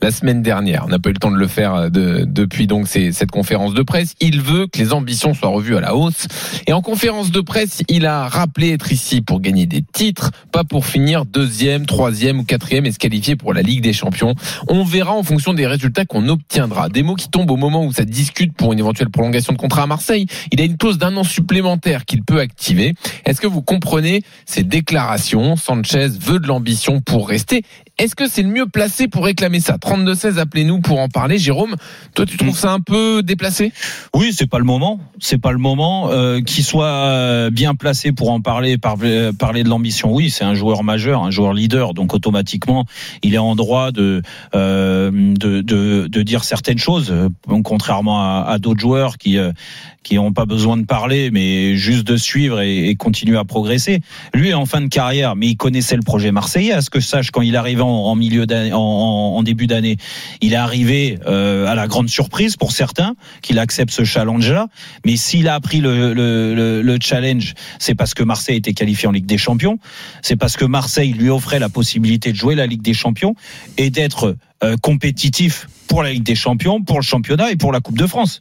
[0.00, 0.84] la semaine dernière.
[0.86, 3.30] On n'a pas eu le temps de le faire euh, de- depuis donc ces- cette
[3.30, 4.14] conférence de presse.
[4.18, 6.26] Il veut que les ambitions soient revues à la hausse.
[6.66, 10.64] Et en conférence de presse, il a rappelé être ici pour gagner des titres, pas
[10.64, 14.34] pour finir deuxième, troisième ou quatrième et se qualifier pour la Ligue des Champions.
[14.68, 16.88] On verra en fonction des résultats qu'on obtiendra.
[16.88, 19.82] Des mots qui tombent au moment où ça discute pour une éventuelle prolongation de contrat
[19.82, 20.26] à Marseille.
[20.50, 22.94] Il a une clause d'un an supplémentaire qu'il peut activer.
[23.26, 25.56] Est-ce que vous comprenez ces déclarations?
[25.56, 29.60] Sanchez veut de l'ambition pour rester exister est-ce que c'est le mieux placé pour réclamer
[29.60, 29.76] ça?
[29.76, 31.36] 32-16, appelez-nous pour en parler.
[31.36, 31.76] Jérôme,
[32.14, 33.72] toi tu trouves ça un peu déplacé?
[34.14, 34.98] Oui, c'est pas le moment.
[35.18, 39.32] C'est pas le moment euh, qu'il soit euh, bien placé pour en parler, par- euh,
[39.34, 40.14] parler de l'ambition.
[40.14, 42.86] Oui, c'est un joueur majeur, un joueur leader, donc automatiquement,
[43.22, 44.22] il est en droit de
[44.54, 47.12] euh, de, de, de dire certaines choses,
[47.64, 49.52] contrairement à, à d'autres joueurs qui euh,
[50.02, 54.00] qui n'ont pas besoin de parler, mais juste de suivre et, et continuer à progresser.
[54.32, 56.72] Lui est en fin de carrière, mais il connaissait le projet marseillais.
[56.72, 58.46] À ce que je sache, quand il arrivait en, en milieu
[59.42, 59.96] début d'année,
[60.40, 64.68] il est arrivé euh, à la grande surprise pour certains qu'il accepte ce challenge-là.
[65.04, 69.08] Mais s'il a appris le, le, le, le challenge, c'est parce que Marseille était qualifié
[69.08, 69.78] en Ligue des Champions.
[70.22, 73.34] C'est parce que Marseille lui offrait la possibilité de jouer la Ligue des Champions
[73.76, 77.80] et d'être euh, compétitif pour la Ligue des Champions, pour le championnat et pour la
[77.80, 78.40] Coupe de France.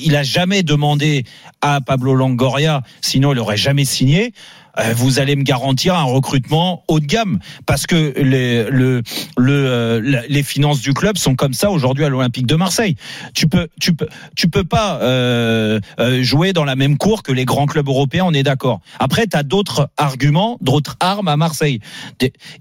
[0.00, 1.24] Il a jamais demandé
[1.60, 4.32] à Pablo Longoria, sinon il aurait jamais signé.
[4.80, 9.02] Euh, Vous allez me garantir un recrutement haut de gamme parce que les, le,
[9.38, 12.96] euh, les finances du club sont comme ça aujourd'hui à l'Olympique de Marseille.
[13.34, 15.80] Tu peux, tu peux, tu peux pas euh,
[16.22, 18.24] jouer dans la même cour que les grands clubs européens.
[18.26, 18.80] On est d'accord.
[18.98, 21.80] Après, tu as d'autres arguments, d'autres armes à Marseille.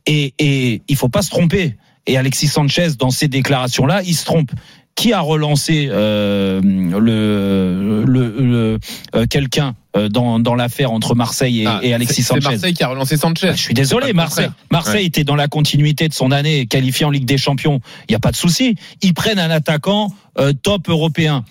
[0.06, 1.76] Et, et il faut pas se tromper.
[2.08, 4.52] Et Alexis Sanchez, dans ces déclarations-là, il se trompe
[4.98, 8.80] qui a relancé euh, le, le, le-
[9.16, 12.50] euh, quelqu'un euh, dans, dans l'affaire entre Marseille et, Ah, et Alexis c'est- c'est Sanchez?
[12.56, 13.52] Marseille qui a relancé Sanchez.
[13.56, 14.50] Je suis désolé, Marseille.
[14.72, 15.06] Marseille Ouais.
[15.06, 17.80] était dans la continuité de son année, qualifié en Ligue des Champions.
[18.10, 18.76] Il n'y a pas de souci.
[19.04, 21.46] Ils prennent un attaquant euh, top européen.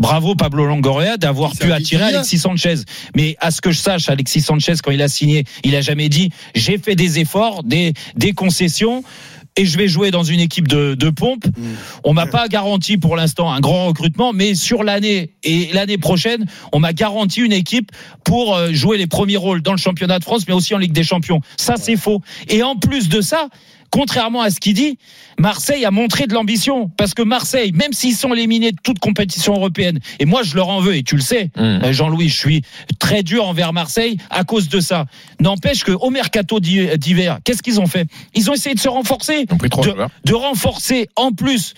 [0.00, 2.14] Bravo Pablo Longoria d'avoir pu attirer bien.
[2.16, 2.74] Alexis Sanchez.
[3.14, 6.08] Mais à ce que je sache, Alexis Sanchez, quand il a signé, il a jamais
[6.08, 9.04] dit j'ai fait des efforts, des, des concessions.
[9.56, 11.44] Et je vais jouer dans une équipe de, de pompe.
[12.02, 16.46] On m'a pas garanti pour l'instant un grand recrutement, mais sur l'année et l'année prochaine,
[16.72, 17.92] on m'a garanti une équipe
[18.24, 20.92] pour euh, jouer les premiers rôles dans le championnat de France, mais aussi en Ligue
[20.92, 21.40] des Champions.
[21.56, 22.20] Ça, c'est faux.
[22.48, 23.48] Et en plus de ça,
[23.94, 24.98] contrairement à ce qu'il dit,
[25.38, 26.90] Marseille a montré de l'ambition.
[26.96, 30.68] Parce que Marseille, même s'ils sont éliminés de toute compétition européenne, et moi je leur
[30.68, 32.62] en veux, et tu le sais, euh, Jean-Louis, je suis
[32.98, 35.06] très dur envers Marseille à cause de ça.
[35.38, 38.08] N'empêche que au mercato d'hi- d'hiver, qu'est-ce qu'ils ont fait?
[38.34, 39.46] Ils ont essayé de se renforcer,
[39.92, 39.92] de,
[40.24, 41.74] de renforcer en plus.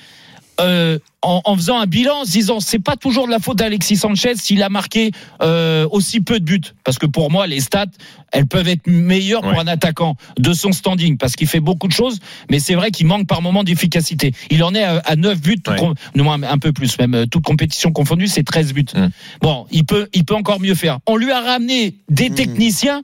[0.58, 3.56] euh, en, en faisant un bilan, en se disant c'est pas toujours de la faute
[3.58, 5.10] d'Alexis Sanchez s'il a marqué
[5.42, 7.86] euh, aussi peu de buts, parce que pour moi les stats
[8.32, 11.92] elles peuvent être meilleures pour un attaquant de son standing, parce qu'il fait beaucoup de
[11.92, 12.18] choses,
[12.50, 14.32] mais c'est vrai qu'il manque par moment d'efficacité.
[14.50, 17.44] Il en est à, à 9 buts, com- non, un peu plus même, euh, toute
[17.44, 18.84] compétition confondue, c'est 13 buts.
[19.40, 20.98] Bon, il peut, il peut encore mieux faire.
[21.06, 23.02] On lui a ramené des techniciens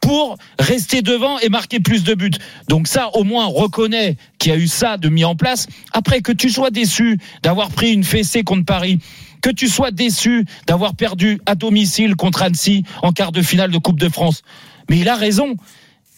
[0.00, 2.30] pour rester devant et marquer plus de buts.
[2.68, 5.66] Donc ça, au moins, on reconnaît qu'il y a eu ça de mis en place.
[5.92, 8.98] Après que tu sois déçu d'avoir pris une fessée contre Paris,
[9.40, 13.78] que tu sois déçu d'avoir perdu à domicile contre Annecy en quart de finale de
[13.78, 14.42] Coupe de France.
[14.88, 15.56] Mais il a raison.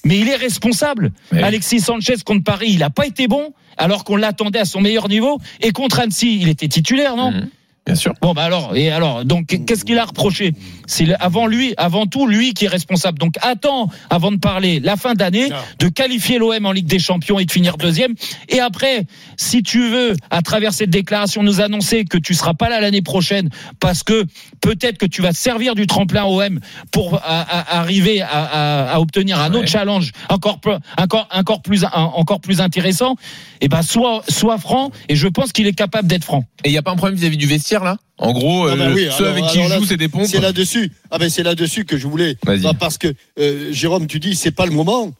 [0.05, 1.11] mais il est responsable.
[1.32, 5.09] Alexis Sanchez contre Paris, il n'a pas été bon, alors qu'on l'attendait à son meilleur
[5.09, 5.41] niveau.
[5.61, 7.32] Et contre Annecy, il était titulaire, non?
[7.32, 7.49] Mhm.
[7.87, 8.14] Bien sûr.
[8.20, 10.55] Bon bah alors et alors donc qu'est-ce qu'il a reproché?
[10.89, 13.18] C'est avant lui, avant tout lui qui est responsable.
[13.18, 17.39] Donc attends avant de parler la fin d'année de qualifier l'OM en Ligue des Champions
[17.39, 18.14] et de finir deuxième.
[18.49, 19.05] Et après,
[19.37, 23.03] si tu veux à travers cette déclaration nous annoncer que tu seras pas là l'année
[23.03, 24.24] prochaine parce que
[24.61, 26.59] peut-être que tu vas te servir du tremplin OM
[26.91, 31.62] pour à- à- arriver à, à- à obtenir un autre challenge encore plus encore encore
[31.62, 33.14] plus un- encore plus intéressant.
[33.61, 36.45] Et ben soit soit franc et je pense qu'il est capable d'être franc.
[36.65, 37.97] Et il n'y a pas un problème vis-à-vis du vestiaire là?
[38.19, 40.27] En gros, Ah bah euh, oui, ceux alors- avec qui il joue, c'est des pompes.
[40.27, 40.93] C'est là-dessus.
[41.11, 42.37] Ah ben c'est là-dessus que je voulais.
[42.45, 42.61] Vas-y.
[42.61, 45.13] Bah, parce que euh, Jérôme, tu dis c'est pas le moment.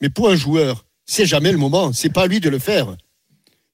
[0.00, 1.92] Mais pour un joueur, c'est jamais le moment.
[1.92, 2.94] C'est pas à lui de le faire.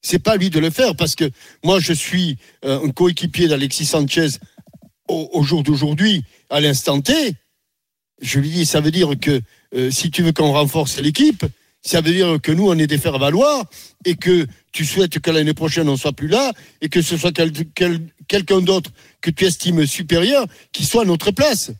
[0.01, 1.29] C'est pas à lui de le faire parce que
[1.63, 4.27] moi je suis euh, un coéquipier d'Alexis Sanchez
[5.07, 7.13] au, au jour d'aujourd'hui, à l'instant T.
[8.21, 9.41] Je lui dis ça veut dire que
[9.75, 11.45] euh, si tu veux qu'on renforce l'équipe,
[11.89, 13.65] ça veut dire que nous on est des faire valoir
[14.05, 17.31] et que tu souhaites que l'année prochaine on soit plus là et que ce soit
[17.31, 21.71] quel- quel- quelqu'un d'autre que tu estimes supérieur qui soit à notre place.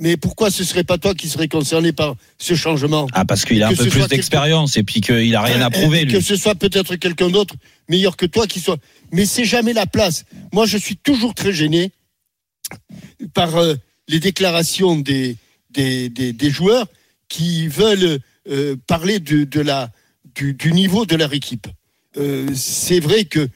[0.00, 3.60] Mais pourquoi ce serait pas toi qui serais concerné par ce changement Ah parce qu'il
[3.62, 6.12] a un peu plus d'expérience et puis qu'il a rien à prouver et lui.
[6.14, 7.56] Que ce soit peut-être quelqu'un d'autre
[7.88, 8.78] meilleur que toi qui soit.
[9.12, 10.24] Mais c'est jamais la place.
[10.52, 11.90] Moi, je suis toujours très gêné
[13.34, 13.74] par euh,
[14.08, 15.36] les déclarations des,
[15.70, 16.86] des, des, des joueurs
[17.28, 19.90] qui veulent euh, parler de, la,
[20.34, 21.66] du, niveau de leur équipe.
[22.16, 23.48] Euh, c'est vrai que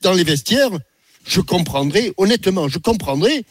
[0.00, 0.70] dans les vestiaires,
[1.26, 3.44] je comprendrais, honnêtement, je comprendrais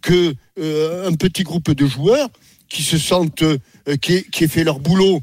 [0.00, 2.28] que euh, un petit groupe de joueurs
[2.68, 3.58] qui se sentent, euh,
[4.00, 5.22] qui, qui fait leur boulot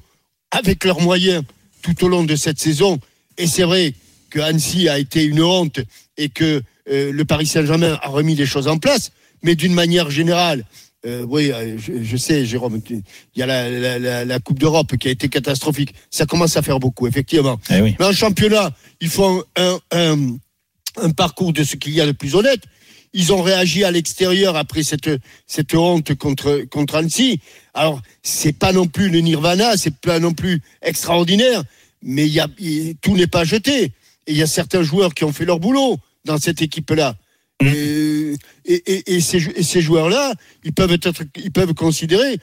[0.52, 1.44] avec leurs moyens
[1.82, 3.00] tout au long de cette saison.
[3.38, 3.94] Et c'est vrai
[4.30, 5.80] que Annecy a été une honte
[6.18, 9.12] et que le Paris Saint-Germain a remis les choses en place.
[9.44, 10.66] Mais d'une manière générale,
[11.08, 13.02] euh, oui, euh, je, je sais, Jérôme, il
[13.36, 15.94] y a la, la- la- la Coupe d'Europe qui a été catastrophique.
[16.12, 17.60] Ça commence à faire beaucoup, effectivement.
[17.70, 17.96] Eh oui.
[18.00, 20.38] Mais en championnat, il faut un, un,
[21.02, 22.62] un parcours de ce qu'il y a de plus honnête.
[23.14, 25.10] Ils ont réagi à l'extérieur après cette,
[25.48, 27.40] cette honte contre, contre Annecy.
[27.74, 31.64] Alors, c'est pas non plus le nirvana, c'est pas non plus extraordinaire,
[32.04, 32.48] mais y a,
[33.02, 33.84] tout n'est pas jeté.
[33.86, 33.92] Et
[34.34, 37.16] il y a certains joueurs qui ont fait leur boulot dans cette équipe-là.
[37.60, 38.36] Et,
[38.66, 40.34] et, et- ces, et ces joueurs-là,
[40.64, 42.38] ils peuvent être, ils peuvent considérer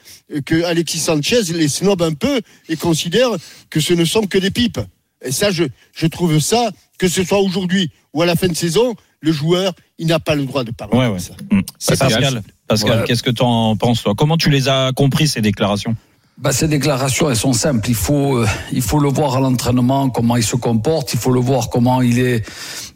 [0.45, 3.29] que Alexis Sanchez les snob un peu et considère
[3.69, 4.79] que ce ne sont que des pipes.
[5.23, 5.63] Et ça, je,
[5.93, 9.73] je trouve ça, que ce soit aujourd'hui ou à la fin de saison, le joueur,
[9.97, 11.19] il n'a pas le droit de parler Ouais, comme ouais.
[11.19, 11.33] ça.
[11.79, 12.43] C'est Pascal, Pascal.
[12.67, 13.05] Pascal, Ouais.
[13.07, 14.13] qu'est-ce que tu en penses toi?
[14.17, 15.95] Comment tu les as compris ces déclarations?
[16.37, 17.89] Bah, ces déclarations, elles sont simples.
[17.89, 21.13] Il faut, euh, il faut le voir à l'entraînement, comment il se comporte.
[21.13, 22.45] Il faut le voir comment il est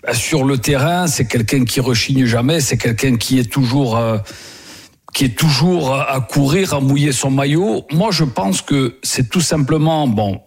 [0.08, 1.08] euh, sur le terrain.
[1.08, 2.60] C'est quelqu'un qui rechigne jamais.
[2.60, 4.18] C'est quelqu'un qui est toujours, euh,
[5.14, 7.86] qui est toujours à courir, à mouiller son maillot.
[7.92, 10.42] Moi, je pense que c'est tout simplement, bon,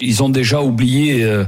[0.00, 1.44] ils ont déjà oublié euh,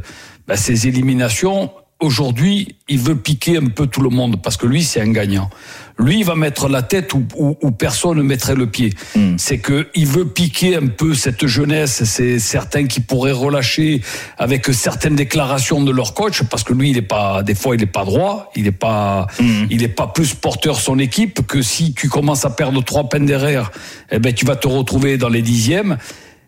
[0.46, 1.72] bah, ces éliminations.
[2.00, 5.50] Aujourd'hui, il veut piquer un peu tout le monde parce que lui, c'est un gagnant.
[5.98, 8.92] Lui, il va mettre la tête où, où- où personne ne mettrait le pied.
[9.36, 12.04] C'est que il veut piquer un peu cette jeunesse.
[12.04, 14.00] C'est certains qui pourraient relâcher
[14.38, 17.82] avec certaines déclarations de leur coach parce que lui, il est pas, des fois, il
[17.82, 18.50] est pas droit.
[18.54, 19.26] Il est pas,
[19.70, 23.26] il est pas plus porteur son équipe que si tu commences à perdre trois peines
[23.26, 23.72] derrière,
[24.12, 25.98] eh ben, tu vas te retrouver dans les dixièmes.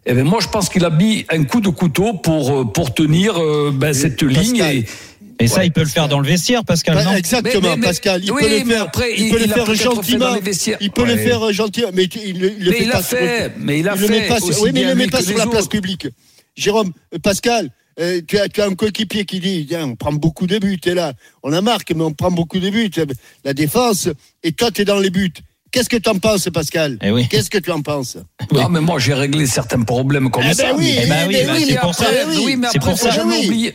[0.07, 2.95] Eh ben moi, je pense qu'il a mis un coup de couteau pour euh, pour
[2.95, 4.61] tenir euh, ben, cette ligne.
[4.73, 4.87] Et,
[5.41, 7.77] Et ça, il peut le faire dans le vestiaire, Pascal, Bah, non exactement, Mais- mais-
[7.77, 8.21] mais- Pascal.
[8.23, 8.83] Il oui, peut le faire.
[8.83, 10.37] après, il, il- peut le il faire fait gentiment.
[10.81, 13.03] Il peut le faire gentiment, mais il, le- il le Mais fait il pas l'a
[13.03, 15.07] sur- fait, mais il a le met fait pas sur- Oui, mais il le met
[15.09, 16.07] pas sur la place publique.
[16.57, 17.71] Jérôme, euh, Pascal,
[18.01, 20.79] euh, tu, as, tu as un coéquipier qui dit Tiens, on prend beaucoup de buts,
[20.79, 21.15] t'es là.
[21.43, 22.91] On a marqué, mais on prend beaucoup de buts.
[23.45, 24.09] La défense,
[24.43, 25.33] et toi, tu es dans les buts.
[25.73, 27.29] Qu'est-ce que tu en penses, Pascal Eh oui.
[27.29, 28.17] Qu'est-ce que tu en penses
[28.53, 30.75] Non, mais moi, j'ai réglé certains problèmes comme Eh ben ça.
[30.77, 32.57] oui, mais- eh ben oui, mais bah, oui, c'est pour ça, oui.
[32.57, 33.73] mais après, pour faut ça, jamais oui.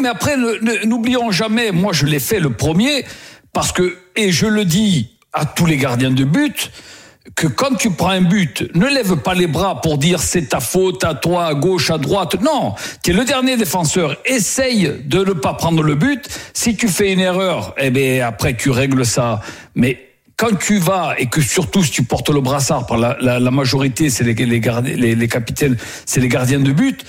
[0.00, 0.36] mais après,
[0.84, 3.04] n'oublions jamais, moi, je l'ai fait le premier,
[3.52, 6.70] parce que, et je le dis à tous les gardiens de but,
[7.34, 10.60] que quand tu prends un but, ne lève pas les bras pour dire c'est ta
[10.60, 12.40] faute, à toi, à gauche, à droite.
[12.40, 14.16] Non, tu es le dernier défenseur.
[14.24, 16.26] Essaye de ne pas prendre le but.
[16.54, 19.40] Si tu fais une erreur, eh ben après tu règles ça.
[19.74, 20.05] Mais
[20.36, 23.50] quand tu vas et que surtout si tu portes le brassard par la, la, la
[23.50, 27.04] majorité, c'est les, les, gardiens- les, les capitaines, c'est les gardiens de but.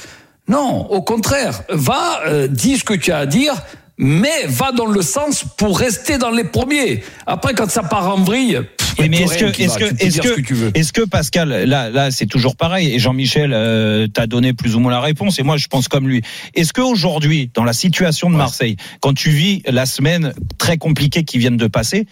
[0.48, 3.54] Non, au contraire, va, euh, dis ce que tu as à dire,
[3.98, 7.04] mais va dans le sens pour rester dans les premiers.
[7.26, 9.90] Après, quand ça part en vrille, pff, mais est-ce que, qui est-ce va.
[9.90, 10.72] que, que, ce que veux.
[10.74, 12.94] est-ce que Pascal, là, là, c'est toujours pareil.
[12.94, 15.38] Et Jean-Michel euh, t'a donné plus ou moins la réponse.
[15.40, 16.22] Et moi, je pense comme lui.
[16.54, 21.24] Est-ce que aujourd'hui, dans la situation de Marseille, quand tu vis la semaine très compliquée
[21.26, 22.08] qui vient de passer,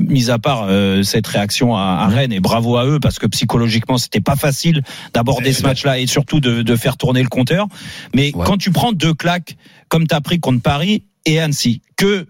[0.00, 3.26] mis à part euh, cette réaction à, à Rennes et bravo à eux parce que
[3.26, 4.82] psychologiquement c'était pas facile
[5.12, 7.66] d'aborder ce match-là et surtout de, de faire tourner le compteur.
[8.14, 9.56] Mais quand tu prends deux claques
[9.88, 12.26] comme tu as pris contre Paris et Annecy, que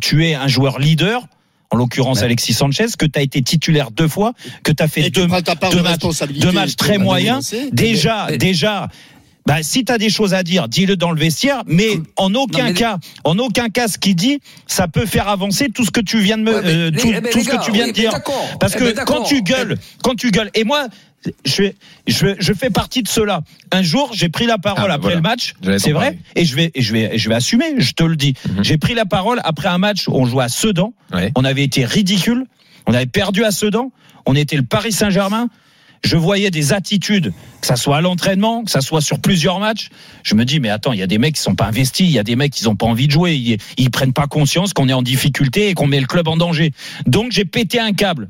[0.00, 1.26] tu es un joueur leader.
[1.72, 5.08] En l'occurrence, Alexis Sanchez, que tu as été titulaire deux fois, que tu as fait
[5.08, 5.42] Et deux, de matchs,
[6.38, 7.52] deux matchs très moyens.
[7.72, 8.88] Déjà, déjà,
[9.46, 12.64] bah, si tu as des choses à dire, dis-le dans le vestiaire, mais en aucun
[12.64, 16.00] mais- cas, en aucun cas, ce qu'il dit, ça peut faire avancer tout ce que
[16.00, 17.72] tu viens de me, Ouais, mais euh, tout, eh ben, tout ce gars, que tu
[17.72, 18.12] viens oui, de dire.
[18.60, 20.86] Parce Eh que ben, quand tu gueules, quand tu gueules, et moi,
[21.44, 21.64] je,
[22.06, 23.40] je, je fais partie de cela.
[23.72, 25.16] Un jour, j'ai pris la parole Ah, après voilà.
[25.16, 26.18] le match, c'est vrai, parler.
[26.36, 27.74] et je vais, et je vais, et je vais assumer.
[27.78, 28.34] Je te le dis.
[28.62, 30.92] J'ai pris la parole après un match où on jouait à Sedan.
[31.12, 31.32] Ouais.
[31.36, 32.44] On avait été ridicule.
[32.86, 33.90] On avait perdu à Sedan.
[34.26, 35.48] On était le Paris Saint-Germain.
[36.06, 39.88] Je voyais des attitudes, que ça soit à l'entraînement, que ça soit sur plusieurs matchs.
[40.22, 42.12] Je me dis, mais attends, il y a des mecs qui sont pas investis, il
[42.12, 44.72] y a des mecs qui ont pas envie de jouer, ils, ils prennent pas conscience
[44.72, 46.70] qu'on est en difficulté et qu'on met le club en danger.
[47.06, 48.28] Donc j'ai pété un câble.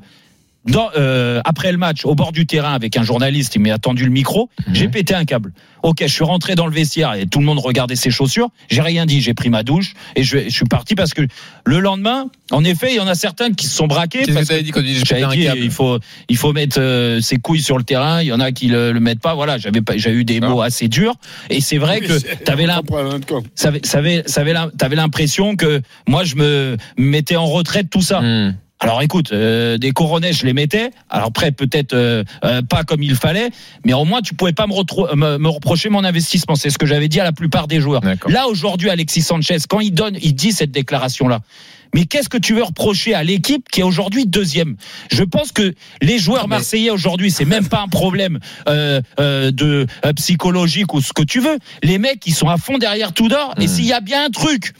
[0.67, 4.03] Dans, euh, après le match, au bord du terrain, avec un journaliste, il m'a attendu
[4.03, 4.49] le micro.
[4.73, 5.53] J'ai pété un câble.
[5.83, 8.49] Ok, je suis rentré dans le vestiaire et tout le monde regardait ses chaussures.
[8.69, 11.21] J'ai rien dit, j'ai pris ma douche et je, je suis parti parce que
[11.65, 14.19] le lendemain, en effet, il y en a certains qui se sont braqués.
[14.19, 16.51] Qu'est-ce parce que t'avais dit quand tu j'avais un dit, câble il faut, il faut
[16.51, 18.21] mettre euh, ses couilles sur le terrain.
[18.21, 19.35] Il y en a qui le, le mettent pas.
[19.35, 21.15] Voilà, j'avais pas, j'ai eu des mots assez durs.
[21.49, 22.65] Et c'est vrai Oui, que t'avais
[24.95, 28.21] l'impression que moi je me mettais en retrait de tout ça.
[28.21, 28.55] Hmm.
[28.79, 30.91] Alors écoute, euh, des coronets, je les mettais.
[31.09, 33.49] Alors après, peut-être euh, euh, pas comme il fallait,
[33.83, 36.55] mais au moins tu pouvais pas me, retro- me, me reprocher mon investissement.
[36.55, 38.01] C'est ce que j'avais dit à la plupart des joueurs.
[38.27, 41.41] Là aujourd'hui, Alexis Sanchez, quand il donne, il dit cette déclaration-là.
[41.95, 44.75] Mais qu'est-ce que tu veux reprocher à l'équipe qui est aujourd'hui deuxième?
[45.09, 49.87] Je pense que les joueurs marseillais aujourd'hui, c'est même pas un problème euh, euh, de
[50.05, 51.57] euh, psychologique ou ce que tu veux.
[51.83, 53.55] Les mecs, ils sont à fond derrière tout d'or.
[53.59, 54.73] Et s'il y a bien un truc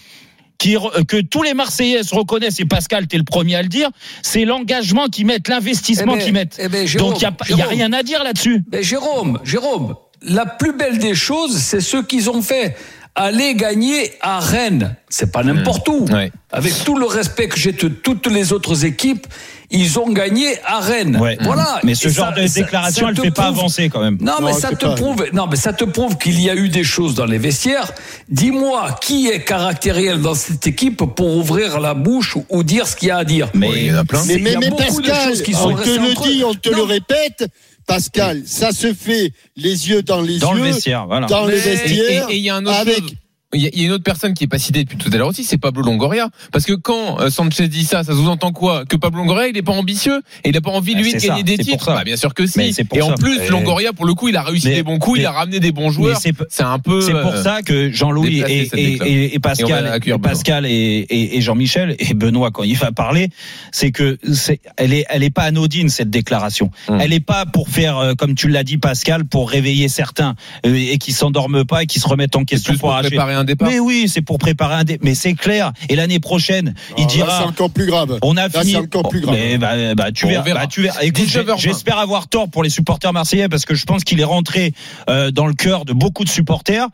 [0.58, 3.68] qui, re- que tous les Marseillais se reconnaissent, et Pascal, t'es le premier à le
[3.68, 3.90] dire,
[4.22, 6.58] c'est l'engagement qu'ils mettent, l'investissement Eh ben, qu'ils mettent.
[6.60, 8.64] eh ben, Jérôme, Donc il n'y a, a rien à dire là-dessus.
[8.72, 12.76] Mais Jérôme, Jérôme, la plus belle des choses, c'est ce qu'ils ont fait.
[13.20, 16.06] Aller gagner à Rennes, c'est pas n'importe où.
[16.06, 16.32] Ouais.
[16.52, 19.26] Avec tout le respect que j'ai de toutes les autres équipes,
[19.72, 21.18] ils ont gagné à Rennes.
[21.18, 21.36] Ouais.
[21.42, 21.80] Voilà.
[21.84, 24.20] Mais ce Et genre ça- de déclaration, ça elle te fait pas avancer quand même.
[24.22, 26.70] Non, mais ça te pas- prouve, non, mais ça te prouve qu'il y a eu
[26.70, 27.92] des choses dans les vestiaires.
[28.30, 33.08] Dis-moi qui est caractériel dans cette équipe pour ouvrir la bouche ou, dire ce qu'il
[33.08, 33.50] y a à dire?
[33.56, 34.24] Mais il y en a plein.
[34.28, 36.70] Mais, mais, mais beaucoup de Pascal, choses qui sont on te le dit, on te
[36.70, 36.78] Non.
[36.78, 37.46] le répète.
[37.88, 41.26] Pascal, ça se fait les yeux dans les Dans yeux, le vestiaire, voilà.
[41.26, 43.12] dans le Mais- Et vestiaire, et- et il y a un autre avec chose.
[43.58, 45.10] Il y, a, il y a une autre personne qui est pas citée depuis tout
[45.12, 46.30] à l'heure aussi, c'est Pablo Longoria.
[46.52, 48.86] Parce que quand euh, Sanchez dit ça, ça sous-entend quoi?
[48.86, 51.18] Que Pablo Longoria, il est pas ambitieux et il a pas envie Ah, lui de
[51.18, 51.88] gagner ça, des titres.
[51.94, 52.60] Bah, bien sûr que si.
[52.94, 53.14] Et en ça.
[53.16, 55.32] plus, Et- Longoria, pour le coup, il a réussi Mais- des bons coups, il a
[55.32, 56.18] ramené des bons joueurs.
[56.20, 56.34] c'est-
[56.64, 57.02] un peu.
[57.02, 62.76] C'est pour euh, ça que Jean-Louis et, Pascal, Pascal et, Jean-Michel et Benoît quand il
[62.78, 63.30] va parler,
[63.72, 66.72] c'est que c'est, elle est, elle est pas anodine cette déclaration.
[66.90, 67.00] Hum.
[67.02, 70.98] Elle est pas pour faire, euh, comme tu l'as dit Pascal, pour réveiller certains et
[70.98, 73.10] qui s'endorment pas et qui se remettent en question pour, pour arracher.
[73.10, 73.68] préparer un départ.
[73.68, 75.04] Mais oui, c'est pour préparer un départ.
[75.04, 75.72] Mais c'est clair.
[75.90, 77.40] Et l'année prochaine, il Ah, là, dira.
[77.40, 78.20] c'est encore plus grave.
[78.22, 78.74] On a Là, fini.
[78.74, 79.34] c'est encore plus grave.
[79.36, 80.44] Mais bah, bah, tu verras.
[80.44, 80.60] verra.
[80.62, 81.02] bah, tu verras.
[81.02, 81.58] Écoute, j'ai- 19h20.
[81.60, 84.74] j'espère avoir tort pour les supporters marseillais parce que je pense qu'il est rentré
[85.10, 86.88] euh, dans le cœur de beaucoup de supporters.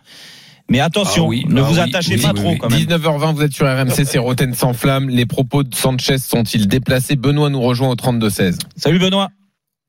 [0.70, 2.58] Mais attention, Ah oui, ne ah vous oui, attachez oui, pas oui, trop oui.
[2.58, 2.80] quand même.
[2.80, 5.10] 19h20, vous êtes sur RMC, c'est Roten sans flamme.
[5.10, 7.18] Les propos de Sanchez sont-ils déplacés?
[7.18, 8.58] Benoît nous rejoint au 32-16.
[8.78, 9.30] Salut Benoît.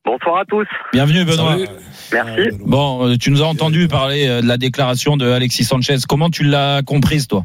[0.05, 0.67] Bonsoir à tous.
[0.93, 1.53] Bienvenue Benoît.
[1.53, 1.69] Salut.
[2.13, 2.59] Merci.
[2.67, 5.97] Bon, euh, tu nous as entendu parler euh, de la déclaration de Alexis Sanchez.
[6.07, 7.45] Comment tu l'as comprise toi?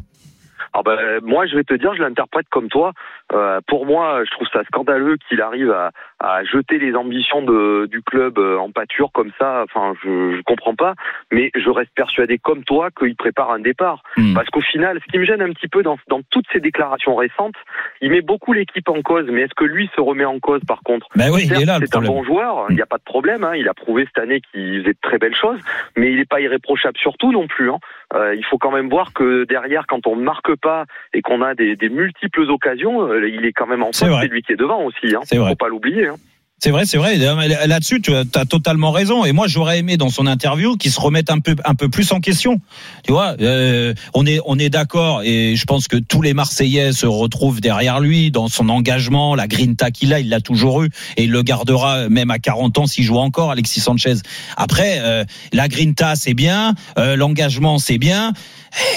[0.72, 2.92] Alors ben, moi, je vais te dire, je l'interprète comme toi.
[3.32, 7.86] Euh, pour moi, je trouve ça scandaleux qu'il arrive à, à jeter les ambitions de,
[7.86, 9.64] du club euh, en pâture comme ça.
[9.64, 10.94] Enfin, je, je comprends pas.
[11.30, 14.02] Mais je reste persuadé comme toi qu'il prépare un départ.
[14.16, 14.34] Hmm.
[14.34, 17.14] Parce qu'au final, ce qui me gêne un petit peu dans, dans toutes ces déclarations
[17.14, 17.54] récentes,
[18.00, 19.26] il met beaucoup l'équipe en cause.
[19.30, 21.06] Mais est-ce que lui se remet en cause par contre?
[21.14, 22.22] Ben oui, il Certes, est là le c'est un problème.
[22.22, 23.44] bon joueur, il n'y a pas de problème.
[23.44, 23.52] hein.
[23.54, 25.60] Il a prouvé cette année qu'il faisait de très belles choses,
[25.96, 27.70] mais il n'est pas irréprochable surtout non plus.
[27.70, 27.78] hein.
[28.14, 31.42] Euh, il faut quand même voir que derrière, quand on ne marque pas et qu'on
[31.42, 34.22] a des, des multiples occasions, euh, il est quand même en vrai.
[34.22, 35.14] c'est lui qui est devant aussi.
[35.14, 35.20] Hein.
[35.24, 35.50] C'est vrai.
[35.50, 36.08] Faut pas l'oublier.
[36.08, 36.16] Hein.
[36.62, 37.16] C'est vrai, c'est vrai.
[37.16, 39.24] Là-dessus, tu as totalement raison.
[39.24, 42.12] Et moi, j'aurais aimé dans son interview qu'il se remette un peu, un peu plus
[42.12, 42.60] en question.
[43.02, 45.22] Tu vois, euh, on est, on est d'accord.
[45.24, 49.48] Et je pense que tous les Marseillais se retrouvent derrière lui dans son engagement, la
[49.48, 52.86] grinta qu'il a, il l'a toujours eu et il le gardera même à 40 ans
[52.86, 54.16] s'il joue encore, Alexis Sanchez.
[54.58, 58.34] Après, euh, la grinta, c'est bien, euh, l'engagement, c'est bien.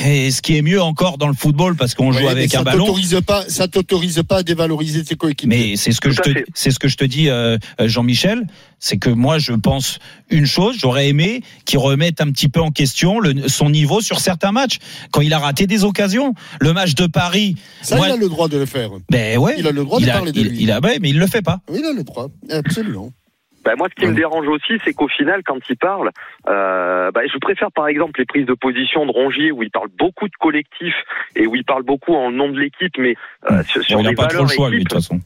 [0.06, 2.60] Et ce qui est mieux encore dans le football, parce qu'on joue Ouais, avec ça
[2.60, 2.94] un ballon.
[3.26, 5.72] pas, ça t'autorise pas à dévaloriser tes coéquipiers.
[5.72, 6.46] Mais c'est ce que Tout je te, fait.
[6.54, 8.46] c'est ce que je te dis, euh, Jean-Michel,
[8.80, 9.98] c'est que moi je pense
[10.30, 14.20] une chose, j'aurais aimé qu'il remette un petit peu en question le, son niveau sur
[14.20, 14.78] certains matchs
[15.12, 16.34] quand il a raté des occasions.
[16.60, 18.90] Le match de Paris, Ça, moi- il a le droit de le faire.
[19.10, 20.58] ben ouais, Il a le droit il de a- parler de il- lui.
[20.64, 21.60] il a, ouais, mais il le fait pas.
[21.70, 23.12] Oui, il a le droit, absolument.
[23.64, 26.10] Bah, moi, ce qui me dérange aussi, c'est qu'au final, quand il parle,
[26.48, 29.88] euh, bah, je préfère par exemple les prises de position de Rongier où il parle
[29.98, 30.94] beaucoup de collectif
[31.36, 33.16] et où il parle beaucoup en nom de l'équipe, mais
[33.50, 35.20] euh, sur, sur les pas trop valeurs le choix lui de équipe, toute façon.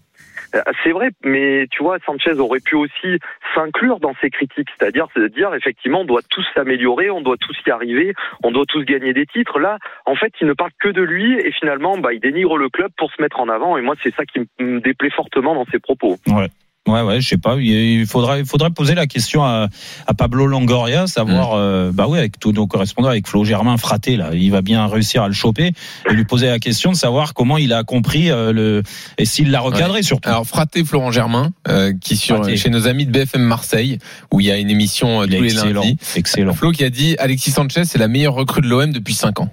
[0.56, 3.20] euh, C'est vrai, mais tu vois, Sanchez aurait pu aussi
[3.56, 7.38] s'inclure dans ces critiques, c'est-à-dire c'est de dire effectivement, on doit tous s'améliorer, on doit
[7.38, 8.14] tous y arriver,
[8.44, 9.60] on doit tous gagner des titres.
[9.60, 12.70] Là, en fait, il ne parle que de lui et finalement, bah, il dénigre le
[12.70, 13.78] club pour se mettre en avant.
[13.78, 16.18] Et moi, c'est ça qui me- me déplaît fortement dans ses propos.
[16.28, 16.48] Ouais.
[16.88, 17.58] Ouais, ouais, je sais pas.
[17.60, 19.68] Il faudrait, il faudrait poser la question à,
[20.08, 24.16] à Pablo Longoria, savoir, euh, bah oui, avec tous nos correspondants, avec Flo Germain fraté
[24.16, 25.74] là, il va bien réussir à le choper
[26.10, 28.84] et lui poser la question de savoir comment il a compris euh, le
[29.18, 30.04] et s'il l'a recadré Ouais.
[30.04, 30.30] surtout.
[30.30, 32.56] Alors Fraté Florent Germain, euh, qui sur Fraté.
[32.58, 33.98] chez nos amis de BFM Marseille,
[34.32, 35.98] où il y a une émission tous les excellent, lundis.
[36.16, 36.54] excellent.
[36.54, 39.50] Flo qui a dit Alexis Sanchez c'est la meilleure recrue de l'OM depuis 5 ans.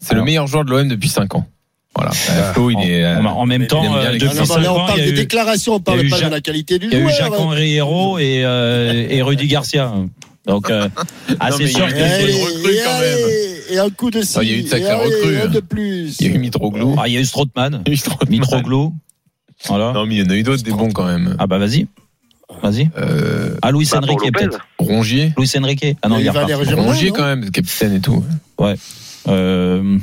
[0.00, 1.46] C'est le meilleur joueur de l'OM depuis 5 ans.
[1.94, 2.10] Voilà.
[2.30, 3.04] Euh, Flo, il est.
[3.04, 4.34] euh, en, en même temps, euh, depuis gars.
[4.34, 6.04] Non, non, 5 là, on parle il y a des eu- déclarations, on parle pas
[6.04, 7.14] de Jacques- la qualité du Il y a eu joueur.
[7.16, 9.92] Jacques-Henri Hérault et, euh, et Rudy Garcia.
[10.46, 10.88] Donc, euh,
[11.40, 13.18] ah, Non, c'est mais sûr il que y a eu une recrue quand même.
[13.70, 15.40] et un coup de ci, Ah, il y a eu une sacrée recrue.
[15.42, 16.16] un de plus.
[16.20, 16.96] Il y a eu Mitroglou.
[16.98, 18.30] Ah, il y a eu Strootman, Il y a eu Strootman.
[18.30, 18.94] Mitroglou.
[19.66, 19.92] Voilà.
[19.92, 21.36] Non, mais il y en a eu d'autres des bons quand même.
[21.38, 21.86] Ah bah vas-y.
[22.62, 22.88] Vas-y.
[22.96, 24.58] Euh, Ah, Luis Bah, Enrique peut-être.
[24.78, 25.32] Rongier.
[25.36, 25.96] Luis Enrique.
[26.02, 28.24] Ah non, il y a Rongier non quand même, capitaine et tout.
[28.58, 28.74] Ouais.
[29.28, 29.98] Euh,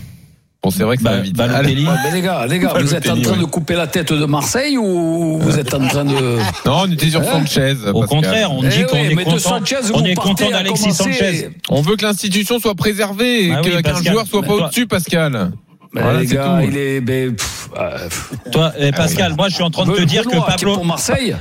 [0.63, 1.35] Bon, c'est vrai que ça Ba- va vite.
[1.37, 1.85] Balotelli.
[1.87, 3.39] Ouais, mais les gars, les gars, vous êtes en train ouais.
[3.39, 6.37] de couper la tête de Marseille ou vous êtes en train de.
[6.65, 7.75] Non, on était sur Hein Sanchez.
[7.93, 9.37] Au contraire, on Eh dit qu'on oui, est mais content.
[9.37, 11.49] Sanchez, On est content d'Alexis Sanchez.
[11.69, 14.13] On veut que l'institution soit préservée et Ah oui, que- qu'un Pascal.
[14.13, 15.51] joueur soit pas au-dessus, Pascal.
[15.93, 16.67] Voilà, les gars, tout.
[16.69, 17.01] il est.
[17.01, 18.31] mais, pff, euh, pff.
[18.51, 20.73] Toi, eh, Pascal, moi je suis en train de te dire que Pablo.
[20.75, 21.35] pour Marseille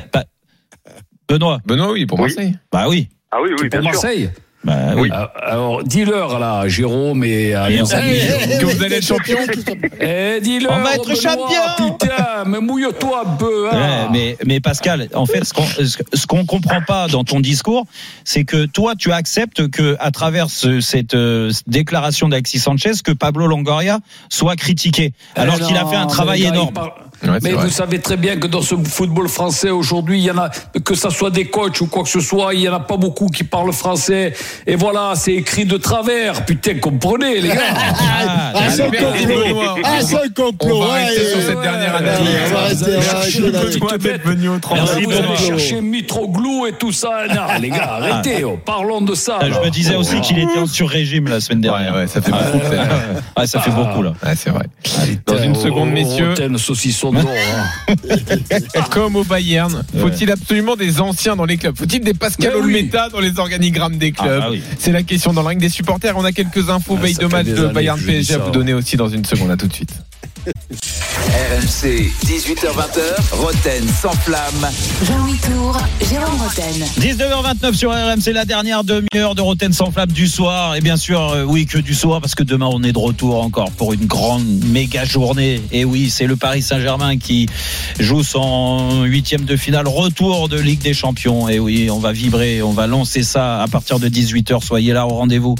[1.28, 1.58] Benoît.
[1.66, 2.18] Benoît, oui, pour.
[2.20, 2.56] Marseille.
[2.72, 3.08] Bah oui.
[3.32, 4.02] Ah oui, oui, pour bien sûr.
[4.02, 4.30] Marseille
[4.64, 5.08] Bah oui.
[5.12, 7.78] Ah, Alors, dis-leur là, Jérôme et à amis.
[7.78, 9.38] Que vous allez être champion.
[10.00, 10.72] Eh, dis-leur.
[10.72, 11.88] On va être Benoît, champion.
[11.98, 13.68] Putain, mais mouille-toi un peu.
[13.70, 13.76] hein.
[13.76, 17.86] Ouais, mais, mais Pascal, en fait, ce qu'on ce qu'on comprend pas dans ton discours,
[18.24, 23.12] c'est que toi, tu acceptes que, à travers ce- cette euh, déclaration d'Alexis Sanchez, que
[23.12, 26.74] Pablo Longoria soit critiqué, alors Eh qu'il a fait un travail énorme.
[27.22, 27.64] Ouais, mais vrai.
[27.64, 30.50] vous savez très bien que dans ce football français aujourd'hui, il y en a
[30.84, 32.96] que ça soit des coachs ou quoi que ce soit, il y en a pas
[32.98, 34.34] beaucoup qui parlent français.
[34.66, 36.44] Et voilà, c'est écrit de travers.
[36.44, 37.54] Putain, comprenez les gars.
[38.18, 39.60] Ah, Ah, c'est un et complot.
[39.84, 40.76] Ah, un complot.
[40.76, 41.62] On va rester ouais, sur cette ouais.
[41.62, 42.00] dernière.
[44.72, 47.26] Merci, vous allez chercher Mitroglou et tout ça.
[47.28, 48.44] Non, les gars, arrêtez.
[48.44, 49.38] oh, parlons de ça.
[49.40, 51.94] Ah, Je me disais aussi qu'il était en sur-régime la semaine dernière.
[51.94, 53.46] Ouais, ouais, ça fait Ah, beaucoup.
[53.46, 53.60] ça.
[53.60, 54.12] fait beaucoup là.
[54.36, 54.66] C'est vrai.
[55.26, 56.34] Dans une seconde, oh, messieurs.
[56.38, 57.94] oh, Hein.
[58.90, 61.76] Comme au Bayern, faut-il absolument des anciens dans les clubs?
[61.76, 62.74] Faut-il des Pascal Mais oui.
[62.76, 64.40] Olmeta dans les organigrammes des clubs?
[64.42, 64.62] Ah, bah oui.
[64.78, 66.16] C'est la question dans le ring des supporters.
[66.16, 68.02] On a quelques infos Ah, veille ça de fait match des de années Bayern que
[68.04, 68.44] je dis PSG à ça.
[68.44, 69.50] vous donner aussi dans une seconde.
[69.50, 69.92] À tout de suite.
[70.46, 74.68] RMC, 18h20h, Roten sans flamme.
[75.02, 75.76] Jean-Louis Tour,
[76.08, 76.86] Jérôme Roten.
[77.00, 80.76] 19h29 sur RMC, la dernière demi-heure de Roten sans flamme du soir.
[80.76, 83.42] Et bien sûr, euh, oui, que du soir, parce que demain, on est de retour
[83.42, 85.60] encore pour une grande méga journée.
[85.72, 87.48] Et oui, c'est le Paris Saint-Germain qui
[87.98, 91.48] joue son huitième de finale, retour de Ligue des Champions.
[91.48, 94.64] Et oui, on va vibrer, on va lancer ça à partir de 18h.
[94.64, 95.56] Soyez là au rendez-vous.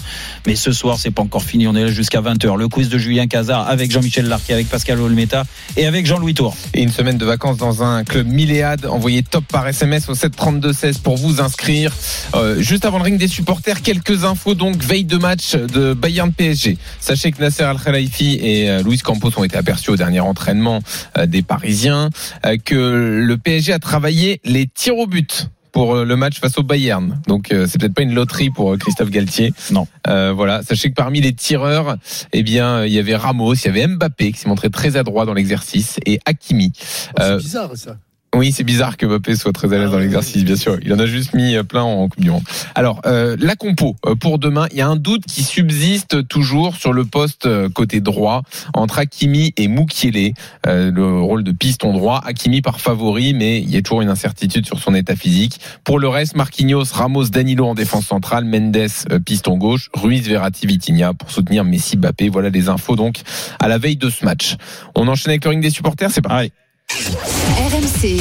[0.47, 1.67] Mais ce soir, c'est pas encore fini.
[1.67, 2.57] On est là jusqu'à 20h.
[2.57, 5.45] Le quiz de Julien Cazard avec Jean-Michel Larquet, avec Pascal Olmeta
[5.79, 6.55] et avec Jean-Louis Tour.
[6.75, 8.85] Et une semaine de vacances dans un club milléade.
[8.85, 11.95] Envoyez top par SMS au 732-16 pour vous inscrire.
[12.35, 16.31] Euh, juste avant le ring des supporters, quelques infos donc veille de match de Bayern
[16.31, 16.77] PSG.
[17.01, 20.81] Sachez que Nasser Al Khelaifi et euh, Luis Campos ont été aperçus au dernier entraînement
[21.17, 22.11] euh, des Parisiens.
[22.45, 26.57] euh, que le PSG a travaillé les tirs au but pour euh, le match face
[26.57, 27.21] au Bayern.
[27.27, 29.53] Donc euh, c'est peut-être pas une loterie pour euh, Christophe Galtier.
[29.71, 29.87] Non.
[30.09, 31.97] Euh, voilà, sachez que parmi les tireurs,
[32.33, 35.27] eh bien, il y avait Ramos, il y avait Mbappé qui s'est montré très adroit
[35.27, 36.73] dans l'exercice et Hakimi.
[37.21, 37.99] Euh, C'est bizarre ça.
[38.37, 40.77] Oui, c'est bizarre que Mbappé soit très à l'aise dans l'exercice, bien sûr.
[40.83, 42.43] Il en a juste mis euh, plein en Coupe du Monde.
[42.75, 46.77] Alors, euh, la compo euh, pour demain, il y a un doute qui subsiste toujours
[46.77, 48.43] sur le poste euh, côté droit
[48.75, 50.35] entre Hakimi et Moukielé,
[50.67, 52.21] euh, le rôle de piston droit.
[52.25, 55.61] Hakimi par favori, mais il y a toujours une incertitude sur son état physique.
[55.85, 58.77] Pour le reste, Marquinhos, Ramos, Danilo en défense centrale, Mendes
[59.11, 62.29] euh, piston gauche, Ruiz, Verratti, Vitinha pour soutenir Messi, Mbappé.
[62.29, 63.21] Voilà les infos donc
[63.59, 64.57] à la veille de ce match.
[64.95, 66.53] On enchaîne avec le ring des supporters, c'est pareil.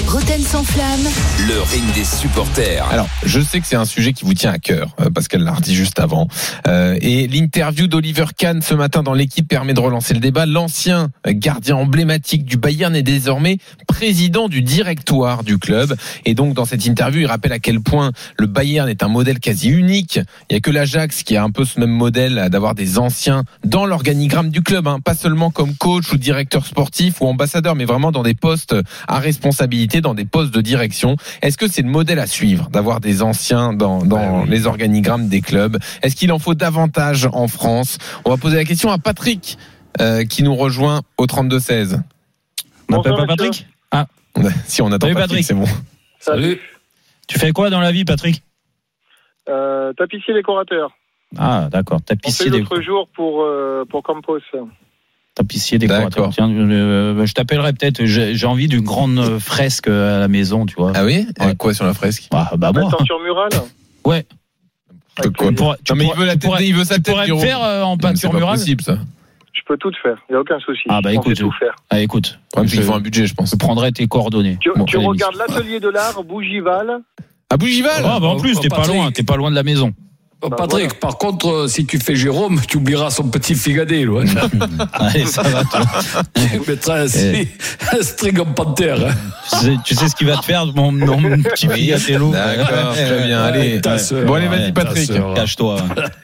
[0.07, 1.05] Roten sans flamme.
[1.47, 2.87] Le ring des supporters.
[2.89, 5.43] Alors, je sais que c'est un sujet qui vous tient à cœur, euh, parce qu'elle
[5.43, 6.27] l'a redit juste avant.
[6.67, 10.47] Euh, et l'interview d'Oliver Kahn ce matin dans l'équipe permet de relancer le débat.
[10.47, 15.95] L'ancien gardien emblématique du Bayern est désormais président du directoire du club.
[16.25, 19.39] Et donc, dans cette interview, il rappelle à quel point le Bayern est un modèle
[19.39, 20.19] quasi unique.
[20.49, 23.43] Il y a que l'Ajax qui a un peu ce même modèle d'avoir des anciens
[23.63, 24.99] dans l'organigramme du club, hein.
[24.99, 28.75] pas seulement comme coach ou directeur sportif ou ambassadeur, mais vraiment dans des postes
[29.07, 31.15] à responsabilité, dans des postes de direction.
[31.41, 35.41] Est-ce que c'est le modèle à suivre d'avoir des anciens dans, dans les organigrammes des
[35.41, 35.77] clubs?
[36.01, 37.97] Est-ce qu'il en faut davantage en France?
[38.25, 39.57] On va poser la question à Patrick
[40.01, 42.01] euh, qui nous rejoint au 32-16.
[42.89, 43.67] On n'appelle pas Patrick?
[43.91, 44.07] Ah.
[44.65, 45.45] Si on attend Salut, Patrick, Patrick.
[45.45, 45.67] c'est bon.
[46.19, 46.59] Salut.
[47.27, 48.43] Tu fais quoi dans la vie, Patrick?
[49.47, 50.91] Euh, tapissier décorateur.
[51.37, 51.97] Ah, d'accord.
[51.97, 54.39] On fait Tapissier, l'autre jour pour, euh, pour Campos.
[55.35, 56.29] Tapissier décorateur.
[56.33, 58.05] Tiens, euh, je t'appellerai peut-être.
[58.05, 60.93] J'ai envie d'une grande fresque à la maison, tu vois.
[60.95, 61.27] Ah oui?
[61.57, 62.27] Quoi sur la fresque?
[62.31, 62.89] Bah, bah moi.
[62.89, 63.49] Peinture murale
[64.05, 64.25] Ouais.
[65.37, 65.47] Quoi?
[65.49, 67.03] Tu pourrais- tu Non, mais il veut la tu tête, pourrais- il veut sa tu
[67.03, 67.13] tête.
[67.13, 68.97] pourrais faire euh, en peinture c'est murale possible ça.
[69.53, 70.81] Je peux tout te faire, il n'y a aucun souci.
[70.89, 71.73] Ah bah On écoute, tout faire.
[71.89, 72.37] ah, écoute.
[72.55, 73.51] Ouais, puis il je- faut un budget, je pense.
[73.51, 74.57] Je prendrai tes coordonnées.
[74.59, 76.99] Tu, Bon, tu regardes l'atelier de l'art, Bougival?
[77.49, 78.03] À Bougival?
[78.05, 79.93] Ah bah en plus, t'es pas loin, t'es pas loin de la maison.
[80.41, 84.25] Oh, Patrick, par contre, euh, si tu fais Jérôme, tu oublieras son petit figadé, loin.
[84.93, 85.63] Allez, ça va.
[85.63, 85.81] toi.
[86.35, 87.47] tu mettras un, string-
[87.91, 88.97] un string en panthère.
[89.07, 89.13] hein.
[89.49, 92.31] tu, sais, tu sais ce qu'il va te faire, mon, mon petit figatello.
[92.31, 93.41] D'accord, très bien.
[93.43, 93.79] Allez,
[94.25, 95.11] bon allez, vas-y ouais, Patrick.
[95.35, 95.77] Cache-toi.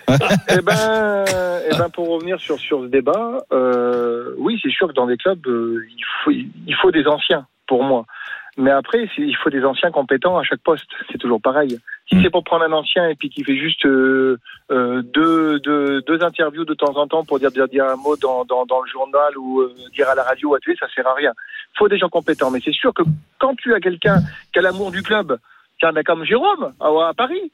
[0.50, 1.26] eh ben,
[1.72, 5.18] eh ben, pour revenir sur, sur ce débat, euh, oui, c'est sûr que dans des
[5.18, 8.06] clubs, euh, il, faut, il faut des anciens, pour moi.
[8.58, 10.90] Mais après, il faut des anciens compétents à chaque poste.
[11.12, 11.80] C'est toujours pareil.
[12.10, 14.38] Si c'est pour prendre un ancien et puis qui fait juste euh,
[14.72, 18.18] euh, deux, deux, deux interviews de temps en temps pour dire, dire, dire un mot
[18.18, 20.88] dans, dans, dans le journal ou euh, dire à la radio ou à télé, ça
[20.94, 21.32] sert à rien.
[21.74, 22.52] Il faut des gens compétents.
[22.52, 23.04] Mais c'est sûr que
[23.40, 24.18] quand tu as quelqu'un
[24.52, 25.38] qui a l'amour du club,
[25.80, 27.52] qui a- comme Jérôme à, à Paris,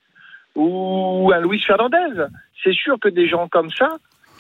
[0.55, 2.25] ou un Luis Fernandez,
[2.63, 3.97] c'est sûr que des gens comme ça,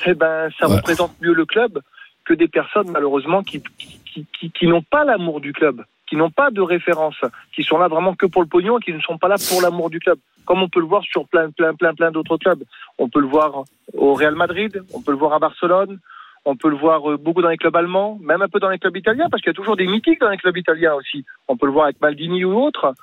[0.07, 1.79] eh ben, ça représente mieux le club
[2.25, 6.29] que des personnes malheureusement qui, qui, qui, qui n'ont pas l'amour du club, qui n'ont
[6.31, 7.17] pas de référence,
[7.53, 9.61] qui sont là vraiment que pour le pognon et qui ne sont pas là pour
[9.61, 10.17] l'amour du club.
[10.45, 12.63] Comme on peut le voir sur plein, plein, plein, plein d'autres clubs.
[12.97, 15.99] On peut le voir au Real Madrid, on peut le voir à Barcelone,
[16.45, 18.79] on peut le voir euh, beaucoup dans les clubs allemands, même un peu dans les
[18.79, 21.25] clubs italiens, parce qu'il y a toujours des mythiques dans les clubs italiens aussi.
[21.49, 22.93] On peut le voir avec Maldini ou autre.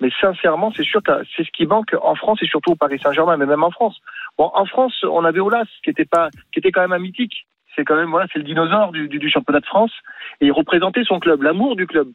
[0.00, 2.98] Mais sincèrement, c'est sûr que c'est ce qui manque en France et surtout au Paris
[2.98, 4.00] Saint-Germain, mais même en France.
[4.38, 7.46] Bon, en France, on avait Olas, qui était pas, qui était quand même un mythique.
[7.76, 9.92] C'est quand même, voilà, c'est le dinosaure du, du, du championnat de France.
[10.40, 12.08] Et il représentait son club, l'amour du club.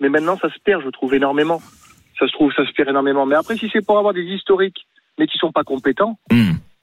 [0.00, 1.60] Mais maintenant, ça se perd, je trouve, énormément.
[2.18, 3.26] Ça se trouve, ça se perd énormément.
[3.26, 4.86] Mais après, si c'est pour avoir des historiques,
[5.18, 6.18] mais qui sont pas compétents,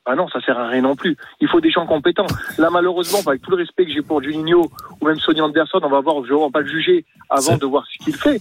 [0.05, 1.17] ah non, ça sert à rien non plus.
[1.41, 2.25] Il faut des gens compétents.
[2.57, 4.69] Là, malheureusement, avec tout le respect que j'ai pour Juninho
[5.01, 8.03] ou même Sonny Anderson, on va voir, va pas le juger avant de voir ce
[8.03, 8.39] qu'il fait.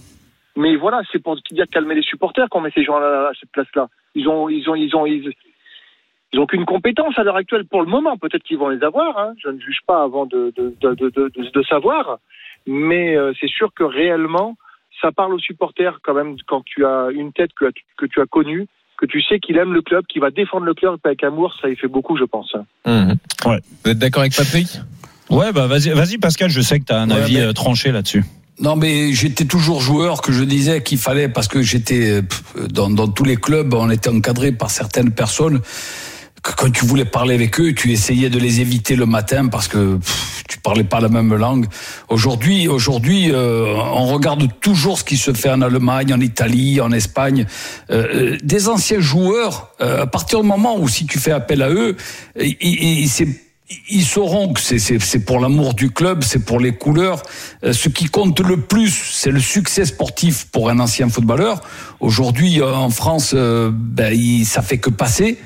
[0.55, 3.89] Mais voilà, c'est pour dire calmer les supporters qu'on met ces gens à cette place-là.
[4.15, 5.31] Ils ont, ils ont, ils ont, ils,
[6.31, 8.17] ils ont qu'une compétence à l'heure actuelle pour le moment.
[8.17, 9.17] Peut-être qu'ils vont les avoir.
[9.17, 9.33] Hein.
[9.43, 12.19] Je ne juge pas avant de, de, de, de, de, de savoir.
[12.65, 14.55] Mais euh, c'est sûr que réellement,
[15.01, 17.65] ça parle aux supporters quand même quand tu as une tête que,
[17.97, 18.67] que tu as connue,
[18.97, 21.53] que tu sais qu'il aime le club, qu'il va défendre le club avec amour.
[21.61, 22.53] Ça y fait beaucoup, je pense.
[22.85, 23.59] Ouais.
[23.83, 24.67] Vous êtes d'accord avec Patrick?
[25.29, 27.53] Ouais, bah vas-y, vas-y Pascal, je sais que tu as un Ouais, avis mais- euh,
[27.53, 28.23] tranché là-dessus.
[28.59, 33.07] Non, mais j'étais toujours joueur que je disais qu'il fallait parce que j'étais euh, dans
[33.07, 35.61] tous les clubs, on était encadré par certaines personnes.
[36.55, 39.97] Quand tu voulais parler avec eux, tu essayais de les éviter le matin parce que
[39.97, 41.65] pff, tu parlais pas la même langue.
[42.09, 46.91] Aujourd'hui, aujourd'hui, euh, on regarde toujours ce qui se fait en Allemagne, en Italie, en
[46.91, 47.45] Espagne.
[47.89, 51.69] Euh, euh, des anciens joueurs, à partir du moment où si tu fais appel à
[51.69, 51.97] eux,
[52.39, 53.09] ils,
[54.03, 57.21] sauront que c'est- pour l'amour du club, c'est pour les couleurs.
[57.69, 61.61] Ce qui compte le plus, c'est le succès sportif pour un ancien footballeur.
[61.99, 65.37] Aujourd'hui, en France, euh, ben, ça fait que passer.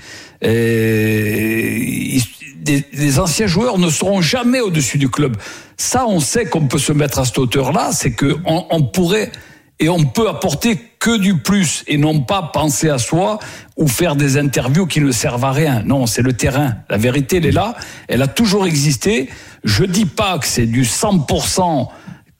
[0.41, 2.23] Et ils-
[2.57, 5.35] des, des anciens joueurs ne seront jamais au-dessus du club.
[5.77, 9.31] Ça, on sait qu'on peut se mettre à cette hauteur-là, c'est que on, on pourrait
[9.79, 13.39] et on peut apporter que du plus et non pas penser à soi
[13.77, 15.81] ou faire des interviews qui ne servent à rien.
[15.83, 16.75] Non, c'est le terrain.
[16.87, 17.73] La vérité, elle est là.
[18.07, 19.27] Elle a toujours existé.
[19.63, 21.87] Je dis pas que c'est du 100%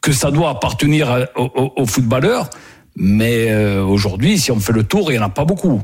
[0.04, 2.52] que ça doit appartenir aux, aux- aux footballeurs,
[2.96, 5.82] mais euh, aujourd'hui, si on fait le tour, il n'y en a pas beaucoup.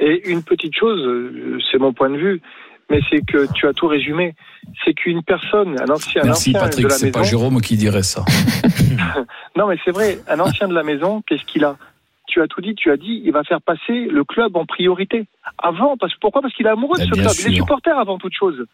[0.00, 2.40] Et une petite chose, euh, c'est mon point de vue,
[2.90, 4.34] mais c'est que tu as tout résumé.
[4.84, 7.30] C'est qu'une personne, un ancien, un de Patrick, la c'est pas maison.
[7.30, 8.24] Jérôme qui dirait ça.
[9.56, 11.76] Non, mais c'est vrai, un ancien de la maison, qu'est-ce qu'il a
[12.26, 15.26] Tu as tout dit, tu as dit, il va faire passer le club en priorité.
[15.58, 17.30] Avant, parce pourquoi Parce qu'il est amoureux de ce club.
[17.40, 18.64] Il est supporter avant toute chose.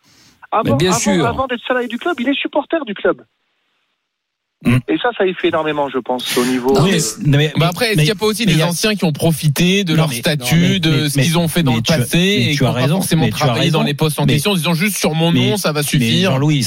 [0.52, 1.26] Avant, Mais bien avant, sûr.
[1.26, 3.22] avant d'être salarié du club, il est supporter du club.
[4.66, 6.74] Et ça, ça y fait énormément, je pense, au niveau.
[6.74, 6.90] Non, euh,
[7.24, 9.12] mais- mais- Bah après, est-ce qu'il n'y a pas aussi des a- anciens qui ont
[9.12, 11.76] profité de Non, leur mais- statut, non, mais- de mais- ce qu'ils ont fait dans
[11.76, 13.86] le passé et tu qui as n'ont pas raison, forcément travaillé dans raison.
[13.86, 16.32] les postes en Mais- question en disant juste sur mon nom, ça va suffire.
[16.32, 16.66] Jean-Louis,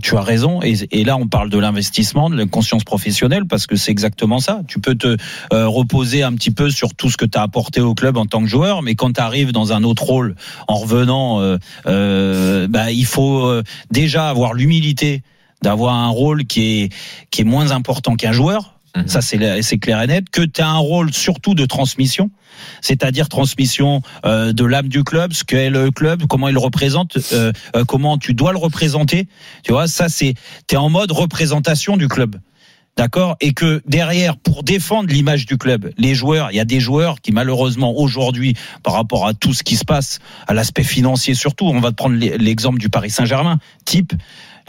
[0.00, 0.62] tu as raison.
[0.62, 4.38] Et, et là, on parle de l'investissement, de la conscience professionnelle, parce que c'est exactement
[4.38, 4.60] ça.
[4.68, 5.16] Tu peux te
[5.52, 8.26] euh, reposer un petit peu sur tout ce que tu as apporté au club en
[8.26, 10.36] tant que joueur, mais quand tu arrives dans un autre rôle,
[10.68, 15.22] en revenant, euh, euh, bah, il faut euh, déjà avoir l'humilité
[15.64, 16.92] d'avoir un rôle qui est
[17.30, 18.70] qui est moins important qu'un joueur.
[19.06, 20.30] Ça, c'est la- c'est clair et net.
[20.30, 22.30] Que tu as un rôle surtout de transmission,
[22.80, 27.50] c'est-à-dire transmission euh, de l'âme du club, ce qu'est le club, comment il représente, euh,
[27.74, 29.26] euh, comment tu dois le représenter.
[29.64, 30.34] Tu vois, ça, c'est
[30.68, 32.36] t'es en mode représentation du club.
[32.96, 33.34] D'accord?
[33.40, 37.20] Et que derrière, pour défendre l'image du club, les joueurs, il y a des joueurs
[37.20, 38.54] qui malheureusement aujourd'hui,
[38.84, 41.96] par rapport à tout ce qui se passe, à l'aspect financier surtout, on va te
[41.96, 44.12] prendre l'exemple du Paris Saint-Germain, type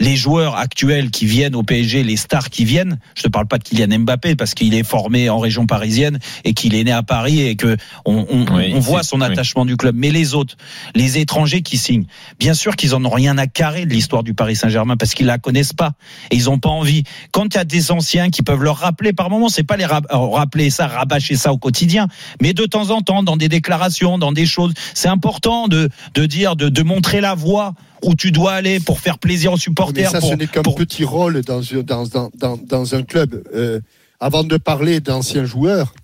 [0.00, 3.58] les joueurs actuels qui viennent au PSG, les stars qui viennent, je te parle pas
[3.58, 7.02] de Kylian Mbappé parce qu'il est formé en région parisienne et qu'il est né à
[7.02, 9.26] Paris et que on, on, Oui, on voit son oui.
[9.26, 9.94] attachement du club.
[9.96, 10.56] Mais les autres,
[10.94, 12.06] les étrangers qui signent,
[12.38, 15.26] bien sûr qu'ils en ont rien à carrer de l'histoire du Paris Saint-Germain parce qu'ils
[15.26, 15.92] la connaissent pas
[16.30, 17.04] et ils ont pas envie.
[17.32, 19.84] Quand il y a des anciens qui peuvent leur rappeler par moment, c'est pas les
[19.84, 22.08] euh, rappeler ça, rabâcher ça au quotidien,
[22.40, 26.26] mais de temps en temps dans des déclarations, dans des choses, c'est important de de
[26.26, 27.74] dire, de, de montrer la voie
[28.06, 30.10] où tu dois aller pour faire plaisir aux Mais supporters.
[30.10, 33.02] ça, pour- ce n'est qu'un pour- petit rôle dans, un- dans, dans, dans, dans un
[33.02, 33.42] club.
[33.54, 33.80] Euh,
[34.20, 35.94] avant de parler d'anciens joueurs,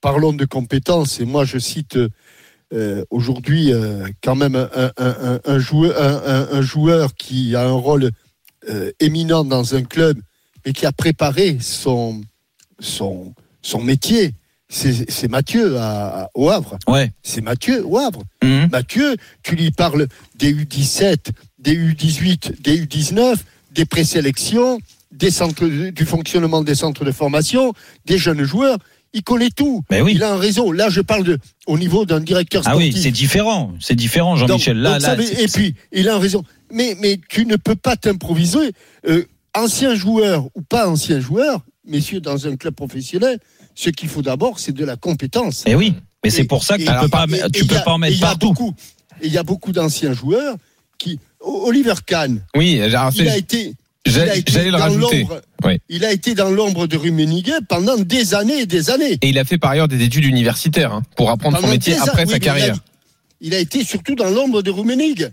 [0.00, 1.20] parlons de compétences.
[1.20, 1.98] Et moi, je cite
[2.72, 8.10] euh, aujourd'hui euh, quand même un, un, un, un joueur, un, qui a un rôle
[9.00, 10.18] éminent dans un club,
[10.64, 12.20] mais qui a préparé son,
[12.78, 14.34] son, son métier.
[14.72, 16.78] C'est Mathieu à, à- au Havre.
[16.86, 17.10] Ouais.
[17.24, 18.22] C'est Mathieu au Havre.
[18.42, 18.68] Mhm.
[18.70, 20.06] Mathieu, tu lui parles
[20.36, 21.16] des U17,
[21.58, 23.36] des U18, des U19,
[23.72, 24.78] des présélections,
[25.12, 27.72] des centres, du fonctionnement des centres de formation,
[28.06, 28.78] des jeunes joueurs.
[29.12, 29.82] Il connaît tout.
[29.90, 30.12] Mais oui.
[30.14, 30.70] Il a un réseau.
[30.70, 31.36] Là, je parle de,
[31.66, 32.94] au niveau d'un directeur Ah sportif.
[32.94, 34.78] oui, c'est différent, c'est différent, Jean-Michel.
[34.78, 36.44] Là, donc et puis, il a un raison.
[36.72, 38.70] Mais, mais tu ne peux pas t'improviser.
[39.08, 43.40] Euh, ancien joueur ou pas ancien joueur, messieurs, dans un club professionnel,
[43.74, 45.64] ce qu'il faut d'abord, c'est de la compétence.
[45.66, 45.94] Eh oui,
[46.24, 47.68] mais c'est Et- pour ça que et- tu peux pas, et- et tu il y
[47.68, 48.48] peux a- pas en et mettre y partout.
[48.48, 48.74] beaucoup-
[49.22, 50.56] Et il y a beaucoup d'anciens joueurs
[50.98, 51.18] qui.
[51.40, 53.74] Oliver Kahn, Oui, alors il a été.
[54.04, 55.26] il j'allais a été j'allais le dans rajouter.
[55.64, 55.78] Oui.
[55.88, 59.18] Il a été dans l'ombre de Rummenigge pendant des années et des années.
[59.22, 62.26] Et il a fait par ailleurs des études universitaires hein, pour apprendre son métier après
[62.26, 62.76] sa il a- carrière.
[63.42, 65.30] Il a, été surtout dans l'ombre de Rummenigge.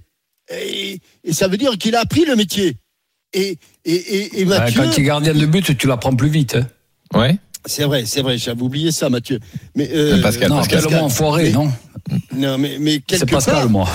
[0.50, 2.78] Et, et ça veut dire qu'il a appris le métier.
[3.34, 4.82] Et, et, et, et Bah, Mathieu.
[4.82, 6.56] Quand tu es gardien de but, tu l'apprends plus vite.
[6.56, 6.68] hein.
[7.20, 7.38] Ouais.
[7.68, 9.40] C'est vrai, c'est vrai, j'avais oublié ça, Mathieu.
[9.76, 10.96] Mais euh, Pascal, non, Pascal.
[10.96, 11.72] enfoiré, mais- non
[12.34, 13.90] Non, mais, mais quelque C'est Pascal, part, moi.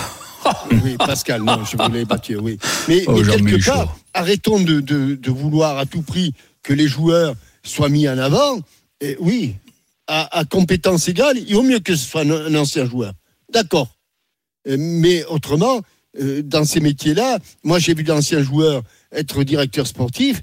[0.71, 2.59] Oui, Pascal, non, je voulais Mathieu, oui.
[2.89, 6.89] Mais, Oh, mais quelque part, arrêtons de, de, de vouloir à tout prix que les
[6.89, 7.35] joueurs
[7.65, 8.59] soient mis en avant.
[9.01, 9.55] Et oui,
[10.09, 13.13] à, à compétence égale, il vaut mieux que ce soit un, un ancien joueur.
[13.53, 13.89] D'accord.
[14.69, 15.81] Euh, Mais autrement,
[16.21, 18.83] euh, dans ces métiers-là, moi j'ai vu d'anciens joueurs
[19.13, 20.43] être directeur sportif.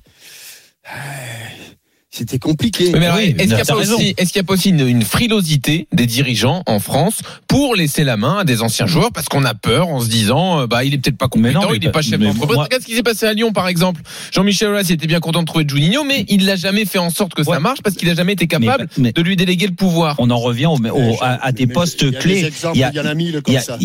[2.20, 2.91] C'était compliqué.
[3.00, 6.64] Mais Oui, est-ce qu'il n'y a, pas aussi- a pas une, une frilosité des dirigeants
[6.66, 10.02] en France pour laisser la main à des anciens joueurs parce qu'on a peur en
[10.02, 12.02] se disant euh, bah il est peut-être pas Mais compétent, non, mais il n'est pas
[12.02, 12.56] chef d'entreprise.
[12.56, 14.02] moi- Regarde ce qui s'est passé à Lyon par exemple.
[14.34, 17.34] Jean-Michel Aulas était bien content de trouver Juninho mais il l'a jamais fait en sorte
[17.34, 19.74] que ça marche parce qu'il a jamais été capable Mais- mais- de lui déléguer le
[19.76, 20.16] pouvoir.
[20.20, 22.50] On en revient au, au- à, à des Mais postes clés.
[22.74, 22.80] Il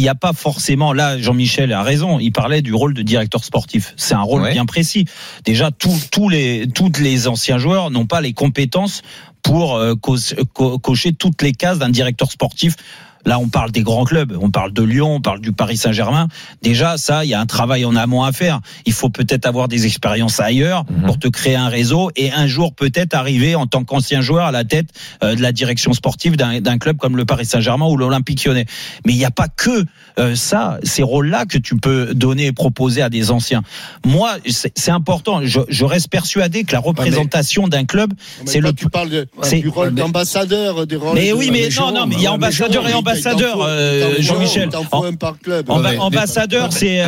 [0.02, 3.94] y a- pas forcément là Jean-Michel a raison il parlait du rôle de directeur sportif
[3.96, 4.52] c'est un rôle Ouais.
[4.52, 5.04] bien précis
[5.44, 9.02] déjà tous tous les toutes les anciens joueurs n'ont pas les compétences
[9.42, 10.16] pour euh, co-
[10.52, 12.74] co- cocher toutes les cases d'un directeur sportif
[13.26, 16.28] Là, on parle des grands clubs, on parle de Lyon, on parle du Paris Saint-Germain.
[16.62, 18.60] Déjà, ça, il y a un travail en amont à faire.
[18.86, 21.06] Il faut peut-être avoir des expériences ailleurs Mhm.
[21.06, 24.52] pour te créer un réseau et un jour peut-être arriver en tant qu'ancien joueur à
[24.52, 24.88] la tête
[25.22, 28.66] euh, de la direction sportive d'un club comme le Paris Saint-Germain ou l'Olympique Lyonnais.
[29.06, 29.84] Mais il n'y a pas que
[30.18, 33.62] euh, ça, ces rôles-là que tu peux donner et proposer à des anciens.
[34.04, 35.40] Moi, c'est important.
[35.44, 38.12] Je, je reste persuadé que la représentation d'un club,
[38.44, 39.26] Mais c'est le tu parles de-
[39.60, 42.20] du rôle d'ambassadeur, des rôles mais de- oui, mais de non, non, mais il y
[42.20, 42.36] a Jérôme.
[42.36, 44.68] ambassadeur et Jérôme, ambassadeur, euh, Jean-Michel.
[45.98, 47.02] Ambassadeur, c'est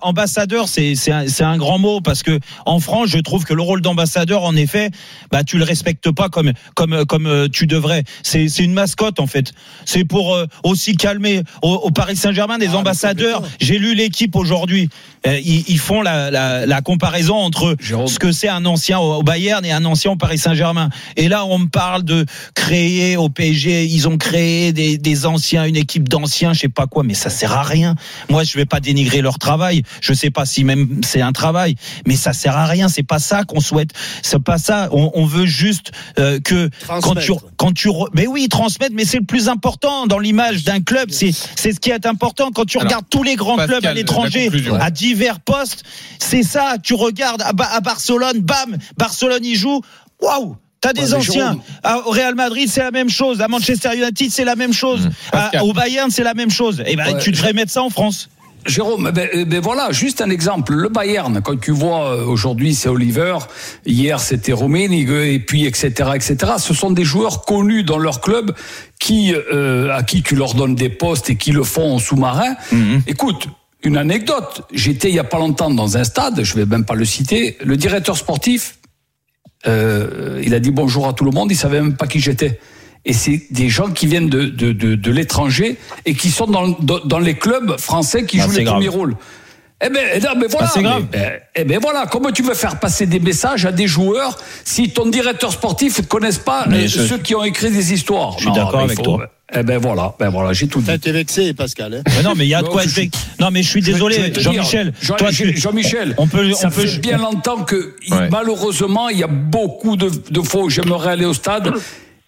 [0.00, 3.54] ambassadeur, c'est c'est un, c'est un grand mot parce que en France, je trouve que
[3.54, 4.90] le rôle d'ambassadeur, en effet,
[5.30, 8.04] bah tu le respectes pas comme comme comme euh, tu devrais.
[8.22, 9.52] C'est c'est une mascotte en fait.
[9.84, 13.42] C'est pour euh, aussi calmer au, au Paris Saint-Germain des Ah, ambassadeurs.
[13.60, 14.88] J'ai lu l'équipe aujourd'hui.
[15.26, 19.12] Euh, ils, ils font la, la, la comparaison entre ce que c'est un ancien au
[19.12, 20.88] au Bayern et un ancien au Paris Saint-Germain.
[21.16, 23.84] Et là, on me parle de créer au PSG.
[23.84, 27.28] Ils ont créer des, des anciens, une équipe d'anciens, je sais pas quoi, mais ça
[27.28, 27.96] sert à rien.
[28.30, 29.82] Moi, je vais pas dénigrer leur travail.
[30.00, 31.74] Je sais pas si même c'est un travail,
[32.06, 32.86] mais ça sert à rien.
[32.88, 33.90] C'est pas ça qu'on souhaite.
[34.22, 34.88] C'est pas ça.
[34.92, 35.90] On, on veut juste
[36.20, 40.20] euh, que quand tu quand tu mais oui transmettre, mais c'est le plus important dans
[40.20, 41.10] l'image d'un club.
[41.10, 43.90] C'est c'est ce qui est important quand tu Alors, regardes tous les grands Pascal, clubs
[43.90, 44.50] à l'étranger
[44.80, 45.82] à divers postes.
[46.20, 46.76] C'est ça.
[46.80, 49.80] Tu regardes à, à Barcelone, bam, Barcelone y joue.
[50.20, 50.56] Waouh.
[50.82, 51.52] T'as des anciens.
[51.52, 53.40] Jérôme- À- Au Real Madrid, c'est la même chose.
[53.40, 55.08] À Manchester United, c'est la même chose.
[55.32, 55.62] À- Pascal.
[55.62, 56.82] au Bayern, c'est la même chose.
[56.86, 58.28] Et ben, Ouais, tu devrais mettre ça en France.
[58.66, 60.74] Jérôme, ben, euh, ben voilà, juste un exemple.
[60.74, 63.36] Le Bayern, quand tu vois euh, aujourd'hui c'est Oliver,
[63.86, 66.36] hier c'était Rummenigge et puis etc etc.
[66.58, 68.54] Ce sont des joueurs connus dans leur club
[69.00, 72.54] qui euh, à qui tu leur donnes des postes et qui le font en sous-marin.
[73.08, 73.46] Écoute.
[73.84, 76.94] Une anecdote, j'étais il y a pas longtemps dans un stade, je vais même pas
[76.94, 78.76] le citer, le directeur sportif,
[79.66, 82.58] euh, il a dit bonjour à tout le monde, il savait même pas qui j'étais.
[83.04, 86.68] Et c'est des gens qui viennent de, de, de, de l'étranger et qui sont dans,
[86.68, 88.76] dans, dans les clubs français qui Ah, jouent les grave.
[88.76, 89.16] premiers rôles.
[89.84, 90.70] Eh ben, eh ben, mais voilà.
[90.72, 91.04] Ah, grave.
[91.12, 92.06] mais, ben, eh ben voilà.
[92.06, 96.04] Comment tu veux faire passer des messages à des joueurs si ton directeur sportif ne
[96.04, 98.34] connaisse pas Mais euh, je- ceux qui ont écrit des histoires?
[98.34, 99.26] Je suis Non, d'accord avec faut- toi.
[99.54, 100.14] Eh ben voilà.
[100.18, 100.86] Ben voilà, j'ai tout dit.
[100.86, 101.94] T'as été vexé, Pascal.
[101.94, 102.02] hein.
[102.16, 103.18] Mais non, mais il y a de quoi je être suis- vexé.
[103.38, 104.92] Non, mais je suis désolé, Jean-Michel.
[105.02, 105.16] Jean-
[105.56, 106.86] Jean-Michel, on peut, ça on peut.
[106.86, 108.28] fait bien longtemps que Ouais.
[108.30, 111.70] malheureusement il y a beaucoup de, de fois où j'aimerais aller au stade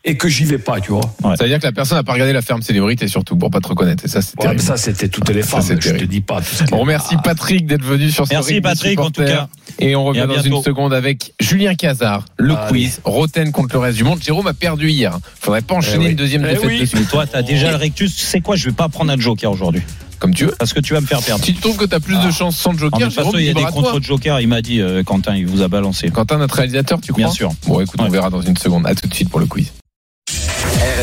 [0.06, 1.00] et que j'y vais pas, tu vois.
[1.22, 1.34] Ouais.
[1.36, 3.60] Ça veut dire que la personne n'a pas regardé la ferme célébrité surtout pour pas
[3.60, 4.04] te reconnaître.
[4.04, 5.62] Et ça, c'est Ouais, ça c'était toutes les femmes.
[5.80, 6.40] je te dis pas.
[6.42, 9.48] tout ce On remercie Patrick d'être venu sur ce Merci, Patrick, en tout cas.
[9.78, 10.56] Et on revient Et dans bientôt.
[10.58, 14.22] une seconde avec Julien Cazard, le quiz, Roten contre le reste du monde.
[14.22, 15.18] Jérôme a perdu hier.
[15.40, 16.10] Faudrait pas enchaîner oui.
[16.10, 17.00] une deuxième Eh défaite oui.
[17.04, 18.14] de toi, t'as déjà le rectus.
[18.14, 19.82] Tu sais quoi Je vais pas prendre un joker aujourd'hui?
[20.18, 20.54] Comme tu veux.
[20.58, 21.44] Parce que tu vas me faire perdre.
[21.44, 23.40] Si tu trouves que tu as plus de chances sans joker, de toute façon, Jérôme,
[23.40, 23.72] il y a des toi.
[23.72, 24.40] contre-jokers.
[24.40, 26.08] Il m'a dit, euh, Quentin, il vous a balancé.
[26.10, 27.24] Quentin, notre réalisateur, tu crois?
[27.24, 27.50] Bien sûr.
[27.66, 28.86] Bon, écoute, on verra dans une seconde.
[28.86, 29.72] À tout de suite pour le quiz.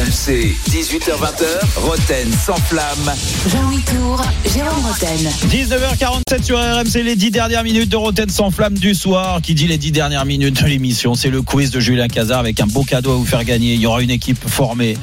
[0.06, 3.14] RMC, 18h20h, Roten sans flamme.
[3.48, 4.20] Jean-Louis Tour,
[4.52, 5.30] Jérôme Roten.
[5.48, 9.42] 19h47 sur RMC, les 10 dernières minutes de Roten sans flamme du soir.
[9.44, 12.60] Qui dit les 10 dernières minutes de l'émission C'est le quiz de Julien Cazard avec
[12.60, 13.76] un beau cadeau à vous faire gagner.
[13.76, 14.98] Il y aura une équipe formée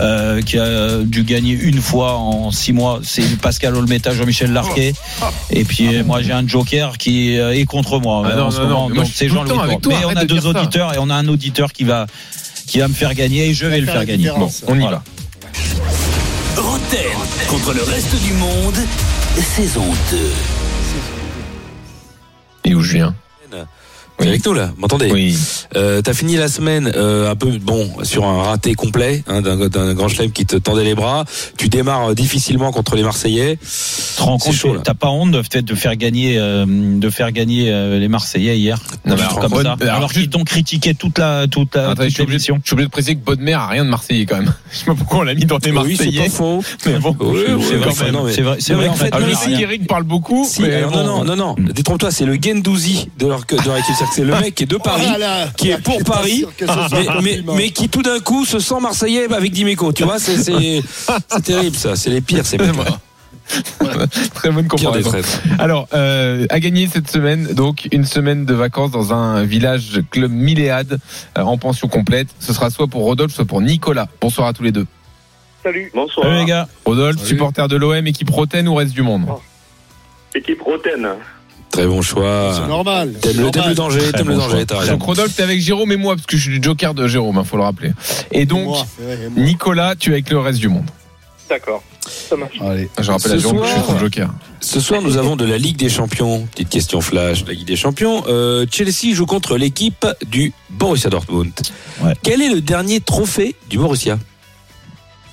[0.00, 3.00] euh, qui a dû gagner une fois en 6 mois.
[3.02, 4.92] C'est Pascal Olmeta, Jean-Michel Larquet.
[5.50, 8.58] Et puis moi, j'ai un joker qui euh, est contre moi Ah non, en ce
[8.58, 8.88] non, moment.
[8.90, 9.92] non, moi, Donc c'est Jean-Louis Tour.
[9.98, 10.48] Mais on a de deux ça.
[10.48, 12.06] auditeurs et on a un auditeur qui va,
[12.72, 14.16] qui va me faire gagner et je vais le faire gagner.
[14.24, 14.64] différence.
[14.66, 15.02] On y Voilà.
[16.56, 16.62] va.
[16.62, 17.04] Roten
[17.46, 18.74] contre le reste du monde,
[19.54, 20.18] saison 2.
[22.64, 23.14] Et où Julien
[24.22, 25.36] T'es avec nous là, m'entendez Oui.
[25.76, 29.68] Euh, T'as fini la semaine euh, un peu bon sur un raté complet hein, d'un
[29.68, 31.24] d'un grand chelem qui te tendait les bras.
[31.56, 33.58] Tu démarres euh, difficilement contre les Marseillais.
[34.16, 37.70] Tu rends compte, t'as pas honte de, peut-être de faire gagner, euh, de faire gagner
[37.72, 41.18] euh, les Marseillais hier, Non, alors, comme Bonne- ça, alors, alors qu'ils t'ont critiqué toute
[41.18, 42.58] la, toute la, je toute suis obligé, l'émission.
[42.62, 44.52] je suis obligé de préciser que Bodmer a rien de Marseillais quand même.
[44.72, 46.24] Je sais pas pourquoi on l'a mis dans les Oui, c'est Marseillais.
[46.24, 46.62] pas faux.
[46.86, 47.92] Mais bon, Oui, oui, C'est vrai,
[48.32, 49.10] c'est vrai, c'est vrai en fait,
[49.86, 50.46] parle beaucoup.
[50.60, 51.54] Non, non, non, non.
[51.58, 53.94] Détrompe-toi, c'est le Gendouzi de leur, de leur équipe.
[54.14, 55.46] C'est le mec qui est de Paris, Oh là là.
[55.56, 56.44] qui est pour Paris,
[57.56, 59.92] mais, qui tout d'un coup se sent Marseillais avec Dimeco.
[59.92, 60.82] Tu vois, c'est c'est-
[61.28, 61.96] c'est terrible ça.
[61.96, 62.70] C'est les pires, ces mecs
[64.34, 65.10] Très bonne comparaison.
[65.58, 70.30] Alors, euh, à gagner cette semaine, donc une semaine de vacances dans un village club
[70.30, 70.98] Milléade
[71.36, 72.28] euh, en pension complète.
[72.38, 74.08] Ce sera soit pour Rodolphe, soit pour Nicolas.
[74.20, 74.86] Bonsoir à tous les deux.
[75.62, 75.90] Salut.
[75.94, 76.26] Bonsoir.
[76.26, 76.68] Salut les gars.
[76.84, 79.26] Rodolphe, supporter de l'OM, équipe Roten ou reste du monde
[80.34, 81.08] Équipe Roten.
[81.72, 82.52] Très bon choix.
[82.54, 83.14] C'est normal.
[83.20, 84.92] T'aimes le, le danger, t'aimes le bon danger, t'as raison.
[84.92, 87.40] Donc Rodolphe, t'es avec Jérôme et moi, parce que je suis le joker de Jérôme,
[87.42, 87.92] il faut le rappeler.
[88.30, 89.18] Et donc, Moi, vrai.
[89.36, 90.84] Nicolas, tu es avec le reste du monde.
[91.48, 91.82] D'accord.
[92.06, 92.56] Ça marche.
[92.58, 94.30] Je rappelle Ce à Jérôme que je suis soir- son joker.
[94.60, 96.46] Ce soir, nous avons de la Ligue des Champions.
[96.52, 98.22] Petite question flash de la Ligue des Champions.
[98.28, 101.52] Euh, Chelsea joue contre l'équipe du Borussia Dortmund.
[102.02, 102.12] Ouais.
[102.22, 104.18] Quel est le dernier trophée du Borussia?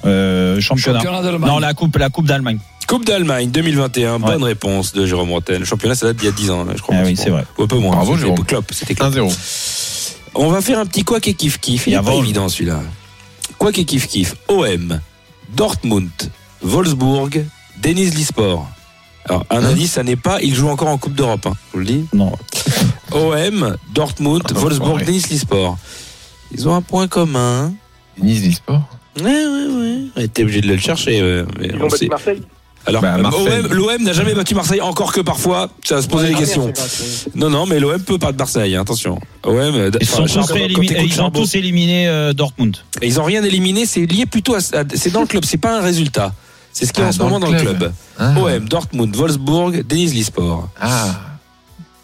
[0.06, 1.00] Euh, championnat.
[1.00, 1.50] Championnat d'Allemagne.
[1.50, 2.60] Non, la coupe, la coupe d'Allemagne.
[2.90, 4.14] Coupe d'Allemagne 2021.
[4.14, 4.20] Ouais.
[4.20, 5.60] Bonne réponse de Jérôme Rotten.
[5.60, 6.96] Le championnat, ça date d'il y a 10 ans, là, je crois.
[6.98, 7.46] Ah oui, c'est vrai.
[7.60, 7.92] Ou un peu moins.
[7.96, 8.46] Bravo, C'était Jérôme.
[8.46, 9.14] Klopp, C'était Klopp.
[9.14, 10.18] 1-0.
[10.34, 11.86] On va faire un petit quoi et kiff kiff.
[11.86, 12.82] Il Et est pas évident celui-là.
[13.60, 14.36] Quoi et kiff kiff.
[14.48, 15.00] OM,
[15.56, 16.10] Dortmund,
[16.64, 17.46] Wolfsburg,
[17.82, 18.68] Denis Lisport.
[19.26, 21.74] Alors, un Hein indice, ça n'est pas, il joue encore en Coupe d'Europe, hein, je
[21.74, 22.06] vous le dis.
[22.14, 22.32] Non.
[23.12, 25.06] OM, Dortmund, Ah, Wolfsburg.
[25.06, 25.78] Denis Lisport.
[26.52, 27.72] Ils ont un point commun.
[28.20, 28.82] Nice d'e-sport.
[29.20, 29.98] Ouais, ouais, ouais.
[30.16, 31.22] On était obligé de le chercher.
[31.22, 32.42] ouais, mais Ils on ont battu Marseille
[32.86, 36.28] Alors, Bah, euh, l'OM n'a jamais battu Marseille, encore que parfois, ça va se poser
[36.28, 36.72] Ouais, des questions.
[37.36, 39.20] Non, non, mais l'OM peut pas de Marseille, hein, attention.
[39.44, 40.50] OM, euh, Ils, sont tous
[41.06, 42.78] ils ont tous éliminé euh, Dortmund.
[43.02, 45.58] Et ils ont rien éliminé, c'est lié plutôt à, à- c'est dans le club, c'est
[45.58, 46.34] pas un résultat.
[46.72, 47.78] C'est ce qui est Ah, en ce dans moment dans le club.
[47.78, 47.94] club.
[48.18, 48.34] Ah.
[48.40, 50.70] OM, Dortmund, Wolfsburg, Denis Lisport.
[50.80, 51.08] Ah.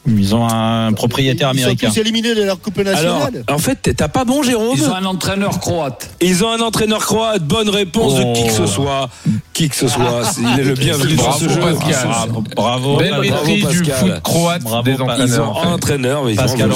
[0.08, 1.90] Ils ont un propriétaire Ils sont américain.
[1.90, 3.44] tous éliminés de leur Coupe Alors, nationale.
[3.50, 6.10] en fait, t'as pas bon, Jérôme Ils ont un entraîneur croate.
[6.22, 7.44] Ils ont un entraîneur croate.
[7.44, 8.20] Bonne réponse Oh.
[8.20, 9.10] de qui que ce soit.
[9.54, 10.22] Qui que ce soit.
[10.40, 11.60] Il est le bienvenu dans Bravo, ce jeu.
[11.60, 12.08] Pascal.
[12.08, 12.98] Bravo, bravo.
[12.98, 13.96] Belle bravo, maîtrise du Pascal.
[14.14, 15.28] foot croate Bravo, des Pascal.
[15.28, 16.24] Ils ont un entraîneur.
[16.24, 16.70] mais ils Pascal.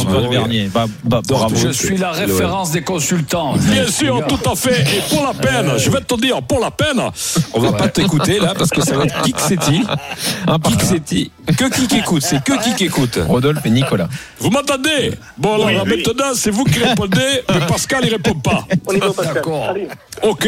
[0.74, 1.56] Bah, bah, bravo.
[1.56, 3.54] Je suis la référence des consultants.
[3.58, 4.82] Bien sûr, tout à fait.
[4.82, 7.02] Et pour la peine, je vais te dire, pour la peine,
[7.54, 9.22] on va pas t'écouter là parce que ça va être.
[9.30, 9.82] Kiksetti.
[9.84, 14.08] Que qui écoute C'est que qui écoute Rodolphe et Nicolas.
[14.40, 15.12] Vous m'entendez?
[15.38, 16.04] Bon, alors Oui, oui.
[16.06, 18.66] maintenant, c'est vous qui répondez, mais Pascal, il répond pas.
[19.24, 19.74] D'accord.
[20.24, 20.48] Ok.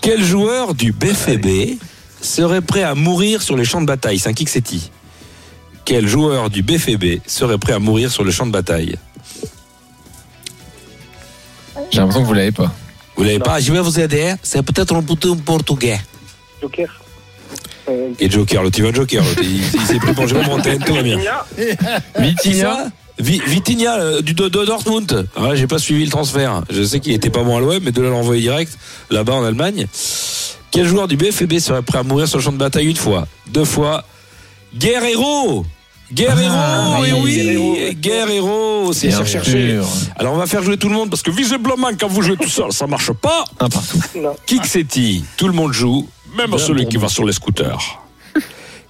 [0.00, 1.78] Quel joueur du BFB
[2.20, 4.18] serait prêt à mourir sur les champs de bataille?
[4.18, 4.90] C'est un Kiksetti.
[5.84, 8.96] Quel joueur du BFB serait prêt à mourir sur le champ de bataille?
[11.90, 12.72] J'ai l'impression que vous l'avez pas.
[13.16, 13.60] Vous l'avez pas?
[13.60, 14.34] Je vais vous aider.
[14.42, 16.00] C'est peut-être un bouton portugais.
[16.60, 17.01] Joker.
[18.20, 19.22] Et Joker, l'autre, il va Joker.
[19.24, 19.40] l'autre.
[19.42, 21.18] Il, il s'est pris pour Jérôme Bretagne, tout va bien.
[21.18, 21.46] Vitinha.
[22.18, 22.86] Vitinha ça
[23.18, 25.28] Vi- Vitinha euh, du de, de Dortmund.
[25.38, 26.62] Ouais, j'ai pas suivi le transfert.
[26.70, 28.76] Je sais qu'il était pas bon à l'OM, mais de là l'envoyer direct
[29.10, 29.86] là-bas en Allemagne.
[30.70, 33.26] Quel joueur du BFB serait prêt à mourir sur le champ de bataille une fois,
[33.52, 34.04] deux fois
[34.74, 35.66] Guerrero
[36.12, 39.70] Guerrero, Ah, oui, oui, oui, Guerrero, c'est Bien cher cherché.
[39.76, 39.86] sûr.
[40.16, 42.48] Alors on va faire jouer tout le monde parce que visiblement quand vous jouez tout
[42.50, 43.44] seul, ça marche pas.
[43.60, 43.98] Un partout.
[44.46, 46.06] Kiksetti, tout le monde joue,
[46.36, 48.00] même celui qui va sur les scooters.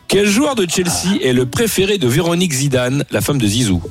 [0.08, 3.82] Quel joueur de Chelsea est le préféré de Véronique Zidane, la femme de Zizou.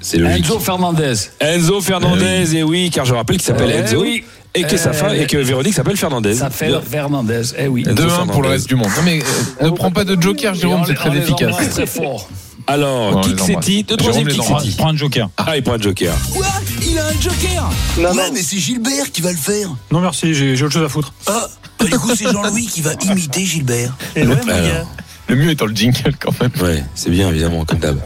[0.00, 0.44] C'est logique.
[0.44, 1.14] Enzo Fernandez.
[1.40, 4.02] Enzo Fernandez, et oui, car je rappelle qu'il s'appelle Eh Enzo.
[4.02, 4.24] oui.
[4.56, 6.34] Et que, sa Eh femme, et que Véronique s'appelle Fernandez.
[6.34, 7.42] Ça fait Fernandez.
[7.58, 7.82] Eh oui.
[7.88, 8.42] Enzo 2-1 pour Fernandez.
[8.42, 8.90] le reste du monde.
[8.96, 9.20] Non mais
[9.62, 11.48] euh, ne prends pas de joker, Jérôme, On c'est les- très on les efficace.
[11.48, 12.28] embrasse très fort.
[12.66, 13.86] Alors, les Kiksetti, embrasse.
[13.86, 14.46] deux troisième embrasse.
[14.62, 14.76] Kiksetti.
[14.78, 15.28] Prends un joker.
[15.36, 16.14] Ah, il prend un joker.
[16.32, 16.46] Quoi
[16.82, 18.32] Il a un joker Non, Ouais, non.
[18.32, 19.68] mais c'est Gilbert qui va le faire.
[19.90, 21.12] Non merci, j'ai autre chose à foutre.
[21.26, 21.46] Ah,
[21.78, 23.94] bah, du coup, c'est Jean-Louis qui va imiter Gilbert.
[24.16, 26.50] Le mieux étant le jingle quand même.
[26.62, 27.98] Ouais, c'est bien, évidemment, comme d'hab.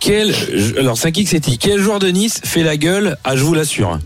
[0.00, 0.34] Quel,
[0.78, 1.56] alors, c'est un Kiksetti.
[1.58, 3.98] Quel joueur de Nice fait la gueule Ah, je vous l'assure.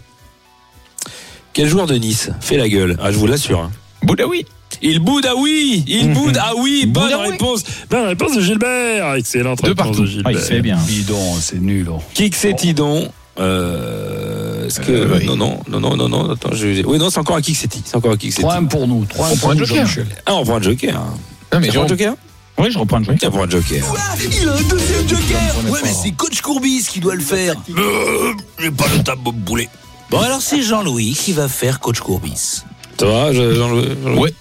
[1.52, 3.60] Quel joueur de Nice fait la gueule Ah, je vous l'assure.
[3.60, 3.70] hein.
[4.02, 4.46] Boudaoui.
[4.82, 9.14] Il boude, ah oui Il boude, ah oui Bonne ah réponse Bonne réponse de Gilbert
[9.14, 10.02] Excellente De réponse partout.
[10.02, 10.32] de Ah, Gilbert.
[10.32, 10.76] il se fait bien.
[10.86, 11.88] Bidon, c'est nul.
[11.90, 12.00] oh.
[12.14, 13.08] Kiksetti donc.
[13.40, 15.26] Euh, est-ce que Euh, oui.
[15.26, 17.96] non non non non non non attends je oui non c'est encore un Kiksetti c'est
[17.96, 19.04] encore un Kiksetti 3-1 pour nous.
[19.04, 19.86] 3-1 On prend pour un nous, joker.
[20.26, 20.94] Ah on prend un joker
[21.52, 22.14] Non mais prends un joker
[22.58, 23.18] Oui, je reprends un joker.
[23.20, 23.98] tiens prends un joker Quoi
[24.42, 27.54] Il a un deuxième joker Ouais, mais c'est Coach Courbis qui doit le faire.
[27.76, 29.68] Euh, J'ai pas le temps de me bouler.
[30.10, 32.64] Bon, alors c'est Jean-Louis qui va faire Coach Courbis.
[32.98, 34.34] ça va je- Jean-Louis Jean-Louis Ouais.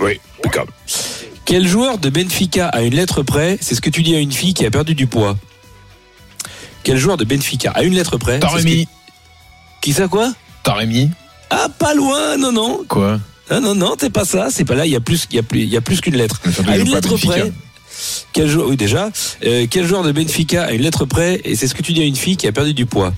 [0.00, 0.72] Oui impeccable
[1.44, 4.30] quel joueur de Benfica à une lettre près c'est ce que tu dis à une
[4.32, 5.36] fille qui a perdu du poids.
[6.84, 8.86] Quel joueur de Benfica à une lettre près c'est Taremi.
[8.86, 8.90] que-
[9.80, 10.32] qui ça quoi
[10.62, 11.10] Taremi.
[11.50, 12.84] ah pas loin non non.
[12.88, 13.18] Quoi
[13.50, 15.38] non non non t'es pas ça c'est pas là il y a plus il y
[15.40, 16.40] a plus il y a plus qu'une lettre.
[16.68, 17.32] À une lettre Benfica.
[17.32, 17.52] près.
[18.32, 19.10] Quel joueur oui déjà.
[19.44, 22.00] Euh, quel joueur de Benfica à une lettre près et c'est ce que tu dis
[22.00, 23.12] à une fille qui a perdu du poids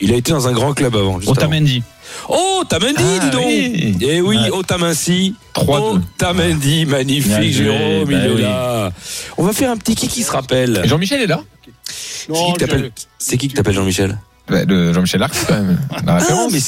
[0.00, 1.18] il a été dans un grand club avant.
[1.26, 1.82] Otamendi.
[2.28, 3.96] Oh, Otamendi, Ah, dis donc oui.
[4.00, 4.50] Eh oui, Ouais.
[4.50, 5.34] Otamendi.
[5.54, 6.00] 3-2.
[6.16, 8.42] Otamendi, magnifique, Bien joué, Jérôme, bah il est oui.
[8.42, 8.92] là.
[9.36, 10.82] On va faire un petit qui qui se rappelle.
[10.86, 11.42] Jean-Michel est là
[11.84, 14.18] C'est qui que t'appelles C'est qui que t'appelles Jean-Michel
[14.48, 15.78] Bah, le Jean-Michel Larc quand même.
[16.06, 16.58] La Ah, mais,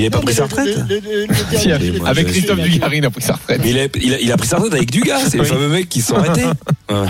[0.00, 2.98] il a pas Non, pris sa le- retraite le- le- le- le avec Christophe Dugarry,
[2.98, 3.60] il a pris sa retraite.
[3.62, 5.48] Mais il a, il, a, il a pris sa retraite avec Dugas, c'est les Oui.
[5.48, 6.44] fameux mecs qui se sont arrêtés.
[6.90, 7.06] Ouais.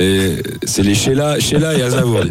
[0.00, 2.22] Et C'est les Sheila, Sheila et Aznavour.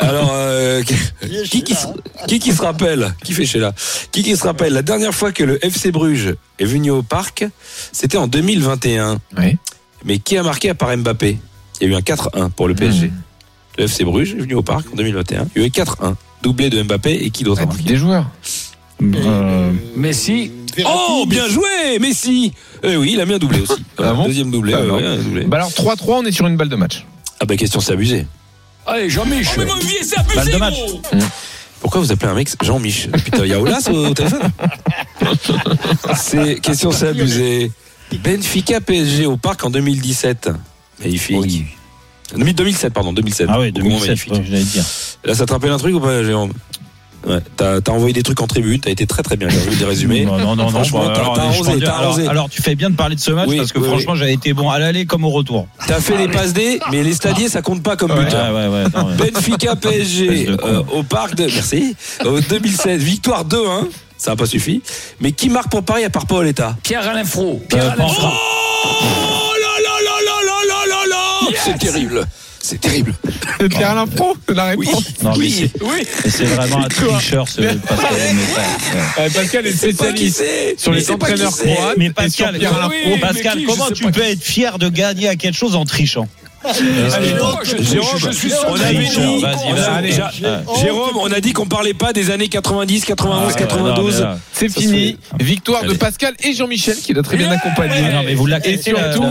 [0.00, 1.86] Alors, euh, qui, qui, se-
[2.26, 3.74] qui qui se rappelle Qui fait Sheila
[4.10, 7.44] Qui qui se rappelle La dernière fois que le FC Bruges est venu au parc,
[7.92, 9.18] c'était en 2021.
[9.36, 9.56] Oui.
[10.04, 11.38] Mais qui a marqué à part Mbappé?
[11.80, 13.10] Il y a eu un 4-1 pour le PSG.
[13.76, 15.46] Le FC Bruges est venu au parc en 2021.
[15.54, 16.14] Il y a eu 4-1.
[16.42, 17.82] Doublé de Mbappé et qui d'autre a marqué?
[17.82, 18.26] Des joueurs.
[19.02, 20.50] Euh, Messi.
[20.86, 22.52] Oh, bien joué, Messi
[22.82, 23.84] Eh oui, il a mis un doublé aussi.
[23.98, 25.44] Ah bon Deuxième doublé, Ah ouais, un doublé.
[25.44, 27.04] Bah alors 3-3, on est sur une balle de match.
[27.40, 28.26] Ah bah question, c'est abusé.
[28.86, 29.66] Allez, Jean-Michel.
[30.34, 30.76] Balle de match.
[31.80, 34.50] Pourquoi vous appelez un mec Jean-Mich Putain, il y a Olas au, téléphone
[36.16, 37.70] C'est question, c'est abusé.
[38.12, 40.50] Benfica PSG au parc en 2017.
[41.00, 41.66] Magnifique.
[42.34, 43.46] 2007, pardon, 2007.
[43.50, 44.32] Ah oui, Beaucoup moins 2007, magnifique.
[44.32, 44.84] ouais, j'allais te dire.
[45.24, 46.52] Là, ça te rappelle un truc ou pas, Jérôme?
[47.26, 49.48] Ouais, t'as t'as envoyé des trucs en tribune, t'as été très très bien.
[49.48, 50.24] J'ai vu des résumés.
[50.24, 50.68] Non, non, non, non.
[50.70, 52.28] Franchement, bah, t'as alors, arrosé, t'as alors, arrosé.
[52.28, 54.34] alors, tu fais bien de parler de ce match Oui, parce que oui, franchement, j'avais
[54.34, 55.66] été bon à l'aller comme au retour.
[55.86, 58.54] T'as fait les passes D, mais les stadiers, ça compte pas comme Ouais, buteur.
[58.54, 59.30] ouais, ouais, non, ouais.
[59.32, 64.82] Benfica PSG euh, au parc de merci au 2016 victoire 2-1 ça n'a pas suffi
[65.20, 67.60] mais qui marque pour Paris à part Paoletta Pierre-Alain Fro.
[67.68, 68.28] Pierre-Alain Euh, Fro.
[68.84, 71.06] Oh là là là là là là là
[71.50, 72.26] là C'est terrible.
[72.60, 73.14] C'est terrible.
[73.70, 75.04] Pierre Alain Pro, la réponse.
[75.22, 76.06] Non, mais Oui, c'est- oui.
[76.24, 78.14] mais c'est vraiment un tricheur, ce Pascal.
[79.16, 80.74] Mais, Pascal est C'est spécialiste c'est.
[80.78, 81.74] sur les c'est entraîneurs c'est.
[81.74, 82.58] croates mais Pascal,
[83.20, 86.28] Pascal comment tu peux être fier de gagner à quelque chose en trichant?
[90.80, 94.14] Jérôme, on a dit- qu'on parlait pas des années 90, 91, Ah, 92.
[94.20, 95.16] non, mais là- C'est fini.
[95.40, 95.94] Victoire de.
[95.94, 97.94] Pascal et Jean-Michel qui l'a très bien accompagné.
[98.72, 99.22] Et surtout-.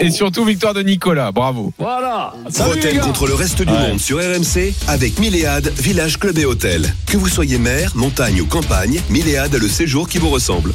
[0.00, 1.32] Et surtout victoire de Nicolas.
[1.32, 1.72] Bravo.
[1.78, 2.32] Voilà.
[2.64, 6.92] Roten contre le reste du monde sur RMC avec Milléade, village, club et hôtel.
[7.06, 10.72] Que vous soyez mer, montagne ou campagne, Milléade a le séjour qui vous ressemble.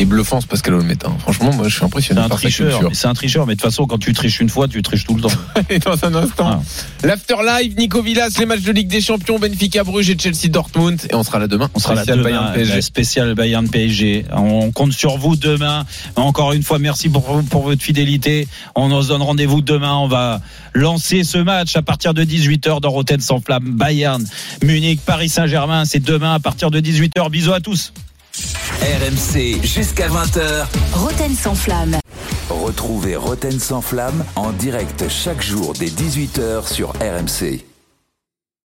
[0.00, 0.96] Et bluffant ce Pascal Olmet.
[1.04, 1.12] hein.
[1.18, 2.90] Franchement, moi je suis C'est impressionné un par sa tricheur, culture.
[2.94, 5.14] c'est un tricheur, mais de toute façon, quand tu triches une fois, tu triches tout
[5.14, 5.28] le temps.
[5.68, 6.62] Et dans un instant,
[7.04, 10.98] l'after live, Nico Villas, les matchs de Ligue des Champions, Benfica Bruges et Chelsea Dortmund.
[11.10, 11.68] Et on sera là demain.
[11.74, 12.74] On sera là Spécial demain, Bayern PSG.
[12.76, 14.24] la spéciale Bayern PSG.
[14.32, 15.84] On compte sur vous demain.
[16.16, 18.48] Encore une fois, merci pour, pour votre fidélité.
[18.74, 19.94] On se donne rendez-vous demain.
[19.96, 20.40] On va
[20.72, 23.72] lancer ce match à partir de 18h dans Rotten sans flamme.
[23.72, 24.24] Bayern,
[24.62, 25.84] Munich, Paris Saint-Germain.
[25.84, 27.28] C'est demain à partir de 18h.
[27.30, 27.92] Bisous à tous.
[28.82, 30.66] RMC jusqu'à 20h.
[30.92, 31.96] Roten sans flamme.
[32.48, 37.69] Retrouvez Roten sans flamme en direct chaque jour dès 18h sur RMC.